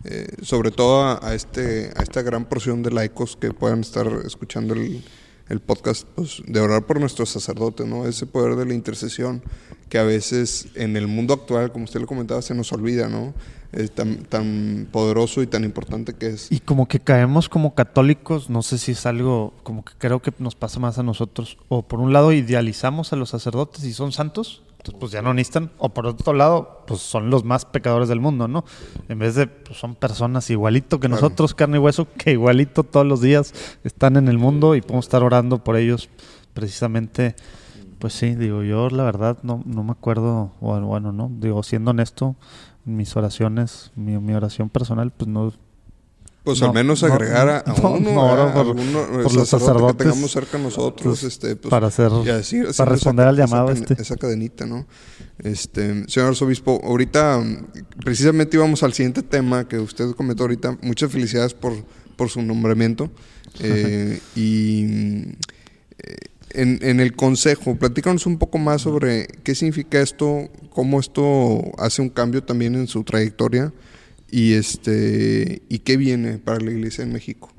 eh, 0.06 0.28
sobre 0.42 0.72
todo 0.72 1.04
a, 1.22 1.36
este, 1.36 1.92
a 1.96 2.02
esta 2.02 2.22
gran 2.22 2.46
porción 2.46 2.82
de 2.84 2.92
laicos 2.92 3.36
que 3.36 3.52
puedan 3.52 3.82
estar 3.82 4.08
escuchando 4.26 4.74
el, 4.74 5.04
podcast, 5.66 6.08
pues 6.16 6.42
de 6.46 6.60
orar 6.60 6.86
por 6.86 7.00
nuestros 7.00 7.30
sacerdotes, 7.30 7.86
¿no? 7.86 8.06
Ese 8.06 8.28
poder 8.28 8.56
de 8.56 8.66
la 8.68 8.74
intercesión 8.76 9.42
que 9.90 9.98
a 9.98 10.04
veces 10.04 10.68
en 10.76 10.96
el 10.96 11.08
mundo 11.08 11.34
actual, 11.34 11.72
como 11.72 11.86
usted 11.86 12.00
lo 12.00 12.06
comentaba, 12.06 12.44
se 12.44 12.54
nos 12.54 12.72
olvida, 12.72 13.10
¿no? 13.10 13.34
Es 13.72 13.92
tan, 13.92 14.26
tan 14.26 14.88
poderoso 14.92 15.42
y 15.42 15.48
tan 15.48 15.64
importante 15.64 16.14
que 16.14 16.28
es. 16.28 16.52
Y 16.52 16.60
como 16.60 16.88
que 16.88 17.00
caemos 17.00 17.50
como 17.50 17.74
católicos, 17.74 18.50
no 18.52 18.62
sé 18.62 18.78
si 18.78 18.92
es 18.92 19.08
algo 19.08 19.54
como 19.64 19.84
que 19.84 19.94
creo 19.98 20.22
que 20.22 20.32
nos 20.38 20.54
pasa 20.54 20.80
más 20.80 21.00
a 21.00 21.04
nosotros, 21.04 21.58
o 21.68 21.82
por 21.82 22.00
un 22.00 22.14
lado 22.14 22.32
idealizamos 22.32 23.12
a 23.12 23.16
los 23.16 23.30
sacerdotes 23.32 23.84
y 23.86 23.94
son 23.94 24.12
santos, 24.12 24.62
entonces 24.80 25.00
pues 25.00 25.12
ya 25.12 25.22
no 25.22 25.34
necesitan, 25.34 25.72
o 25.78 25.90
por 25.90 26.08
otro 26.08 26.32
lado, 26.34 26.84
pues 26.88 27.02
son 27.02 27.30
los 27.30 27.44
más 27.44 27.66
pecadores 27.66 28.08
del 28.08 28.22
mundo, 28.22 28.48
¿no? 28.48 28.64
En 29.10 29.20
vez 29.20 29.36
de, 29.36 29.48
pues 29.48 29.78
son 29.78 29.96
personas 29.96 30.50
igualito 30.50 31.02
que 31.02 31.10
nosotros, 31.10 31.54
carne 31.54 31.78
y 31.78 31.80
hueso, 31.82 32.08
que 32.18 32.32
igualito 32.32 32.84
todos 32.84 33.06
los 33.06 33.20
días 33.20 33.54
están 33.84 34.16
en 34.16 34.30
el 34.30 34.38
mundo 34.38 34.76
y 34.76 34.82
podemos 34.82 35.06
estar 35.06 35.22
orando 35.22 35.64
por 35.64 35.76
ellos 35.76 36.10
precisamente 36.54 37.36
pues 38.00 38.14
sí, 38.14 38.34
digo, 38.36 38.64
yo 38.64 38.90
la 38.90 39.04
verdad 39.04 39.38
no, 39.44 39.62
no 39.66 39.84
me 39.84 39.92
acuerdo, 39.92 40.54
bueno, 40.62 40.88
bueno, 40.88 41.12
no, 41.12 41.30
digo, 41.30 41.62
siendo 41.64 41.92
honesto, 41.92 42.38
mis 42.86 43.16
oraciones, 43.18 43.92
mi, 43.96 44.18
mi 44.18 44.34
oración 44.34 44.70
personal, 44.70 45.12
pues 45.12 45.28
no... 45.28 45.52
Pues 46.50 46.64
al 46.64 46.74
menos 46.74 47.04
agregar 47.04 47.64
a, 47.64 47.74
uno, 47.74 48.52
por, 48.54 49.34
los 49.36 49.48
sacerdotes 49.48 49.98
que 49.98 50.04
tengamos 50.06 50.32
cerca 50.32 50.58
nosotros, 50.58 51.20
pues, 51.20 51.24
este, 51.32 51.56
pues, 51.56 51.70
para 51.70 51.88
hacer, 51.88 52.10
para 52.76 52.92
responder 52.92 53.28
al 53.28 53.38
llamado 53.38 53.70
esa, 53.70 53.82
este. 53.82 54.02
Esa 54.02 54.16
cadenita, 54.16 54.66
¿no? 54.66 54.88
Este, 55.38 56.10
señor 56.10 56.30
arzobispo, 56.30 56.82
ahorita 56.84 57.44
precisamente 58.04 58.58
íbamos 58.58 58.82
al 58.82 58.94
siguiente 58.94 59.22
tema 59.22 59.68
que 59.68 59.78
usted 59.78 60.12
comentó 60.16 60.44
ahorita. 60.44 60.78
Muchas 60.82 61.12
felicidades 61.12 61.54
por, 61.54 61.74
por 62.16 62.30
su 62.30 62.42
nombramiento. 62.42 63.12
Eh, 63.62 64.22
y 64.36 64.86
eh, 65.98 66.16
en, 66.52 67.00
el 67.00 67.16
consejo, 67.16 67.76
platícanos 67.76 68.28
un 68.28 68.38
poco 68.38 68.60
más 68.60 68.84
sobre 68.84 69.26
qué 69.44 69.56
significa 69.56 70.00
esto, 70.00 70.50
cómo 70.70 71.00
esto 71.00 71.62
hace 71.80 72.04
un 72.04 72.10
cambio 72.10 72.44
también 72.44 72.76
en 72.76 72.88
su 72.88 73.04
trayectoria 73.04 73.74
y 74.32 74.54
este 74.54 75.62
y 75.70 75.80
qué 75.80 75.98
viene 75.98 76.38
para 76.38 76.60
la 76.60 76.72
iglesia 76.72 77.04
en 77.04 77.14
México. 77.14 77.52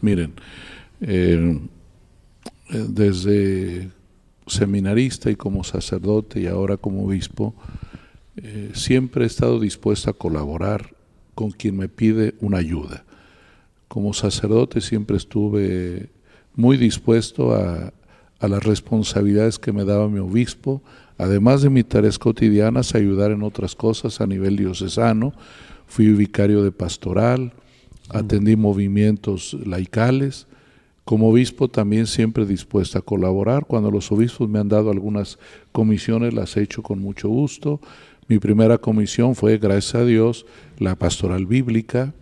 Miren, 0.00 0.32
eh, 1.00 1.60
desde 2.68 3.90
seminarista 4.46 5.30
y 5.30 5.36
como 5.36 5.64
sacerdote 5.64 6.40
y 6.40 6.46
ahora 6.46 6.76
como 6.76 7.04
obispo, 7.04 7.54
eh, 8.36 8.70
siempre 8.74 9.24
he 9.24 9.26
estado 9.26 9.60
dispuesto 9.60 10.10
a 10.10 10.14
colaborar 10.14 10.94
con 11.34 11.50
quien 11.50 11.76
me 11.76 11.88
pide 11.88 12.34
una 12.40 12.58
ayuda. 12.58 13.04
Como 13.88 14.12
sacerdote 14.12 14.80
siempre 14.80 15.16
estuve 15.16 16.10
muy 16.54 16.76
dispuesto 16.76 17.54
a, 17.54 17.92
a 18.40 18.48
las 18.48 18.62
responsabilidades 18.64 19.58
que 19.58 19.72
me 19.72 19.84
daba 19.84 20.08
mi 20.08 20.18
obispo, 20.18 20.82
además 21.18 21.62
de 21.62 21.70
mis 21.70 21.86
tareas 21.86 22.18
cotidianas, 22.18 22.94
ayudar 22.94 23.30
en 23.30 23.42
otras 23.42 23.74
cosas 23.74 24.20
a 24.20 24.26
nivel 24.26 24.56
diocesano. 24.56 25.34
Fui 25.90 26.12
vicario 26.12 26.62
de 26.62 26.70
pastoral, 26.70 27.52
atendí 28.10 28.54
movimientos 28.54 29.56
laicales. 29.66 30.46
Como 31.04 31.30
obispo 31.30 31.66
también 31.66 32.06
siempre 32.06 32.46
dispuesto 32.46 32.96
a 32.96 33.02
colaborar. 33.02 33.66
Cuando 33.66 33.90
los 33.90 34.12
obispos 34.12 34.48
me 34.48 34.60
han 34.60 34.68
dado 34.68 34.92
algunas 34.92 35.40
comisiones, 35.72 36.32
las 36.32 36.56
he 36.56 36.62
hecho 36.62 36.84
con 36.84 37.00
mucho 37.00 37.28
gusto. 37.28 37.80
Mi 38.28 38.38
primera 38.38 38.78
comisión 38.78 39.34
fue, 39.34 39.58
gracias 39.58 39.96
a 39.96 40.04
Dios, 40.04 40.46
la 40.78 40.94
pastoral 40.94 41.46
bíblica. 41.46 42.14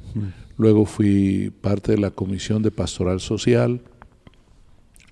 Luego 0.56 0.86
fui 0.86 1.52
parte 1.60 1.92
de 1.92 1.98
la 1.98 2.10
comisión 2.10 2.62
de 2.62 2.70
pastoral 2.70 3.20
social 3.20 3.82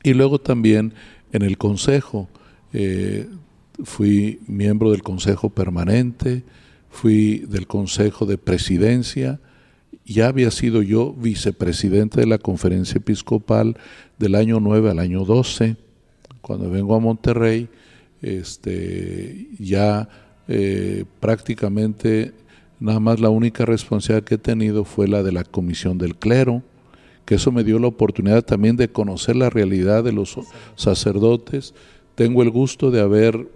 y 0.03 0.15
luego 0.15 0.39
también 0.39 0.95
en 1.33 1.43
el 1.43 1.59
Consejo, 1.59 2.31
eh, 2.73 3.29
fui 3.85 4.41
miembro 4.47 4.93
del 4.93 5.03
Consejo 5.03 5.51
Permanente, 5.51 6.45
fui 6.97 7.45
del 7.49 7.67
Consejo 7.67 8.27
de 8.27 8.39
Presidencia, 8.39 9.39
ya 10.05 10.29
había 10.29 10.51
sido 10.51 10.83
yo 10.83 11.13
vicepresidente 11.13 12.21
de 12.21 12.27
la 12.27 12.39
Conferencia 12.39 12.99
Episcopal 12.99 13.77
del 14.19 14.35
año 14.35 14.61
9 14.61 14.91
al 14.91 14.99
año 14.99 15.25
12. 15.25 15.77
Cuando 16.41 16.71
vengo 16.71 16.95
a 16.95 17.01
Monterrey, 17.01 17.69
este, 18.23 19.49
ya 19.59 20.09
eh, 20.49 21.05
prácticamente 21.21 22.33
nada 22.81 23.01
más 23.01 23.21
la 23.21 23.31
única 23.31 23.65
responsabilidad 23.65 24.25
que 24.25 24.37
he 24.37 24.39
tenido 24.39 24.85
fue 24.85 25.07
la 25.07 25.23
de 25.23 25.33
la 25.33 25.45
Comisión 25.45 25.99
del 25.99 26.17
Clero 26.17 26.63
que 27.27 27.35
eso 27.35 27.53
me 27.53 27.65
dio 27.65 27.79
la 27.79 27.89
oportunidad 27.89 28.43
también 28.43 28.77
de 28.77 28.89
conocer 28.89 29.35
la 29.35 29.51
realidad 29.51 30.05
de 30.05 30.13
los 30.13 30.39
sacerdotes. 30.77 31.75
Tengo 32.15 32.43
el 32.43 32.51
gusto 32.51 32.93
de 32.93 33.01
haber 33.01 33.49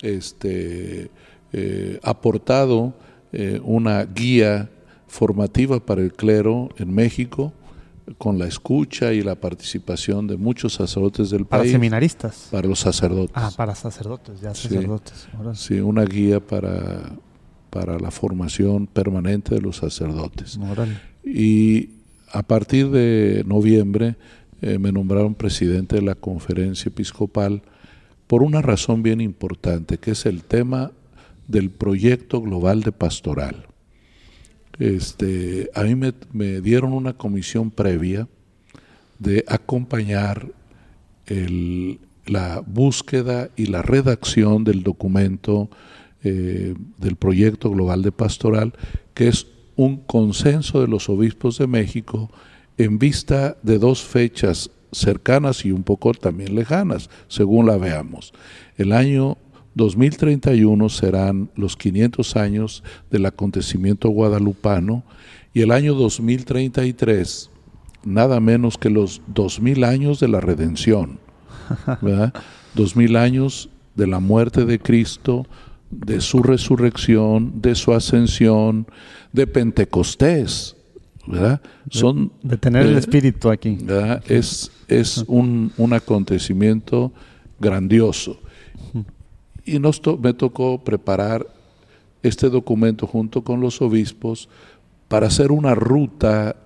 este, 0.00 1.10
eh, 1.56 2.00
aportado 2.02 2.94
eh, 3.32 3.60
una 3.62 4.04
guía 4.06 4.70
formativa 5.06 5.78
para 5.78 6.02
el 6.02 6.12
clero 6.12 6.68
en 6.78 6.92
México, 6.92 7.52
con 8.18 8.40
la 8.40 8.48
escucha 8.48 9.12
y 9.12 9.22
la 9.22 9.36
participación 9.36 10.26
de 10.26 10.36
muchos 10.36 10.74
sacerdotes 10.74 11.30
del 11.30 11.46
país. 11.46 11.60
¿Para 11.60 11.70
seminaristas? 11.70 12.48
Para 12.50 12.66
los 12.66 12.80
sacerdotes. 12.80 13.36
Ah, 13.36 13.52
para 13.56 13.76
sacerdotes, 13.76 14.40
ya 14.40 14.52
sacerdotes. 14.52 15.28
Sí, 15.54 15.74
una 15.78 16.04
guía 16.04 16.40
para, 16.40 17.12
para 17.70 18.00
la 18.00 18.10
formación 18.10 18.88
permanente 18.88 19.54
de 19.54 19.60
los 19.60 19.76
sacerdotes. 19.76 20.58
Y 21.24 21.90
a 22.32 22.42
partir 22.42 22.90
de 22.90 23.44
noviembre 23.46 24.16
eh, 24.60 24.80
me 24.80 24.90
nombraron 24.90 25.36
presidente 25.36 25.94
de 25.94 26.02
la 26.02 26.16
conferencia 26.16 26.88
episcopal 26.88 27.62
por 28.26 28.42
una 28.42 28.60
razón 28.60 29.04
bien 29.04 29.20
importante, 29.20 29.98
que 29.98 30.10
es 30.10 30.26
el 30.26 30.42
tema 30.42 30.90
del 31.48 31.70
proyecto 31.70 32.40
global 32.40 32.82
de 32.82 32.92
pastoral. 32.92 33.66
Este, 34.78 35.70
a 35.74 35.82
mí 35.84 35.94
me, 35.94 36.60
dieron 36.60 36.92
una 36.92 37.12
comisión 37.12 37.70
previa 37.70 38.28
de 39.18 39.44
acompañar 39.46 40.50
la 42.26 42.62
búsqueda 42.66 43.50
y 43.56 43.66
la 43.66 43.82
redacción 43.82 44.64
del 44.64 44.82
documento 44.82 45.70
eh, 46.22 46.74
del 46.98 47.16
proyecto 47.16 47.70
global 47.70 48.02
de 48.02 48.12
pastoral, 48.12 48.74
que 49.14 49.28
es 49.28 49.46
un 49.76 49.98
consenso 49.98 50.80
de 50.80 50.88
los 50.88 51.08
obispos 51.08 51.58
de 51.58 51.66
México 51.66 52.30
en 52.78 52.98
vista 52.98 53.56
de 53.62 53.78
dos 53.78 54.02
fechas 54.02 54.70
cercanas 54.92 55.64
y 55.64 55.72
un 55.72 55.82
poco 55.82 56.12
también 56.14 56.54
lejanas, 56.54 57.10
según 57.28 57.66
la 57.66 57.76
veamos. 57.76 58.32
El 58.76 58.92
año 58.92 59.36
2031 59.74 60.88
serán 60.88 61.50
los 61.56 61.76
500 61.76 62.36
años 62.36 62.84
del 63.10 63.26
acontecimiento 63.26 64.08
guadalupano 64.08 65.04
y 65.52 65.62
el 65.62 65.72
año 65.72 65.94
2033 65.94 67.50
nada 68.04 68.40
menos 68.40 68.78
que 68.78 68.90
los 68.90 69.22
2000 69.28 69.84
años 69.84 70.20
de 70.20 70.28
la 70.28 70.40
redención. 70.40 71.18
¿verdad? 72.02 72.34
2000 72.74 73.16
años 73.16 73.70
de 73.94 74.06
la 74.06 74.20
muerte 74.20 74.64
de 74.64 74.78
Cristo, 74.78 75.46
de 75.90 76.20
su 76.20 76.42
resurrección, 76.42 77.60
de 77.60 77.74
su 77.74 77.92
ascensión, 77.92 78.86
de 79.32 79.46
Pentecostés, 79.46 80.76
¿verdad? 81.26 81.60
Son, 81.90 82.32
de, 82.42 82.56
tener 82.56 82.86
el 82.86 82.96
Espíritu 82.96 83.50
aquí. 83.50 83.78
Es, 84.28 84.70
es 84.88 85.24
un, 85.26 85.72
un, 85.76 85.92
acontecimiento 85.92 87.12
grandioso. 87.60 88.40
Y 89.64 89.78
nos 89.78 90.00
me 90.20 90.34
tocó 90.34 90.82
preparar 90.82 91.46
este 92.22 92.48
documento 92.48 93.06
junto 93.06 93.42
con 93.42 93.60
los 93.60 93.80
obispos 93.82 94.48
para 95.08 95.26
hacer 95.28 95.52
una 95.52 95.74
ruta 95.74 96.56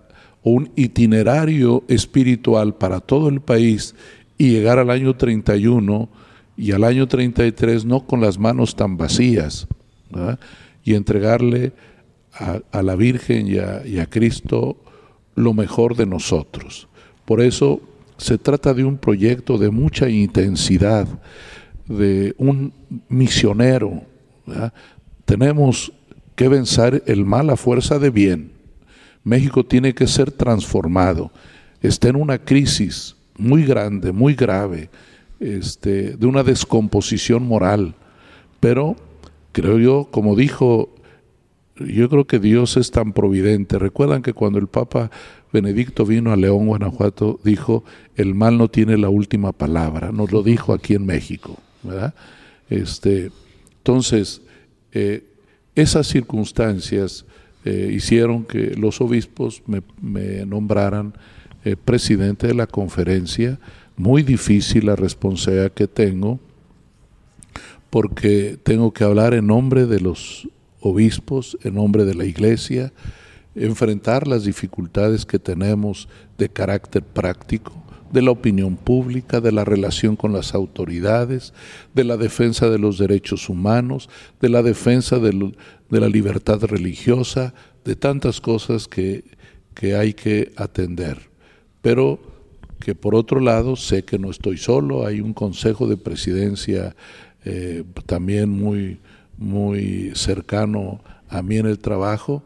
o 0.43 0.51
un 0.51 0.71
itinerario 0.77 1.85
espiritual 1.89 2.75
para 2.75 3.01
todo 3.01 3.29
el 3.29 3.41
país 3.41 3.95
y 4.37 4.51
llegar 4.51 4.79
al 4.79 4.91
año 4.91 5.17
31 5.17 6.09
y 6.57 6.73
al 6.73 6.85
año 6.85 7.07
33 7.07 7.85
no 7.85 8.07
con 8.07 8.21
las 8.21 8.39
manos 8.39 8.75
tan 8.75 8.97
vacías 8.97 9.67
y 10.85 10.95
entregarle 10.95 11.73
a, 12.33 12.83
la 12.83 12.95
Virgen 12.95 13.49
y 13.49 13.99
a 13.99 14.07
Cristo 14.07 14.77
lo 15.39 15.55
mejor 15.55 15.97
de 15.97 16.07
nosotros. 16.07 16.89
Por 17.25 17.41
eso 17.41 17.81
se 18.17 18.37
trata 18.39 18.75
de 18.75 18.85
un 18.85 18.99
proyecto 18.99 19.59
de 19.59 19.71
mucha 19.71 20.09
intensidad, 20.09 21.07
de 21.89 22.35
un 22.39 22.73
misionero. 23.09 24.03
Tenemos 25.25 25.93
que 26.37 26.49
vencer 26.49 27.03
el 27.07 27.25
mal 27.25 27.51
a 27.51 27.57
fuerza 27.57 27.99
de 27.99 28.11
bien. 28.11 28.53
México 29.25 29.65
tiene 29.65 29.95
que 29.95 30.07
ser 30.07 30.31
transformado. 30.31 31.31
Está 31.83 32.09
en 32.09 32.17
una 32.17 32.39
crisis 32.39 33.17
muy 33.37 33.65
grande, 33.65 34.13
muy 34.13 34.35
grave 34.35 34.91
este, 35.41 36.17
de 36.17 36.27
una 36.27 36.43
descomposición 36.43 37.47
moral. 37.47 37.95
Pero 38.61 38.97
creo 39.53 39.79
yo, 39.79 40.09
como 40.11 40.37
dijo, 40.37 40.95
yo 41.77 42.09
creo 42.09 42.27
que 42.27 42.39
Dios 42.39 42.77
es 42.77 42.91
tan 42.91 43.13
providente. 43.13 43.79
Recuerdan 43.79 44.23
que 44.23 44.33
cuando 44.33 44.59
el 44.59 44.67
Papa 44.67 45.11
Benedicto 45.53 46.05
vino 46.05 46.33
a 46.33 46.37
León, 46.37 46.67
Guanajuato, 46.67 47.39
dijo, 47.45 47.85
el 48.17 48.35
mal 48.35 48.59
no 48.59 48.69
tiene 48.69 48.99
la 48.99 49.09
última 49.09 49.53
palabra. 49.53 50.13
Nos 50.13 50.33
lo 50.33 50.43
dijo 50.43 50.73
aquí 50.73 50.95
en 50.95 51.07
México. 51.07 51.57
Este, 52.69 53.31
entonces, 53.79 54.43
eh, 54.93 55.25
esas 55.75 56.07
circunstancias 56.07 57.25
eh, 57.65 57.91
hicieron 57.93 58.45
que 58.45 58.75
los 58.77 59.01
obispos 59.01 59.63
me, 59.67 59.83
me 60.01 60.45
nombraran 60.47 61.15
eh, 61.65 61.77
presidente 61.77 62.47
de 62.47 62.55
la 62.55 62.67
conferencia. 62.67 63.59
Muy 63.97 64.23
difícil 64.23 64.87
la 64.87 64.97
responsabilidad 64.97 65.73
que 65.73 65.89
tengo, 65.89 66.39
porque 67.91 68.59
tengo 68.63 68.93
que 68.93 69.05
hablar 69.05 69.35
en 69.35 69.49
nombre 69.49 69.87
de 69.87 70.01
los 70.01 70.49
obispos, 70.81 71.59
en 71.63 71.75
nombre 71.75 72.05
de 72.05 72.15
la 72.15 72.25
iglesia, 72.25 72.93
enfrentar 73.55 74.29
las 74.29 74.45
dificultades 74.45 75.27
que 75.27 75.39
tenemos 75.39 76.09
de 76.39 76.49
carácter 76.49 77.03
práctico, 77.03 77.73
de 78.13 78.23
la 78.23 78.31
opinión 78.31 78.77
pública, 78.77 79.41
de 79.41 79.53
la 79.53 79.65
relación 79.65 80.17
con 80.17 80.33
las 80.33 80.55
autoridades, 80.55 81.53
de 81.95 82.05
la 82.05 82.17
defensa 82.17 82.69
de 82.69 82.79
los 82.79 82.99
derechos 82.99 83.49
humanos, 83.49 84.09
de 84.41 84.49
la 84.49 84.63
defensa 84.63 85.19
de, 85.19 85.53
la 85.91 86.09
libertad 86.09 86.63
religiosa, 86.65 87.55
de 87.85 87.97
tantas 87.97 88.41
cosas 88.41 88.89
que, 88.89 89.25
que 89.75 89.95
hay 89.95 90.15
que 90.15 90.53
atender. 90.57 91.31
Pero 91.83 92.21
que 92.79 92.95
por 92.95 93.15
otro 93.15 93.41
lado 93.41 93.77
sé 93.77 94.05
que 94.05 94.19
no 94.19 94.31
estoy 94.31 94.57
solo, 94.57 95.07
hay 95.07 95.21
un 95.21 95.35
consejo 95.35 95.87
de 95.87 95.97
presidencia 95.97 96.95
eh, 97.45 97.85
también 98.07 98.51
muy, 98.51 98.99
muy 99.37 100.13
cercano 100.15 101.01
a 101.29 101.43
mí 101.43 101.57
en 101.57 101.67
el 101.67 101.79
trabajo 101.79 102.43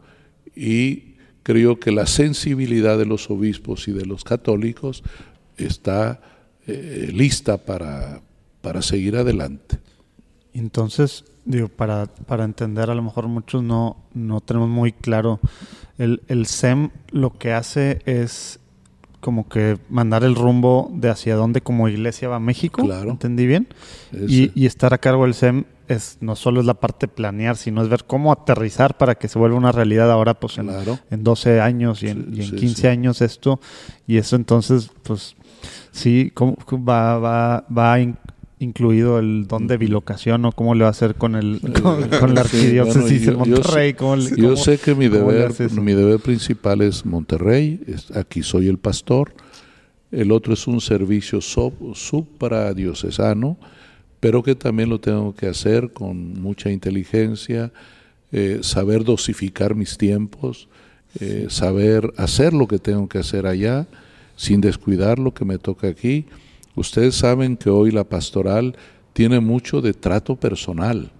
y 0.55 1.15
creo 1.43 1.79
que 1.79 1.91
la 1.91 2.05
sensibilidad 2.05 2.97
de 2.97 3.05
los 3.05 3.29
obispos 3.29 3.87
y 3.87 3.91
de 3.91 4.05
los 4.05 4.23
católicos 4.23 5.03
está 5.57 6.21
eh, 6.67 7.09
lista 7.13 7.57
para, 7.57 8.21
para 8.61 8.81
seguir 8.81 9.15
adelante. 9.17 9.79
Entonces, 10.53 11.25
digo, 11.45 11.67
para, 11.67 12.05
para 12.05 12.43
entender, 12.43 12.89
a 12.89 12.95
lo 12.95 13.01
mejor 13.01 13.27
muchos 13.27 13.63
no, 13.63 13.97
no 14.13 14.41
tenemos 14.41 14.69
muy 14.69 14.91
claro, 14.91 15.39
el, 15.97 16.21
el 16.27 16.45
SEM 16.45 16.89
lo 17.11 17.37
que 17.37 17.53
hace 17.53 18.01
es 18.05 18.59
como 19.23 19.47
que 19.47 19.79
mandar 19.89 20.23
el 20.25 20.35
rumbo 20.35 20.91
de 20.93 21.09
hacia 21.09 21.35
dónde 21.35 21.61
como 21.61 21.87
iglesia 21.87 22.27
va 22.27 22.39
México. 22.39 22.83
Claro. 22.83 23.11
¿Entendí 23.11 23.47
bien? 23.47 23.67
Y, 24.11 24.65
estar 24.65 24.93
a 24.93 24.97
cargo 24.97 25.23
del 25.23 25.33
SEM 25.33 25.63
es 25.87 26.17
no 26.19 26.35
solo 26.35 26.59
es 26.59 26.65
la 26.65 26.73
parte 26.73 27.07
de 27.07 27.13
planear, 27.13 27.55
sino 27.55 27.81
es 27.81 27.89
ver 27.89 28.03
cómo 28.05 28.33
aterrizar 28.33 28.97
para 28.97 29.15
que 29.15 29.29
se 29.29 29.39
vuelva 29.39 29.57
una 29.57 29.71
realidad 29.71 30.11
ahora 30.11 30.33
pues 30.33 30.57
en, 30.57 30.69
en 31.09 31.23
12 31.23 31.61
años 31.61 32.03
y 32.03 32.09
en, 32.09 32.33
y 32.33 32.43
en 32.43 32.55
15 32.55 32.89
años 32.89 33.21
esto. 33.21 33.61
Y 34.07 34.17
eso 34.17 34.35
entonces, 34.35 34.91
pues 35.03 35.37
sí, 35.91 36.31
¿cómo 36.33 36.55
va, 36.85 37.17
va, 37.17 37.65
va 37.75 37.97
incluido 38.63 39.19
el 39.19 39.45
don 39.47 39.67
de 39.67 39.77
bilocación 39.77 40.45
o 40.45 40.51
cómo 40.51 40.73
le 40.73 40.81
va 40.81 40.87
a 40.87 40.91
hacer 40.91 41.13
con 41.15 41.35
el 41.35 41.61
con, 42.19 42.33
la 42.33 42.41
arquidiócesis 42.41 43.27
de 43.27 43.33
Monterrey. 43.33 43.95
Yo, 44.37 44.55
sé 44.55 44.79
que 44.79 44.95
mi 44.95 45.09
deber, 45.09 45.53
mi 45.71 45.93
deber 45.93 46.19
principal 46.19 46.81
es 46.81 47.05
Monterrey, 47.05 47.79
aquí 48.15 48.41
soy 48.41 48.67
el 48.67 48.79
pastor, 48.79 49.35
el 50.11 50.31
otro 50.31 50.53
es 50.53 50.65
un 50.67 50.81
servicio 50.81 51.39
supradiocesano, 51.41 53.57
pero 54.19 54.41
que 54.41 54.55
también 54.55 54.89
lo 54.89 54.99
tengo 54.99 55.35
que 55.35 55.45
hacer 55.47 55.91
con 55.91 56.41
mucha 56.41 56.71
inteligencia, 56.71 57.71
eh, 58.31 58.59
saber 58.61 59.03
dosificar 59.03 59.75
mis 59.75 59.97
tiempos, 59.97 60.69
eh, 61.19 61.47
saber 61.49 62.11
hacer 62.17 62.53
lo 62.53 62.67
que 62.67 62.79
tengo 62.79 63.07
que 63.07 63.19
hacer 63.19 63.45
allá, 63.45 63.85
sin 64.35 64.61
descuidar 64.61 65.19
lo 65.19 65.33
que 65.33 65.45
me 65.45 65.57
toca 65.57 65.87
aquí 65.87 66.25
Ustedes 66.75 67.15
saben 67.15 67.55
que 67.55 67.69
hoy 67.69 67.91
la 67.91 68.03
pastoral 68.03 68.75
tiene 69.13 69.39
mucho 69.39 69.81
de 69.81 69.93
trato 69.93 70.35
personal. 70.35 71.11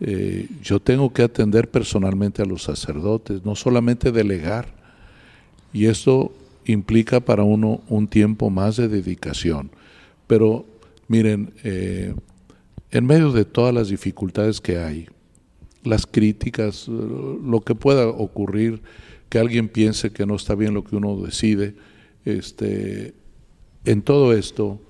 Eh, 0.00 0.48
yo 0.62 0.80
tengo 0.80 1.12
que 1.12 1.22
atender 1.22 1.70
personalmente 1.70 2.42
a 2.42 2.46
los 2.46 2.62
sacerdotes, 2.62 3.44
no 3.44 3.54
solamente 3.54 4.10
delegar. 4.12 4.74
Y 5.72 5.86
esto 5.86 6.32
implica 6.64 7.20
para 7.20 7.42
uno 7.42 7.82
un 7.88 8.08
tiempo 8.08 8.48
más 8.48 8.76
de 8.76 8.88
dedicación. 8.88 9.70
Pero 10.26 10.64
miren, 11.06 11.52
eh, 11.64 12.14
en 12.90 13.06
medio 13.06 13.30
de 13.30 13.44
todas 13.44 13.74
las 13.74 13.88
dificultades 13.88 14.60
que 14.60 14.78
hay, 14.78 15.06
las 15.84 16.06
críticas, 16.06 16.88
lo 16.88 17.60
que 17.60 17.74
pueda 17.74 18.08
ocurrir, 18.08 18.80
que 19.28 19.38
alguien 19.38 19.68
piense 19.68 20.12
que 20.12 20.24
no 20.24 20.36
está 20.36 20.54
bien 20.54 20.74
lo 20.74 20.84
que 20.84 20.96
uno 20.96 21.16
decide, 21.16 21.74
este, 22.24 23.14
en 23.84 24.02
todo 24.02 24.32
esto, 24.32 24.80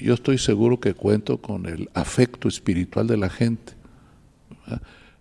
yo 0.00 0.14
estoy 0.14 0.38
seguro 0.38 0.80
que 0.80 0.94
cuento 0.94 1.38
con 1.38 1.66
el 1.66 1.88
afecto 1.94 2.48
espiritual 2.48 3.06
de 3.06 3.16
la 3.16 3.30
gente. 3.30 3.74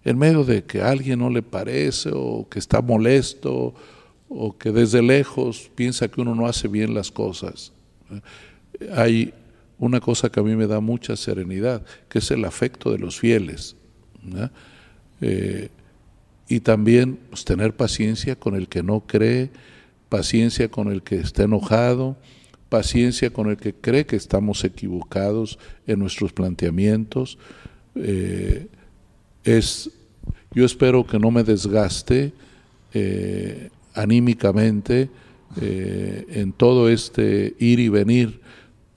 En 0.04 0.18
medio 0.18 0.44
de 0.44 0.64
que 0.64 0.82
a 0.82 0.90
alguien 0.90 1.20
no 1.20 1.30
le 1.30 1.44
parece 1.44 2.10
o 2.14 2.48
que 2.50 2.60
está 2.60 2.82
molesto 2.82 3.74
o 4.30 4.58
que 4.58 4.72
desde 4.72 5.02
lejos 5.02 5.70
piensa 5.76 6.08
que 6.08 6.22
uno 6.22 6.34
no 6.34 6.48
hace 6.48 6.68
bien 6.68 6.94
las 6.94 7.12
cosas, 7.12 7.72
hay 8.96 9.34
una 9.78 10.00
cosa 10.00 10.32
que 10.32 10.40
a 10.40 10.44
mí 10.44 10.56
me 10.56 10.68
da 10.68 10.80
mucha 10.80 11.16
serenidad, 11.16 11.84
que 12.08 12.20
es 12.20 12.32
el 12.32 12.46
afecto 12.46 12.92
de 12.92 13.00
los 13.00 13.20
fieles. 13.20 13.76
Eh, 15.22 15.70
y 16.48 16.60
también 16.60 17.18
pues, 17.30 17.46
tener 17.46 17.76
paciencia 17.76 18.36
con 18.36 18.56
el 18.56 18.68
que 18.68 18.84
no 18.84 19.02
cree, 19.02 19.50
paciencia 20.12 20.70
con 20.70 20.92
el 20.92 21.04
que 21.04 21.16
está 21.16 21.44
enojado, 21.44 22.18
paciencia 22.68 23.32
con 23.32 23.50
el 23.50 23.56
que 23.56 23.74
cree 23.74 24.06
que 24.06 24.18
estamos 24.18 24.66
equivocados 24.66 25.58
en 25.88 26.00
nuestros 26.00 26.34
planteamientos. 26.34 27.38
Eh, 27.96 28.68
es, 29.46 29.90
yo 30.54 30.66
espero 30.66 31.08
que 31.08 31.18
no 31.18 31.32
me 31.32 31.46
desgaste 31.46 32.34
eh, 32.94 33.70
anímicamente 33.94 35.10
eh, 35.62 36.26
en 36.28 36.52
todo 36.52 36.90
este 36.90 37.56
ir 37.58 37.80
y 37.80 37.88
venir, 37.88 38.42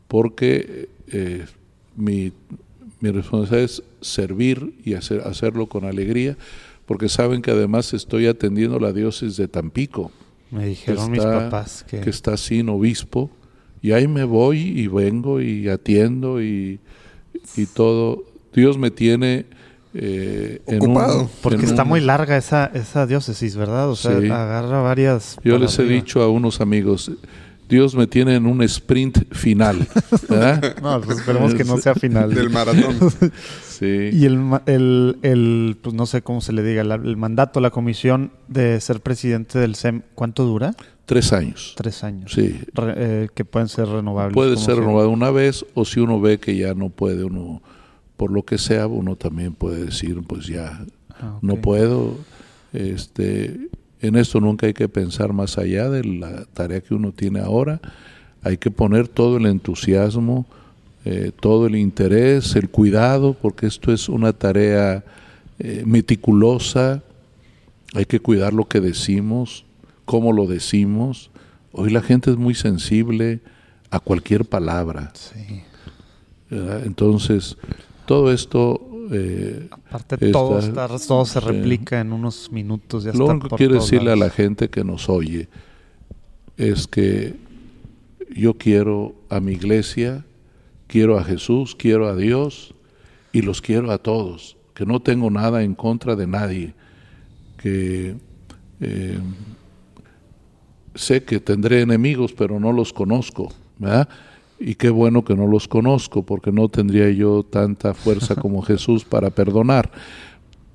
porque 0.09 0.89
mi, 1.95 2.33
mi, 2.99 3.11
responsabilidad 3.13 3.71
es 3.71 3.85
servir 4.01 4.75
y 4.85 4.95
hacer, 4.95 5.21
hacerlo 5.21 5.69
con 5.69 5.85
alegría, 5.85 6.37
porque 6.87 7.09
saben 7.09 7.41
que 7.41 7.53
además 7.53 7.95
estoy 7.95 8.27
atendiendo 8.27 8.81
la 8.81 8.93
diócesis 8.93 9.37
de 9.37 9.47
Tampico. 9.47 10.11
Me 10.55 10.67
dijeron 10.67 11.11
mis 11.11 11.23
papás 11.23 11.85
que... 11.89 12.01
que 12.01 12.11
está 12.11 12.37
sin 12.37 12.69
obispo 12.69 13.31
y 13.83 13.93
ahí 13.93 14.09
me 14.09 14.25
voy 14.25 14.61
y 14.61 14.87
vengo 14.87 15.41
y 15.41 15.69
atiendo 15.69 16.41
y, 16.41 16.81
y 17.57 17.67
todo 17.67 18.25
Dios 18.53 18.79
me 18.79 18.91
tiene 18.91 19.47
eh, 19.95 20.61
Ocupado. 20.67 21.31
Porque 21.43 21.65
está 21.65 21.85
muy 21.85 22.01
larga 22.01 22.37
esa, 22.37 22.67
esa 22.75 23.07
diócesis, 23.07 23.57
¿verdad? 23.57 23.89
O 23.89 23.97
sea, 23.97 24.17
agarra 24.17 24.81
varias... 24.81 25.37
Yo 25.45 25.59
les 25.59 25.79
he 25.79 25.85
dicho 25.85 26.21
a 26.23 26.29
unos 26.29 26.61
amigos, 26.61 27.13
Dios 27.69 27.95
me 27.95 28.07
tiene 28.07 28.35
en 28.35 28.47
un 28.47 28.63
sprint 28.63 29.33
final. 29.33 29.87
¿verdad? 30.29 30.77
no, 30.83 31.01
pues 31.01 31.19
esperemos 31.19 31.55
que 31.55 31.65
no 31.65 31.79
sea 31.79 31.95
final. 31.95 32.35
Del 32.35 32.51
maratón. 32.51 32.97
sí. 33.79 34.11
Y 34.13 34.25
el, 34.25 34.41
el, 34.67 35.19
el, 35.23 35.77
pues 35.81 35.95
no 35.95 36.07
sé 36.07 36.23
cómo 36.23 36.41
se 36.41 36.53
le 36.53 36.63
diga, 36.63 36.83
el 36.83 37.17
mandato, 37.17 37.61
la 37.61 37.71
comisión 37.71 38.33
de 38.49 38.81
ser 38.81 39.01
presidente 39.01 39.59
del 39.59 39.75
SEM, 39.75 40.03
¿cuánto 40.15 40.45
dura? 40.45 40.75
Tres 41.07 41.33
años. 41.33 41.75
Tres 41.77 42.03
años. 42.03 42.33
Sí. 42.33 42.59
Eh, 42.77 43.29
que 43.35 43.45
pueden 43.45 43.69
ser 43.69 43.89
renovables. 43.89 44.35
Puede 44.35 44.57
ser 44.57 44.77
renovado 44.77 45.11
una 45.11 45.31
vez 45.31 45.67
o 45.75 45.85
si 45.85 46.01
uno 46.01 46.21
ve 46.21 46.39
que 46.39 46.57
ya 46.57 46.75
no 46.75 46.89
puede 46.89 47.25
uno, 47.25 47.63
por 48.17 48.31
lo 48.31 48.45
que 48.45 48.57
sea, 48.57 48.87
uno 48.87 49.17
también 49.17 49.55
puede 49.55 49.85
decir, 49.85 50.23
pues 50.27 50.47
ya 50.47 50.85
ah, 51.21 51.39
no 51.43 51.57
puedo. 51.57 52.17
Este, 52.73 53.69
en 54.01 54.17
esto 54.17 54.41
nunca 54.41 54.67
hay 54.67 54.75
que 54.75 54.89
pensar 54.89 55.33
más 55.33 55.59
allá 55.59 55.91
de 55.91 56.05
la 56.05 56.47
tarea 56.47 56.81
que 56.81 56.95
uno 56.95 57.13
tiene 57.13 57.41
ahora. 57.41 57.81
Hay 58.43 58.57
que 58.57 58.71
poner 58.71 59.09
todo 59.09 59.37
el 59.37 59.47
entusiasmo, 59.47 60.47
eh, 61.05 61.33
todo 61.39 61.67
el 61.67 61.77
interés, 61.77 62.57
el 62.57 62.71
cuidado, 62.71 63.35
porque 63.35 63.67
esto 63.67 63.93
es 63.93 64.09
una 64.09 64.33
tarea 64.33 65.05
eh, 65.59 65.83
meticulosa. 65.87 67.03
Hay 67.95 68.07
que 68.07 68.21
cuidar 68.21 68.55
lo 68.55 68.67
que 68.67 68.81
decimos, 68.81 69.67
cómo 70.05 70.33
lo 70.33 70.47
decimos. 70.47 71.31
Hoy 71.73 71.91
la 71.91 72.01
gente 72.01 72.31
es 72.31 72.37
muy 72.37 72.55
sensible 72.55 73.41
a 73.91 74.01
cualquier 74.01 74.45
palabra. 74.45 75.13
Entonces, 76.51 77.57
todo 78.07 78.33
esto... 78.33 78.81
Eh, 79.13 79.69
Aparte, 79.71 80.31
todo, 80.33 80.61
todo, 81.07 81.27
se 81.27 81.39
replica 81.39 82.01
en 82.01 82.15
unos 82.15 82.51
minutos. 82.51 83.05
Ya 83.05 83.13
lo 83.13 83.27
único 83.27 83.51
que 83.51 83.57
quiero 83.57 83.75
decirle 83.75 84.11
a 84.11 84.17
la 84.17 84.31
gente 84.31 84.71
que 84.71 84.83
nos 84.83 85.11
oye 85.11 85.49
es 86.57 86.87
que 86.87 87.37
yo 88.35 88.55
quiero 88.55 89.15
a 89.29 89.41
mi 89.41 89.53
iglesia, 89.53 90.25
quiero 90.87 91.19
a 91.19 91.25
Jesús, 91.25 91.75
quiero 91.75 92.09
a 92.09 92.17
Dios 92.17 92.75
y 93.33 93.43
los 93.43 93.61
quiero 93.61 93.91
a 93.91 93.99
todos, 93.99 94.57
que 94.75 94.87
no 94.87 95.01
tengo 95.01 95.31
nada 95.31 95.63
en 95.63 95.75
contra 95.75 96.17
de 96.17 96.27
nadie, 96.27 96.75
que 97.57 98.17
eh, 98.81 99.19
sé 100.95 101.25
que 101.25 101.41
tendré 101.41 101.81
enemigos, 101.81 102.33
pero 102.33 102.61
no 102.61 102.73
los 102.73 102.93
conozco, 102.93 103.53
¿verdad? 103.79 104.09
Y 104.61 104.77
qué 104.77 104.91
bueno 104.91 105.25
que 105.25 105.35
no 105.35 105.47
los 105.47 105.69
conozco, 105.69 106.23
porque 106.23 106.53
no 106.53 106.69
tendría 106.69 107.11
yo 107.11 107.43
tanta 107.43 107.95
fuerza 107.95 108.35
como 108.41 108.63
Jesús 108.63 109.05
para 109.05 109.31
perdonar. 109.31 109.91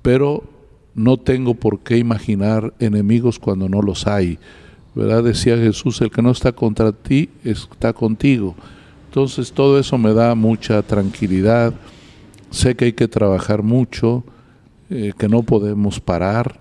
Pero 0.02 0.44
no 0.94 1.16
tengo 1.16 1.54
por 1.54 1.80
qué 1.80 1.96
imaginar 1.96 2.74
enemigos 2.78 3.38
cuando 3.38 3.68
no 3.68 3.80
los 3.80 4.06
hay. 4.06 4.38
¿Verdad? 4.94 5.24
Decía 5.24 5.56
Jesús, 5.56 6.00
el 6.00 6.10
que 6.10 6.20
no 6.20 6.32
está 6.32 6.52
contra 6.52 6.92
ti 6.92 7.30
está 7.44 7.92
contigo. 7.92 8.56
Entonces 9.10 9.50
todo 9.50 9.76
eso 9.80 9.98
me 9.98 10.14
da 10.14 10.36
mucha 10.36 10.82
tranquilidad. 10.82 11.74
Sé 12.52 12.76
que 12.76 12.84
hay 12.84 12.92
que 12.92 13.08
trabajar 13.08 13.64
mucho, 13.64 14.22
eh, 14.88 15.12
que 15.18 15.28
no 15.28 15.42
podemos 15.42 15.98
parar, 15.98 16.60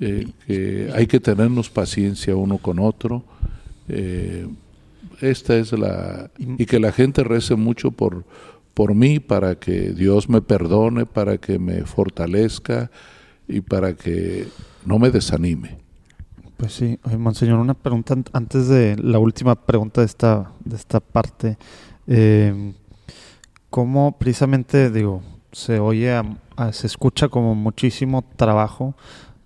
eh, 0.00 0.26
que 0.46 0.90
hay 0.94 1.06
que 1.06 1.20
tenernos 1.20 1.68
paciencia 1.68 2.36
uno 2.36 2.56
con 2.56 2.78
otro. 2.78 3.22
Eh, 3.86 4.46
esta 5.20 5.58
es 5.58 5.72
la... 5.72 6.30
Y 6.38 6.64
que 6.64 6.80
la 6.80 6.90
gente 6.90 7.22
rece 7.22 7.54
mucho 7.54 7.90
por, 7.90 8.24
por 8.72 8.94
mí 8.94 9.20
para 9.20 9.56
que 9.56 9.90
Dios 9.90 10.30
me 10.30 10.40
perdone, 10.40 11.04
para 11.04 11.36
que 11.36 11.58
me 11.58 11.84
fortalezca 11.84 12.90
y 13.46 13.60
para 13.60 13.92
que 13.92 14.48
no 14.86 14.98
me 14.98 15.10
desanime. 15.10 15.83
Pues 16.56 16.72
sí, 16.72 16.98
Monseñor, 17.18 17.58
una 17.58 17.74
pregunta 17.74 18.16
antes 18.32 18.68
de 18.68 18.96
la 18.96 19.18
última 19.18 19.54
pregunta 19.54 20.00
de 20.00 20.06
esta, 20.06 20.52
de 20.64 20.76
esta 20.76 21.00
parte. 21.00 21.58
Eh, 22.06 22.74
¿Cómo 23.70 24.16
precisamente, 24.18 24.90
digo, 24.90 25.20
se 25.50 25.80
oye, 25.80 26.20
se 26.72 26.86
escucha 26.86 27.28
como 27.28 27.54
muchísimo 27.54 28.24
trabajo 28.36 28.94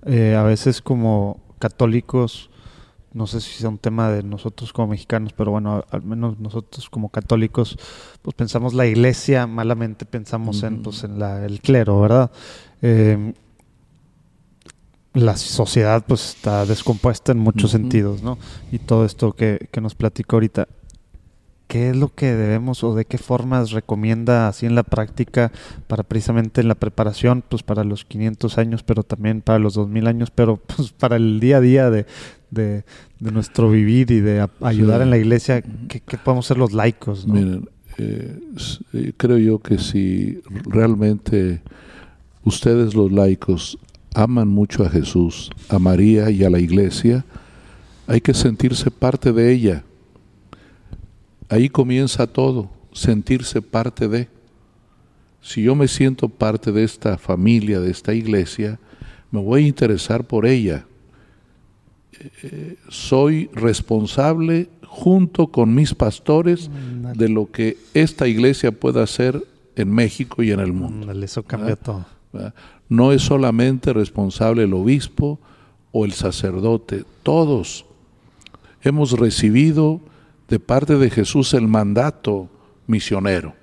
eh, 0.06 0.34
a 0.36 0.42
veces 0.42 0.80
como 0.80 1.40
católicos, 1.58 2.50
no 3.12 3.26
sé 3.26 3.40
si 3.40 3.52
sea 3.52 3.68
un 3.68 3.78
tema 3.78 4.10
de 4.10 4.22
nosotros 4.22 4.72
como 4.72 4.88
mexicanos, 4.88 5.32
pero 5.32 5.50
bueno, 5.50 5.84
al 5.90 6.02
menos 6.02 6.38
nosotros 6.38 6.88
como 6.88 7.08
católicos, 7.08 7.76
pues 8.22 8.34
pensamos 8.34 8.74
la 8.74 8.86
iglesia, 8.86 9.46
malamente 9.46 10.06
pensamos 10.06 10.62
en, 10.62 10.82
pues, 10.82 11.04
en 11.04 11.18
la, 11.18 11.44
el 11.44 11.60
clero, 11.60 12.00
¿verdad? 12.00 12.30
Em, 12.80 13.34
la 15.14 15.36
sociedad 15.36 16.04
pues 16.06 16.36
está 16.36 16.66
descompuesta 16.66 17.32
en 17.32 17.38
muchos 17.38 17.70
sentidos, 17.70 18.22
¿no? 18.22 18.38
Y 18.70 18.78
todo 18.78 19.04
esto 19.04 19.32
que, 19.32 19.68
que 19.70 19.80
nos 19.80 19.94
platicó 19.94 20.36
ahorita. 20.36 20.68
¿qué 21.68 21.90
es 21.90 21.96
lo 21.96 22.12
que 22.12 22.34
debemos 22.34 22.82
o 22.82 22.94
de 22.94 23.04
qué 23.04 23.18
formas 23.18 23.70
recomienda 23.70 24.48
así 24.48 24.66
en 24.66 24.74
la 24.74 24.82
práctica 24.82 25.52
para 25.86 26.02
precisamente 26.02 26.62
en 26.62 26.68
la 26.68 26.74
preparación, 26.74 27.44
pues 27.46 27.62
para 27.62 27.84
los 27.84 28.04
500 28.06 28.58
años, 28.58 28.82
pero 28.82 29.02
también 29.02 29.42
para 29.42 29.58
los 29.58 29.74
2000 29.74 30.06
años, 30.08 30.30
pero 30.30 30.56
pues 30.56 30.90
para 30.90 31.16
el 31.16 31.38
día 31.38 31.58
a 31.58 31.60
día 31.60 31.90
de, 31.90 32.06
de, 32.50 32.84
nuestro 33.20 33.70
vivir 33.70 34.10
y 34.10 34.20
de 34.20 34.48
ayudar 34.62 35.02
en 35.02 35.10
la 35.10 35.18
iglesia, 35.18 35.62
¿qué, 35.88 36.00
podemos 36.24 36.46
ser 36.46 36.56
los 36.56 36.72
laicos? 36.72 37.26
Miren, 37.26 37.68
eh, 37.98 38.40
eh, 38.94 39.12
creo 39.16 39.36
yo 39.36 39.58
que 39.58 39.78
si 39.78 40.40
realmente 40.64 41.60
ustedes 42.44 42.94
los 42.94 43.12
laicos 43.12 43.78
aman 44.18 44.48
mucho 44.48 44.84
a 44.84 44.90
Jesús, 44.90 45.50
a 45.68 45.78
María 45.78 46.30
y 46.30 46.44
a 46.44 46.50
la 46.50 46.58
iglesia, 46.58 47.24
hay 48.06 48.20
que 48.20 48.34
sentirse 48.34 48.90
parte 48.90 49.32
de 49.32 49.52
ella 49.52 49.84
Ahí 51.48 51.70
comienza 51.70 52.26
todo, 52.26 52.70
sentirse 52.92 53.62
parte 53.62 54.06
de. 54.08 54.28
Si 55.40 55.62
yo 55.62 55.74
me 55.74 55.88
siento 55.88 56.28
parte 56.28 56.72
de 56.72 56.84
esta 56.84 57.16
familia, 57.16 57.80
de 57.80 57.90
esta 57.90 58.12
iglesia, 58.12 58.78
me 59.30 59.40
voy 59.40 59.64
a 59.64 59.68
interesar 59.68 60.24
por 60.24 60.44
ella. 60.46 60.84
Eh, 62.42 62.76
soy 62.88 63.48
responsable 63.54 64.68
junto 64.84 65.46
con 65.46 65.74
mis 65.74 65.94
pastores 65.94 66.70
de 67.14 67.28
lo 67.28 67.50
que 67.50 67.78
esta 67.94 68.26
iglesia 68.26 68.72
pueda 68.72 69.02
hacer 69.02 69.42
en 69.76 69.90
México 69.90 70.42
y 70.42 70.50
en 70.50 70.60
el 70.60 70.72
mundo. 70.72 71.10
Eso 71.12 71.44
cambia 71.44 71.76
todo. 71.76 72.04
No 72.88 73.12
es 73.12 73.22
solamente 73.22 73.92
responsable 73.92 74.64
el 74.64 74.74
obispo 74.74 75.38
o 75.92 76.04
el 76.04 76.12
sacerdote, 76.12 77.04
todos 77.22 77.84
hemos 78.82 79.12
recibido 79.12 80.00
de 80.48 80.60
parte 80.60 80.96
de 80.96 81.10
Jesús 81.10 81.54
el 81.54 81.68
mandato 81.68 82.48
misionero. 82.86 83.54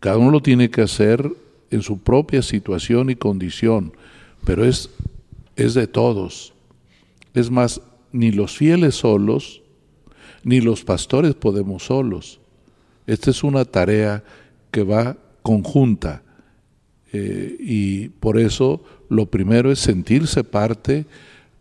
Cada 0.00 0.18
uno 0.18 0.30
lo 0.30 0.42
tiene 0.42 0.70
que 0.70 0.82
hacer 0.82 1.30
en 1.70 1.82
su 1.82 1.98
propia 1.98 2.42
situación 2.42 3.10
y 3.10 3.16
condición, 3.16 3.92
pero 4.44 4.64
es, 4.64 4.90
es 5.56 5.74
de 5.74 5.86
todos. 5.86 6.54
Es 7.34 7.50
más, 7.50 7.80
ni 8.12 8.30
los 8.30 8.56
fieles 8.56 8.94
solos, 8.94 9.62
ni 10.44 10.60
los 10.60 10.84
pastores 10.84 11.34
podemos 11.34 11.84
solos. 11.84 12.40
Esta 13.06 13.30
es 13.30 13.42
una 13.42 13.64
tarea 13.64 14.22
que 14.70 14.82
va 14.82 15.16
conjunta 15.42 16.22
eh, 17.16 17.56
y 17.58 18.08
por 18.08 18.38
eso 18.38 18.82
lo 19.08 19.26
primero 19.26 19.72
es 19.72 19.78
sentirse 19.78 20.44
parte, 20.44 21.06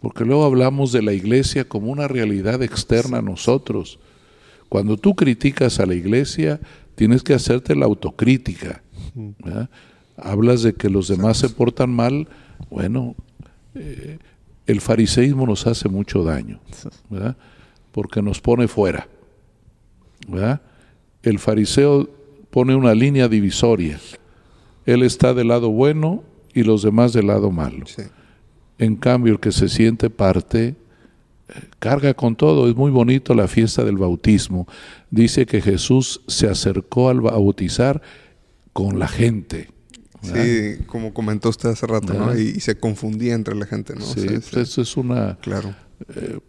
porque 0.02 0.26
luego 0.26 0.44
hablamos 0.44 0.92
de 0.92 1.02
la 1.02 1.14
iglesia 1.14 1.68
como 1.68 1.92
una 1.92 2.08
realidad 2.08 2.62
externa 2.62 3.20
a 3.20 3.22
nosotros. 3.22 4.00
Cuando 4.68 4.98
tú 4.98 5.16
criticas 5.16 5.80
a 5.80 5.86
la 5.86 5.96
iglesia, 5.96 6.60
tienes 6.96 7.24
que 7.24 7.34
hacerte 7.34 7.76
la 7.76 7.86
autocrítica. 7.86 8.84
Hablas 10.18 10.62
de 10.64 10.74
que 10.74 10.90
los 10.90 11.08
demás 11.08 11.38
se 11.38 11.50
portan 11.50 11.92
mal, 11.92 12.28
bueno, 12.70 13.16
eh, 13.74 14.18
el 14.68 14.82
fariseísmo 14.82 15.46
nos 15.46 15.68
hace 15.68 15.88
mucho 15.88 16.24
daño, 16.24 16.60
porque 17.94 18.22
nos 18.22 18.42
pone 18.42 18.68
fuera. 18.68 19.08
El 21.24 21.40
fariseo 21.40 22.10
pone 22.50 22.76
una 22.76 22.94
línea 22.94 23.28
divisoria. 23.28 24.00
Él 24.86 25.04
está 25.04 25.34
del 25.34 25.50
lado 25.50 25.70
bueno 25.70 26.24
y 26.54 26.64
los 26.64 26.84
demás 26.84 27.14
del 27.14 27.28
lado 27.28 27.52
malo. 27.52 27.86
En 28.78 28.96
cambio, 28.96 29.34
el 29.34 29.40
que 29.40 29.52
se 29.52 29.70
siente 29.70 30.10
parte 30.10 30.76
carga 31.80 32.14
con 32.14 32.36
todo. 32.36 32.70
Es 32.70 32.76
muy 32.76 32.92
bonito 32.92 33.34
la 33.34 33.48
fiesta 33.48 33.84
del 33.84 33.98
bautismo. 33.98 34.68
Dice 35.12 35.46
que 35.46 35.62
Jesús 35.62 36.22
se 36.28 36.48
acercó 36.48 37.10
al 37.10 37.22
bautizar 37.22 38.02
con 38.74 39.00
la 39.00 39.08
gente. 39.08 39.70
Sí, 40.22 40.84
como 40.88 41.14
comentó 41.14 41.50
usted 41.50 41.70
hace 41.70 41.86
rato, 41.86 42.14
¿no? 42.14 42.36
Y, 42.36 42.60
se 42.60 42.80
confundía 42.80 43.36
entre 43.36 43.54
la 43.54 43.68
gente, 43.68 43.94
¿no? 43.94 44.02
Sí, 44.02 44.26
pues 44.26 44.54
eso 44.56 44.82
es 44.82 44.98
una... 44.98 45.38
Claro. 45.42 45.76
Eh, 46.16 46.40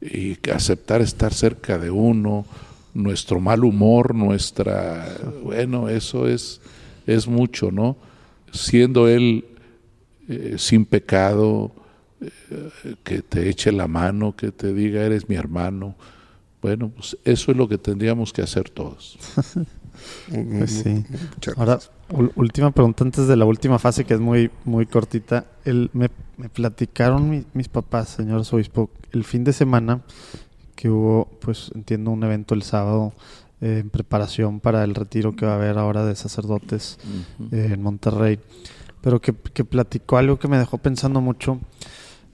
y 0.00 0.50
aceptar 0.50 1.00
estar 1.00 1.34
cerca 1.34 1.76
de 1.78 1.90
uno, 1.90 2.46
nuestro 2.94 3.40
mal 3.40 3.64
humor, 3.64 4.14
nuestra... 4.14 5.12
Bueno, 5.42 5.88
eso 5.88 6.28
es 6.28 6.60
es 7.06 7.26
mucho, 7.26 7.70
¿no? 7.70 7.96
Siendo 8.52 9.08
él 9.08 9.44
eh, 10.28 10.56
sin 10.58 10.84
pecado, 10.84 11.72
eh, 12.20 12.94
que 13.04 13.22
te 13.22 13.48
eche 13.48 13.72
la 13.72 13.86
mano, 13.86 14.34
que 14.34 14.50
te 14.50 14.72
diga 14.72 15.02
eres 15.02 15.28
mi 15.28 15.36
hermano. 15.36 15.94
Bueno, 16.62 16.90
pues 16.90 17.16
eso 17.24 17.52
es 17.52 17.56
lo 17.56 17.68
que 17.68 17.78
tendríamos 17.78 18.32
que 18.32 18.42
hacer 18.42 18.70
todos. 18.70 19.18
pues 20.28 20.70
sí. 20.70 21.04
Ahora, 21.56 21.78
última 22.34 22.70
pregunta 22.70 23.04
antes 23.04 23.28
de 23.28 23.36
la 23.36 23.44
última 23.44 23.78
fase 23.78 24.04
que 24.04 24.14
es 24.14 24.20
muy, 24.20 24.50
muy 24.64 24.86
cortita. 24.86 25.46
El, 25.64 25.90
me, 25.92 26.08
platicaron 26.52 27.46
mis 27.52 27.68
papás, 27.68 28.08
señor 28.08 28.42
Obispo, 28.50 28.90
el 29.12 29.24
fin 29.24 29.44
de 29.44 29.52
semana 29.52 30.00
que 30.74 30.90
hubo, 30.90 31.28
pues 31.40 31.70
entiendo, 31.74 32.10
un 32.10 32.22
evento 32.22 32.54
el 32.54 32.62
sábado 32.62 33.12
eh, 33.60 33.78
en 33.80 33.90
preparación 33.90 34.60
para 34.60 34.84
el 34.84 34.94
retiro 34.94 35.34
que 35.34 35.46
va 35.46 35.52
a 35.52 35.56
haber 35.56 35.78
ahora 35.78 36.04
de 36.04 36.14
sacerdotes 36.14 36.98
eh, 37.52 37.70
en 37.72 37.82
Monterrey, 37.82 38.38
pero 39.00 39.20
que, 39.20 39.34
que, 39.34 39.64
platicó 39.64 40.18
algo 40.18 40.38
que 40.38 40.48
me 40.48 40.58
dejó 40.58 40.78
pensando 40.78 41.20
mucho 41.20 41.60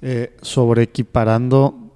eh, 0.01 0.37
sobre 0.43 0.83
equiparando, 0.83 1.93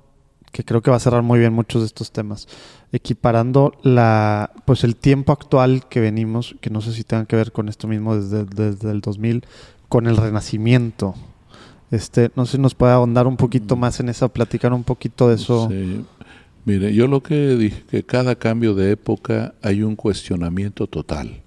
que 0.52 0.64
creo 0.64 0.80
que 0.80 0.92
va 0.92 0.98
a 0.98 1.00
cerrar 1.00 1.22
muy 1.22 1.40
bien 1.40 1.52
muchos 1.52 1.82
de 1.82 1.86
estos 1.86 2.12
temas, 2.12 2.46
equiparando 2.92 3.72
la, 3.82 4.52
pues 4.64 4.84
el 4.84 4.94
tiempo 4.94 5.32
actual 5.32 5.88
que 5.88 5.98
venimos, 5.98 6.54
que 6.60 6.70
no 6.70 6.80
sé 6.80 6.92
si 6.92 7.02
tenga 7.02 7.24
que 7.24 7.34
ver 7.34 7.50
con 7.50 7.68
esto 7.68 7.88
mismo 7.88 8.16
desde, 8.16 8.44
desde 8.44 8.92
el 8.92 9.00
2000, 9.00 9.44
con 9.88 10.06
el 10.06 10.16
renacimiento. 10.16 11.16
Este, 11.90 12.30
no 12.36 12.46
sé 12.46 12.52
si 12.52 12.62
nos 12.62 12.76
puede 12.76 12.92
ahondar 12.92 13.26
un 13.26 13.36
poquito 13.36 13.74
más 13.74 13.98
en 13.98 14.08
eso, 14.08 14.28
platicar 14.28 14.72
un 14.72 14.84
poquito 14.84 15.28
de 15.28 15.34
eso. 15.34 15.68
Sí. 15.68 16.04
Mire, 16.66 16.92
yo 16.92 17.06
lo 17.06 17.22
que 17.22 17.54
dije, 17.54 17.84
que 17.88 18.02
cada 18.02 18.34
cambio 18.34 18.74
de 18.74 18.90
época 18.90 19.54
hay 19.62 19.84
un 19.84 19.94
cuestionamiento 19.94 20.88
total. 20.88 21.40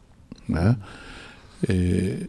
Eh, 1.67 2.27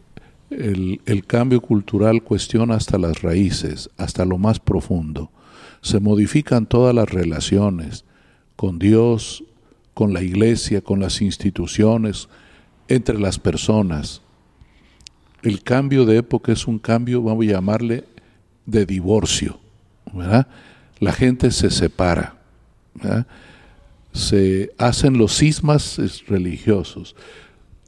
el, 0.49 1.25
cambio 1.25 1.61
cultural 1.61 2.21
cuestiona 2.21 2.75
hasta 2.75 2.97
las 2.97 3.21
raíces, 3.21 3.89
hasta 3.95 4.25
lo 4.25 4.37
más 4.37 4.59
profundo. 4.59 5.31
Se 5.81 6.01
modifican 6.01 6.65
todas 6.65 6.93
las 6.93 7.09
relaciones 7.09 8.03
con 8.57 8.77
Dios, 8.77 9.45
con 9.93 10.11
la 10.11 10.21
iglesia, 10.21 10.81
con 10.81 10.99
las 10.99 11.21
instituciones, 11.21 12.27
entre 12.89 13.17
las 13.17 13.39
personas. 13.39 14.21
El 15.43 15.63
cambio 15.63 16.03
de 16.03 16.17
época 16.17 16.51
es 16.51 16.67
un 16.67 16.77
cambio, 16.77 17.23
vamos 17.23 17.45
a 17.45 17.51
llamarle, 17.51 18.03
de 18.65 18.85
divorcio. 18.85 19.61
La 20.99 21.13
gente 21.13 21.51
se 21.51 21.69
separa 21.69 22.40
se 24.13 24.73
hacen 24.77 25.17
los 25.17 25.37
cismas 25.37 25.99
religiosos, 26.27 27.15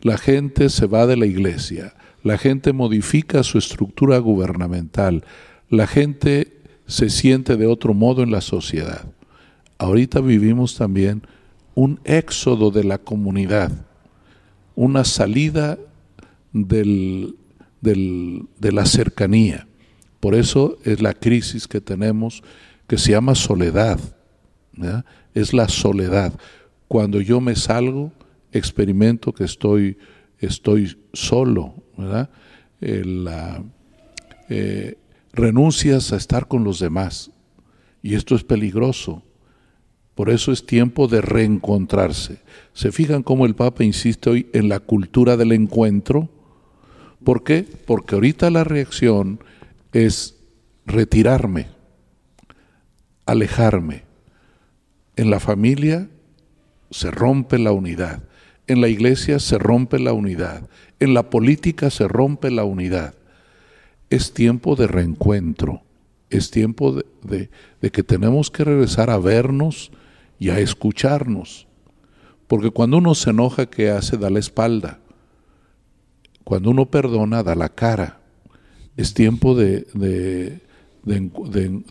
la 0.02 0.18
gente 0.18 0.70
se 0.70 0.86
va 0.86 1.08
de 1.08 1.18
la 1.18 1.26
iglesia, 1.26 1.96
la 2.24 2.38
gente 2.38 2.74
modifica 2.74 3.44
su 3.44 3.58
estructura 3.58 4.18
gubernamental, 4.18 5.24
la 5.70 5.88
gente 5.88 6.58
se 6.88 7.10
siente 7.10 7.58
de 7.58 7.68
otro 7.68 7.94
modo 7.94 8.24
en 8.24 8.32
la 8.32 8.42
sociedad. 8.42 9.06
Ahorita 9.78 10.22
vivimos 10.22 10.76
también 10.76 11.24
un 11.76 12.00
éxodo 12.04 12.72
de 12.72 12.84
la 12.84 12.98
comunidad, 12.98 13.72
una 14.76 15.04
salida 15.04 15.78
del, 16.52 17.36
de 17.82 18.72
la 18.72 18.86
cercanía. 18.86 19.68
Por 20.20 20.36
eso 20.36 20.78
es 20.84 21.02
la 21.02 21.14
crisis 21.14 21.68
que 21.68 21.82
tenemos 21.82 22.44
que 22.88 22.98
se 22.98 23.12
llama 23.12 23.36
soledad 23.36 24.00
es 25.34 25.54
la 25.54 25.68
soledad. 25.68 26.34
Cuando 26.88 27.22
yo 27.22 27.42
me 27.42 27.56
salgo, 27.56 28.12
experimento 28.52 29.34
que 29.34 29.44
estoy, 29.44 29.98
estoy 30.40 30.98
solo, 31.14 31.74
eh, 34.50 34.98
renuncias 35.32 36.14
a 36.14 36.18
estar 36.18 36.48
con 36.48 36.64
los 36.64 36.80
demás. 36.80 37.32
Y 38.02 38.16
esto 38.16 38.36
es 38.36 38.44
peligroso. 38.44 39.24
Por 40.16 40.30
eso 40.30 40.52
es 40.52 40.66
tiempo 40.66 41.08
de 41.08 41.22
reencontrarse. 41.22 42.38
¿Se 42.74 42.92
fijan 42.92 43.24
cómo 43.24 43.46
el 43.46 43.56
Papa 43.56 43.84
insiste 43.84 44.30
hoy 44.30 44.48
en 44.54 44.70
la 44.70 44.80
cultura 44.80 45.38
del 45.38 45.54
encuentro? 45.54 46.30
¿Por 47.24 47.44
qué? 47.44 47.66
Porque 47.86 48.16
ahorita 48.16 48.52
la 48.52 48.64
reacción 48.64 49.40
es 49.92 50.36
retirarme, 50.86 51.68
alejarme, 53.26 54.04
en 55.16 55.30
la 55.30 55.40
familia 55.40 56.10
se 56.90 57.12
rompe 57.12 57.58
la 57.58 57.72
unidad, 57.72 58.24
en 58.68 58.82
la 58.82 58.88
iglesia 58.88 59.40
se 59.40 59.58
rompe 59.58 60.00
la 60.00 60.14
unidad, 60.14 60.70
en 61.00 61.14
la 61.14 61.30
política 61.30 61.90
se 61.90 62.08
rompe 62.08 62.52
la 62.52 62.64
unidad. 62.64 63.14
Es 64.10 64.34
tiempo 64.34 64.76
de 64.76 64.88
reencuentro, 64.88 65.82
es 66.30 66.52
tiempo 66.52 67.04
de, 67.24 67.50
que 67.92 68.04
tenemos 68.04 68.50
que 68.52 68.64
regresar 68.64 69.10
a 69.10 69.18
vernos 69.18 69.92
y 70.40 70.50
a 70.50 70.60
escucharnos. 70.60 71.68
Porque 72.48 72.72
cuando 72.72 72.98
uno 72.98 73.16
se 73.16 73.32
enoja, 73.32 73.66
¿qué 73.68 73.90
hace? 73.90 74.18
Da 74.18 74.30
la 74.30 74.40
espalda. 74.40 75.00
Cuando 76.44 76.72
uno 76.72 76.86
perdona, 76.86 77.44
da 77.44 77.56
la 77.56 77.70
cara. 77.70 78.20
Es 78.98 79.14
tiempo 79.14 79.56
de, 79.56 80.60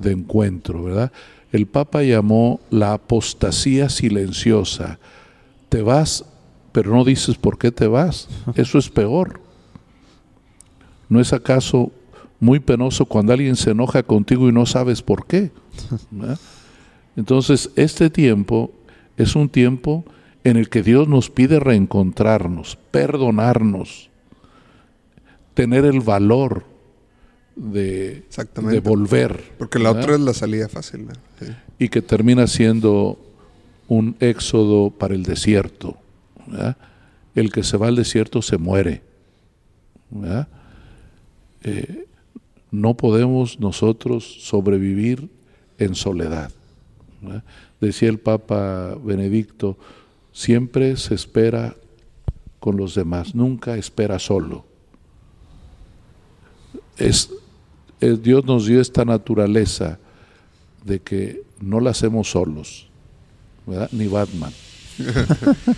encuentro, 0.05 0.85
¿verdad? 0.85 1.13
El 1.53 1.67
Papa 1.67 2.03
llamó 2.03 2.61
la 2.71 2.95
apostasía 2.95 3.91
silenciosa. 3.91 4.99
Te 5.69 5.83
vas, 5.83 6.25
pero 6.73 6.95
no 6.95 7.05
dices 7.05 7.37
por 7.37 7.59
qué 7.59 7.71
te 7.71 7.87
vas. 7.87 8.29
Eso 8.55 8.79
es 8.79 8.89
peor. 8.89 9.41
¿No 11.11 11.21
es 11.21 11.35
acaso 11.35 11.93
muy 12.41 12.59
penoso 12.59 13.05
cuando 13.05 13.35
alguien 13.35 13.55
se 13.55 13.71
enoja 13.71 14.03
contigo 14.03 14.49
y 14.49 14.53
no 14.53 14.65
sabes 14.65 15.03
por 15.03 15.27
qué? 15.27 15.51
Entonces, 17.17 17.71
este 17.77 18.09
tiempo 18.09 18.73
es 19.19 19.37
un 19.37 19.51
tiempo 19.51 20.05
en 20.45 20.57
el 20.57 20.71
que 20.71 20.83
Dios 20.83 21.07
nos 21.07 21.29
pide 21.29 21.61
reencontrarnos, 21.61 22.79
perdonarnos, 22.91 24.09
tener 25.53 25.85
el 25.85 26.01
valor 26.01 26.72
de, 27.57 28.25
de 28.71 28.81
volver. 28.81 29.53
Porque 29.59 29.79
la 29.79 29.91
otra 29.91 30.15
es 30.15 30.21
la 30.21 30.35
salida 30.35 30.69
fácil. 30.69 31.07
Y 31.79 31.89
que 31.89 32.03
termina 32.03 32.47
siendo 32.47 33.19
un 33.89 34.17
éxodo 34.21 34.91
para 34.91 35.15
el 35.15 35.23
desierto. 35.23 35.97
El 37.35 37.53
que 37.53 37.63
se 37.63 37.77
va 37.77 37.89
al 37.89 37.97
desierto 37.97 38.43
se 38.43 38.59
muere. 38.59 39.03
Eh, 41.63 42.07
no 42.71 42.97
podemos 42.97 43.61
nosotros 43.61 44.25
sobrevivir 44.41 45.29
en 45.79 45.95
soledad. 45.95 46.51
Decía 47.81 48.09
el 48.09 48.19
Papa 48.19 48.97
Benedicto, 49.03 49.77
siempre 50.33 50.97
se 50.97 51.15
espera 51.15 51.77
con 52.59 52.77
los 52.77 52.95
demás, 52.95 53.35
nunca 53.35 53.77
espera 53.77 54.19
solo. 54.19 54.65
Es 56.97 57.31
Dios 58.11 58.45
nos 58.45 58.67
dio 58.67 58.81
esta 58.81 59.05
naturaleza 59.05 59.99
de 60.85 61.01
que 61.01 61.43
no 61.61 61.81
la 61.81 61.91
hacemos 61.91 62.31
solos, 62.31 62.89
ni 63.93 64.07
Batman. 64.07 64.53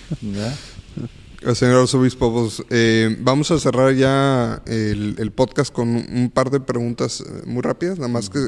Señor 1.53 1.83
Arzobispo, 1.83 2.33
pues, 2.33 2.63
eh, 2.71 3.15
vamos 3.21 3.51
a 3.51 3.59
cerrar 3.59 3.95
ya 3.95 4.63
el, 4.67 5.31
podcast 5.33 5.73
con 5.73 5.89
un 5.89 6.31
par 6.33 6.51
de 6.51 6.59
preguntas 6.61 7.21
eh, 7.21 7.43
muy 7.45 7.61
rápidas, 7.61 7.99
nada 7.99 8.09
más 8.09 8.31
que, 8.31 8.39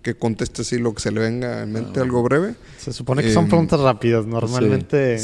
que 0.00 0.14
conteste 0.14 0.62
así 0.62 0.78
lo 0.78 0.94
que 0.94 1.02
se 1.02 1.12
le 1.12 1.20
venga 1.20 1.62
en 1.62 1.72
mente, 1.72 2.00
ah, 2.00 2.04
algo 2.04 2.22
breve. 2.22 2.54
Se 2.78 2.92
supone 2.94 3.22
que 3.22 3.34
son 3.34 3.48
preguntas 3.48 3.78
rápidas, 3.80 4.26
normalmente 4.26 5.18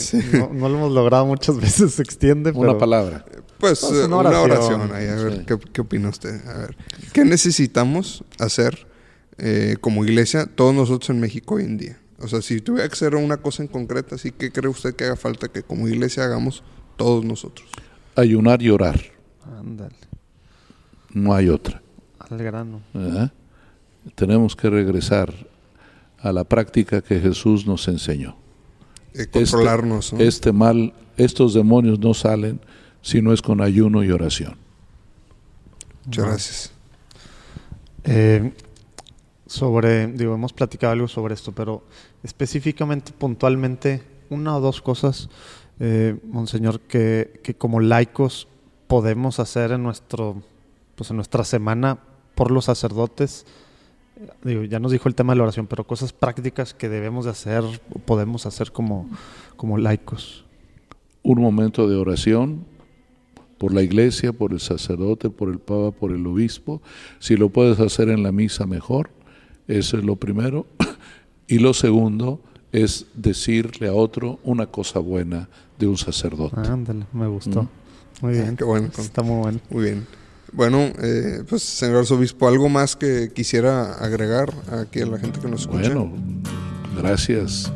No, 0.53 0.69
lo 0.69 0.77
hemos 0.77 0.93
logrado 0.93 1.25
muchas 1.25 1.57
veces, 1.61 1.95
se 1.95 2.03
extiende. 2.03 2.51
Una 2.51 2.77
palabra. 2.77 3.25
Pues, 3.59 3.81
pues 3.81 4.07
una 4.07 4.17
oración, 4.17 4.83
a 4.83 4.99
ver, 4.99 5.45
¿qué, 5.47 5.59
¿qué, 5.73 5.81
opina 5.81 6.09
usted? 6.09 6.47
A 6.49 6.59
ver, 6.59 6.77
¿qué 7.13 7.25
necesitamos 7.25 8.25
hacer 8.39 8.87
eh, 9.39 9.77
como 9.81 10.05
iglesia 10.05 10.47
todos 10.47 10.75
nosotros 10.75 11.11
en 11.11 11.21
México 11.21 11.57
hoy 11.57 11.65
en 11.65 11.79
día? 11.79 11.99
O 12.21 12.29
sea, 12.29 12.43
si 12.43 12.61
tuviera 12.61 12.89
que 12.89 12.95
hacer 12.95 13.15
una 13.15 13.39
cosa 13.39 13.63
en 13.63 13.69
concreta, 13.69 14.19
¿sí 14.19 14.33
¿qué 14.33 14.51
cree 14.51 14.69
usted 14.69 14.95
que 14.95 15.05
haga 15.05 15.17
falta 15.17 15.49
que 15.49 15.63
como 15.63 15.89
iglesia 15.89 16.25
hagamos 16.25 16.63
todos 16.97 17.25
nosotros? 17.25 17.69
Ayunar 18.17 18.63
y 18.63 18.71
orar. 18.71 19.01
Ándale. 19.59 19.97
No 21.13 21.35
hay 21.35 21.49
otra. 21.49 21.83
Al 22.19 22.39
grano. 22.39 22.81
Tenemos 24.15 24.57
que 24.57 24.71
regresar 24.71 25.33
a 26.19 26.33
la 26.33 26.45
práctica 26.45 27.03
que 27.03 27.21
Jesús 27.21 27.67
nos 27.67 27.87
enseñó. 27.89 28.37
Eh, 29.15 29.27
controlarnos. 29.27 30.13
Este, 30.13 30.27
este 30.27 30.53
mal, 30.53 30.93
estos 31.17 31.55
demonios 31.55 31.99
no 31.99 32.15
salen 32.15 32.61
si 33.05 33.21
no 33.21 33.35
es 33.35 33.43
con 33.43 33.61
ayuno 33.61 34.03
y 34.03 34.11
oración. 34.11 34.57
Muchas 36.07 36.25
gracias. 36.25 36.73
Eh, 38.03 38.53
sobre, 39.47 40.07
digo, 40.07 40.35
hemos 40.35 40.55
platicado 40.55 40.95
algo 40.95 41.07
sobre 41.07 41.35
esto, 41.35 41.53
pero 41.53 41.85
específicamente, 42.23 43.13
puntualmente, 43.13 44.03
una 44.31 44.57
o 44.57 44.61
dos 44.61 44.81
cosas, 44.81 45.29
eh, 45.81 46.17
Monseñor, 46.25 46.81
que, 46.81 47.41
que, 47.45 47.55
como 47.55 47.81
laicos 47.81 48.49
podemos 48.87 49.39
hacer 49.39 49.73
en 49.73 49.83
nuestro 49.83 50.43
pues 50.97 51.11
en 51.11 51.17
nuestra 51.17 51.45
semana 51.45 51.99
por 52.35 52.51
los 52.51 52.67
sacerdotes. 52.67 53.45
Digo, 54.45 54.63
ya 54.63 54.79
nos 54.79 54.93
dijo 54.93 55.09
el 55.09 55.15
tema 55.15 55.35
de 55.35 55.39
la 55.39 55.43
oración, 55.43 55.67
pero 55.67 55.85
cosas 55.85 56.15
prácticas 56.15 56.73
que 56.73 56.89
debemos 56.89 57.27
de 57.27 57.33
hacer, 57.33 57.65
podemos 58.07 58.47
hacer 58.47 58.73
como, 58.73 59.11
como 59.57 59.77
laicos. 59.77 60.47
Un 61.23 61.43
momento 61.43 61.89
de 61.89 61.97
oración 61.97 62.65
por 63.59 63.73
la 63.73 63.83
iglesia, 63.83 64.33
por 64.33 64.53
el 64.53 64.61
sacerdote, 64.61 65.31
por 65.31 65.49
el 65.49 65.59
papa, 65.59 65.91
por 65.93 66.13
el 66.13 66.27
obispo. 66.27 66.83
Si 67.19 67.37
lo 67.37 67.49
puedes 67.49 67.81
hacer 67.81 68.09
en 68.09 68.23
la 68.23 68.33
misa, 68.33 68.67
mejor. 68.67 69.11
Eso 69.69 69.97
es 69.97 70.05
lo 70.05 70.17
primero. 70.17 70.67
Y 71.47 71.59
lo 71.59 71.75
segundo 71.75 72.41
es 72.73 73.05
decirle 73.15 73.89
a 73.89 73.93
otro 73.93 74.41
una 74.45 74.65
cosa 74.67 74.99
buena 74.99 75.51
de 75.79 75.87
un 75.87 75.99
sacerdote. 75.99 76.57
Ándale, 76.59 77.05
me 77.13 77.27
gustó. 77.27 77.65
Mm. 77.65 77.69
Muy 78.23 78.33
bien. 78.33 78.57
Qué 78.57 78.65
bueno. 78.65 78.89
Está 78.97 79.23
muy 79.23 79.43
bueno. 79.43 79.61
Muy 79.69 79.85
bien. 79.85 80.07
Bueno, 80.53 80.79
eh, 81.03 81.43
pues 81.49 81.63
señor 81.63 81.99
arzobispo, 81.99 82.49
¿algo 82.49 82.69
más 82.69 82.97
que 82.97 83.31
quisiera 83.35 83.95
agregar 83.95 84.55
aquí 84.71 85.01
a 85.01 85.07
la 85.07 85.19
gente 85.19 85.41
que 85.41 85.49
nos 85.49 85.63
escucha? 85.63 85.93
Bueno, 85.93 86.13
gracias 86.97 87.73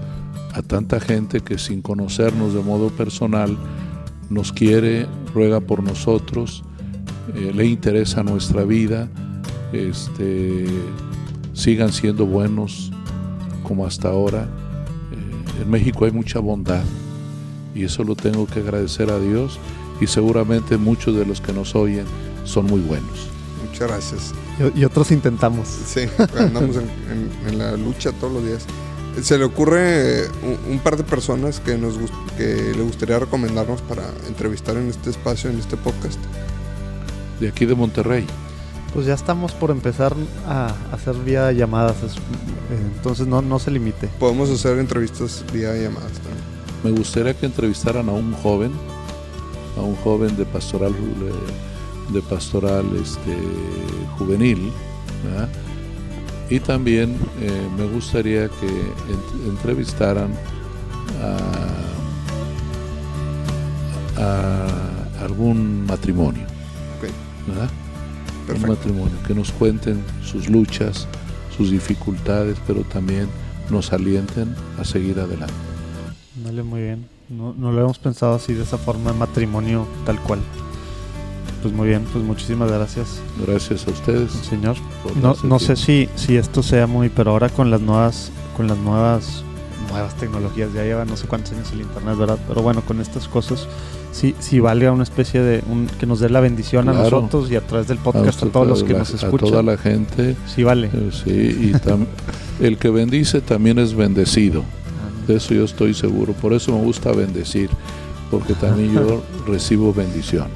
a 0.54 0.62
tanta 0.62 1.00
gente 1.00 1.40
que 1.40 1.58
sin 1.58 1.82
conocernos 1.82 2.54
de 2.54 2.60
modo 2.60 2.90
personal 2.90 3.58
nos 4.30 4.52
quiere, 4.52 5.06
ruega 5.34 5.60
por 5.60 5.82
nosotros, 5.82 6.62
eh, 7.34 7.52
le 7.54 7.66
interesa 7.66 8.22
nuestra 8.22 8.64
vida, 8.64 9.08
este, 9.72 10.66
sigan 11.52 11.92
siendo 11.92 12.26
buenos 12.26 12.90
como 13.62 13.86
hasta 13.86 14.08
ahora. 14.08 14.42
Eh, 15.12 15.62
en 15.62 15.70
México 15.70 16.04
hay 16.04 16.10
mucha 16.12 16.38
bondad 16.40 16.82
y 17.74 17.84
eso 17.84 18.04
lo 18.04 18.14
tengo 18.16 18.46
que 18.46 18.60
agradecer 18.60 19.10
a 19.10 19.18
Dios 19.18 19.58
y 20.00 20.06
seguramente 20.06 20.76
muchos 20.76 21.14
de 21.16 21.26
los 21.26 21.40
que 21.40 21.52
nos 21.52 21.74
oyen 21.74 22.04
son 22.44 22.66
muy 22.66 22.80
buenos. 22.80 23.28
Muchas 23.70 23.88
gracias. 23.88 24.34
Y, 24.74 24.80
y 24.80 24.84
otros 24.84 25.10
intentamos. 25.10 25.68
Sí, 25.68 26.00
andamos 26.38 26.76
en, 26.76 26.82
en- 27.10 27.48
en 27.52 27.58
la 27.58 27.76
lucha 27.76 28.12
todos 28.12 28.32
los 28.34 28.44
días. 28.44 28.64
¿Se 29.22 29.38
le 29.38 29.44
ocurre 29.44 30.24
eh, 30.24 30.28
un, 30.42 30.72
un 30.74 30.78
par 30.80 30.96
de 30.96 31.04
personas 31.04 31.60
que, 31.60 31.76
nos 31.78 31.98
gust- 31.98 32.30
que 32.36 32.72
le 32.76 32.82
gustaría 32.82 33.18
recomendarnos 33.18 33.80
para 33.82 34.04
entrevistar 34.28 34.76
en 34.76 34.88
este 34.88 35.10
espacio, 35.10 35.50
en 35.50 35.58
este 35.58 35.76
podcast? 35.76 36.18
De 37.40 37.48
aquí 37.48 37.66
de 37.66 37.74
Monterrey. 37.74 38.26
Pues 38.94 39.06
ya 39.06 39.14
estamos 39.14 39.52
por 39.52 39.70
empezar 39.70 40.14
a 40.46 40.74
hacer 40.92 41.14
vía 41.16 41.52
llamadas, 41.52 41.96
eh, 42.02 42.80
entonces 42.96 43.26
no, 43.26 43.42
no 43.42 43.58
se 43.58 43.70
limite. 43.70 44.08
Podemos 44.18 44.50
hacer 44.50 44.78
entrevistas 44.78 45.44
vía 45.52 45.74
llamadas 45.74 46.12
también. 46.12 46.44
Me 46.82 46.90
gustaría 46.92 47.34
que 47.34 47.46
entrevistaran 47.46 48.08
a 48.08 48.12
un 48.12 48.32
joven, 48.34 48.72
a 49.76 49.82
un 49.82 49.94
joven 49.96 50.36
de 50.36 50.46
pastoral, 50.46 50.92
eh, 50.92 52.12
de 52.12 52.22
pastoral 52.22 52.86
este, 52.96 53.36
juvenil, 54.18 54.72
¿verdad? 55.24 55.48
Y 56.50 56.60
también 56.60 57.16
eh, 57.40 57.68
me 57.76 57.84
gustaría 57.86 58.48
que 58.48 58.66
en- 58.66 59.48
entrevistaran 59.50 60.32
a, 64.18 64.22
a 64.22 65.24
algún 65.24 65.86
matrimonio, 65.86 66.44
¿verdad? 67.46 67.68
un 67.70 68.46
perfecto. 68.46 68.68
matrimonio, 68.72 69.14
que 69.26 69.34
nos 69.34 69.52
cuenten 69.52 70.02
sus 70.24 70.48
luchas, 70.48 71.06
sus 71.56 71.70
dificultades, 71.70 72.56
pero 72.66 72.82
también 72.82 73.28
nos 73.70 73.92
alienten 73.92 74.54
a 74.78 74.84
seguir 74.84 75.18
adelante. 75.20 75.52
Dale 76.44 76.62
muy 76.62 76.80
bien. 76.82 77.06
No, 77.28 77.52
no 77.52 77.72
lo 77.72 77.80
hemos 77.82 77.98
pensado 77.98 78.34
así 78.36 78.54
de 78.54 78.62
esa 78.62 78.78
forma, 78.78 79.12
matrimonio 79.12 79.86
tal 80.06 80.18
cual. 80.20 80.38
Pues 81.62 81.74
muy 81.74 81.88
bien, 81.88 82.04
pues 82.12 82.24
muchísimas 82.24 82.70
gracias, 82.70 83.20
Gracias 83.44 83.86
a 83.88 83.90
ustedes. 83.90 84.30
señor. 84.32 84.76
No, 85.20 85.34
no 85.42 85.58
sé 85.58 85.74
si, 85.76 86.08
si 86.14 86.36
esto 86.36 86.62
sea 86.62 86.86
muy, 86.86 87.08
pero 87.08 87.32
ahora 87.32 87.48
con 87.48 87.70
las 87.70 87.80
nuevas, 87.80 88.30
con 88.56 88.68
las 88.68 88.78
nuevas, 88.78 89.42
nuevas 89.90 90.14
tecnologías, 90.16 90.72
ya 90.72 90.84
lleva 90.84 91.04
no 91.04 91.16
sé 91.16 91.26
cuántos 91.26 91.52
años 91.54 91.70
el 91.72 91.80
internet, 91.80 92.16
¿verdad? 92.16 92.38
Pero 92.46 92.62
bueno, 92.62 92.82
con 92.82 93.00
estas 93.00 93.26
cosas, 93.26 93.66
sí, 94.12 94.36
sí 94.38 94.60
valga 94.60 94.92
una 94.92 95.02
especie 95.02 95.40
de, 95.42 95.64
un, 95.68 95.88
que 95.98 96.06
nos 96.06 96.20
dé 96.20 96.30
la 96.30 96.38
bendición 96.40 96.88
a 96.88 96.92
nosotros 96.92 97.50
y 97.50 97.56
a 97.56 97.60
través 97.66 97.88
del 97.88 97.98
podcast 97.98 98.26
a, 98.26 98.30
usted, 98.30 98.48
todos 98.50 98.68
los 98.68 98.84
que 98.84 98.92
la- 98.92 99.00
nos 99.00 99.14
A 99.14 99.16
toda 99.28 99.36
escuchan. 99.36 99.66
la 99.66 99.76
gente. 99.76 100.36
Sí 100.46 100.62
vale. 100.62 100.90
eh, 100.92 101.10
Sí, 101.12 101.30
y 101.30 101.72
tam- 101.72 102.06
el 102.60 102.78
que 102.78 102.90
bendice 102.90 103.40
también 103.40 103.80
es 103.80 103.94
bendecido. 103.94 104.62
De 105.26 105.36
eso 105.36 105.54
yo 105.54 105.64
estoy 105.64 105.92
seguro. 105.92 106.34
Por 106.34 106.52
eso 106.52 106.70
me 106.72 106.82
gusta 106.84 107.10
bendecir, 107.12 107.68
porque 108.30 108.54
también 108.54 108.94
yo 108.94 109.22
recibo 109.46 109.92
bendición. 109.92 110.46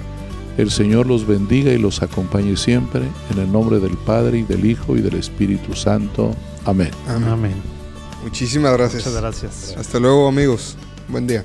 El 0.56 0.70
Señor 0.70 1.06
los 1.06 1.26
bendiga 1.26 1.72
y 1.72 1.78
los 1.78 2.02
acompañe 2.02 2.56
siempre, 2.56 3.02
en 3.30 3.38
el 3.38 3.50
nombre 3.50 3.80
del 3.80 3.96
Padre 3.96 4.38
y 4.38 4.42
del 4.42 4.66
Hijo 4.66 4.96
y 4.96 5.00
del 5.00 5.14
Espíritu 5.14 5.74
Santo. 5.74 6.34
Amén. 6.64 6.90
Amén. 7.08 7.28
Amén. 7.28 7.54
Muchísimas 8.22 8.72
gracias. 8.72 9.06
Muchas 9.06 9.20
gracias. 9.20 9.74
Hasta 9.76 9.98
luego 9.98 10.28
amigos. 10.28 10.76
Buen 11.08 11.26
día. 11.26 11.44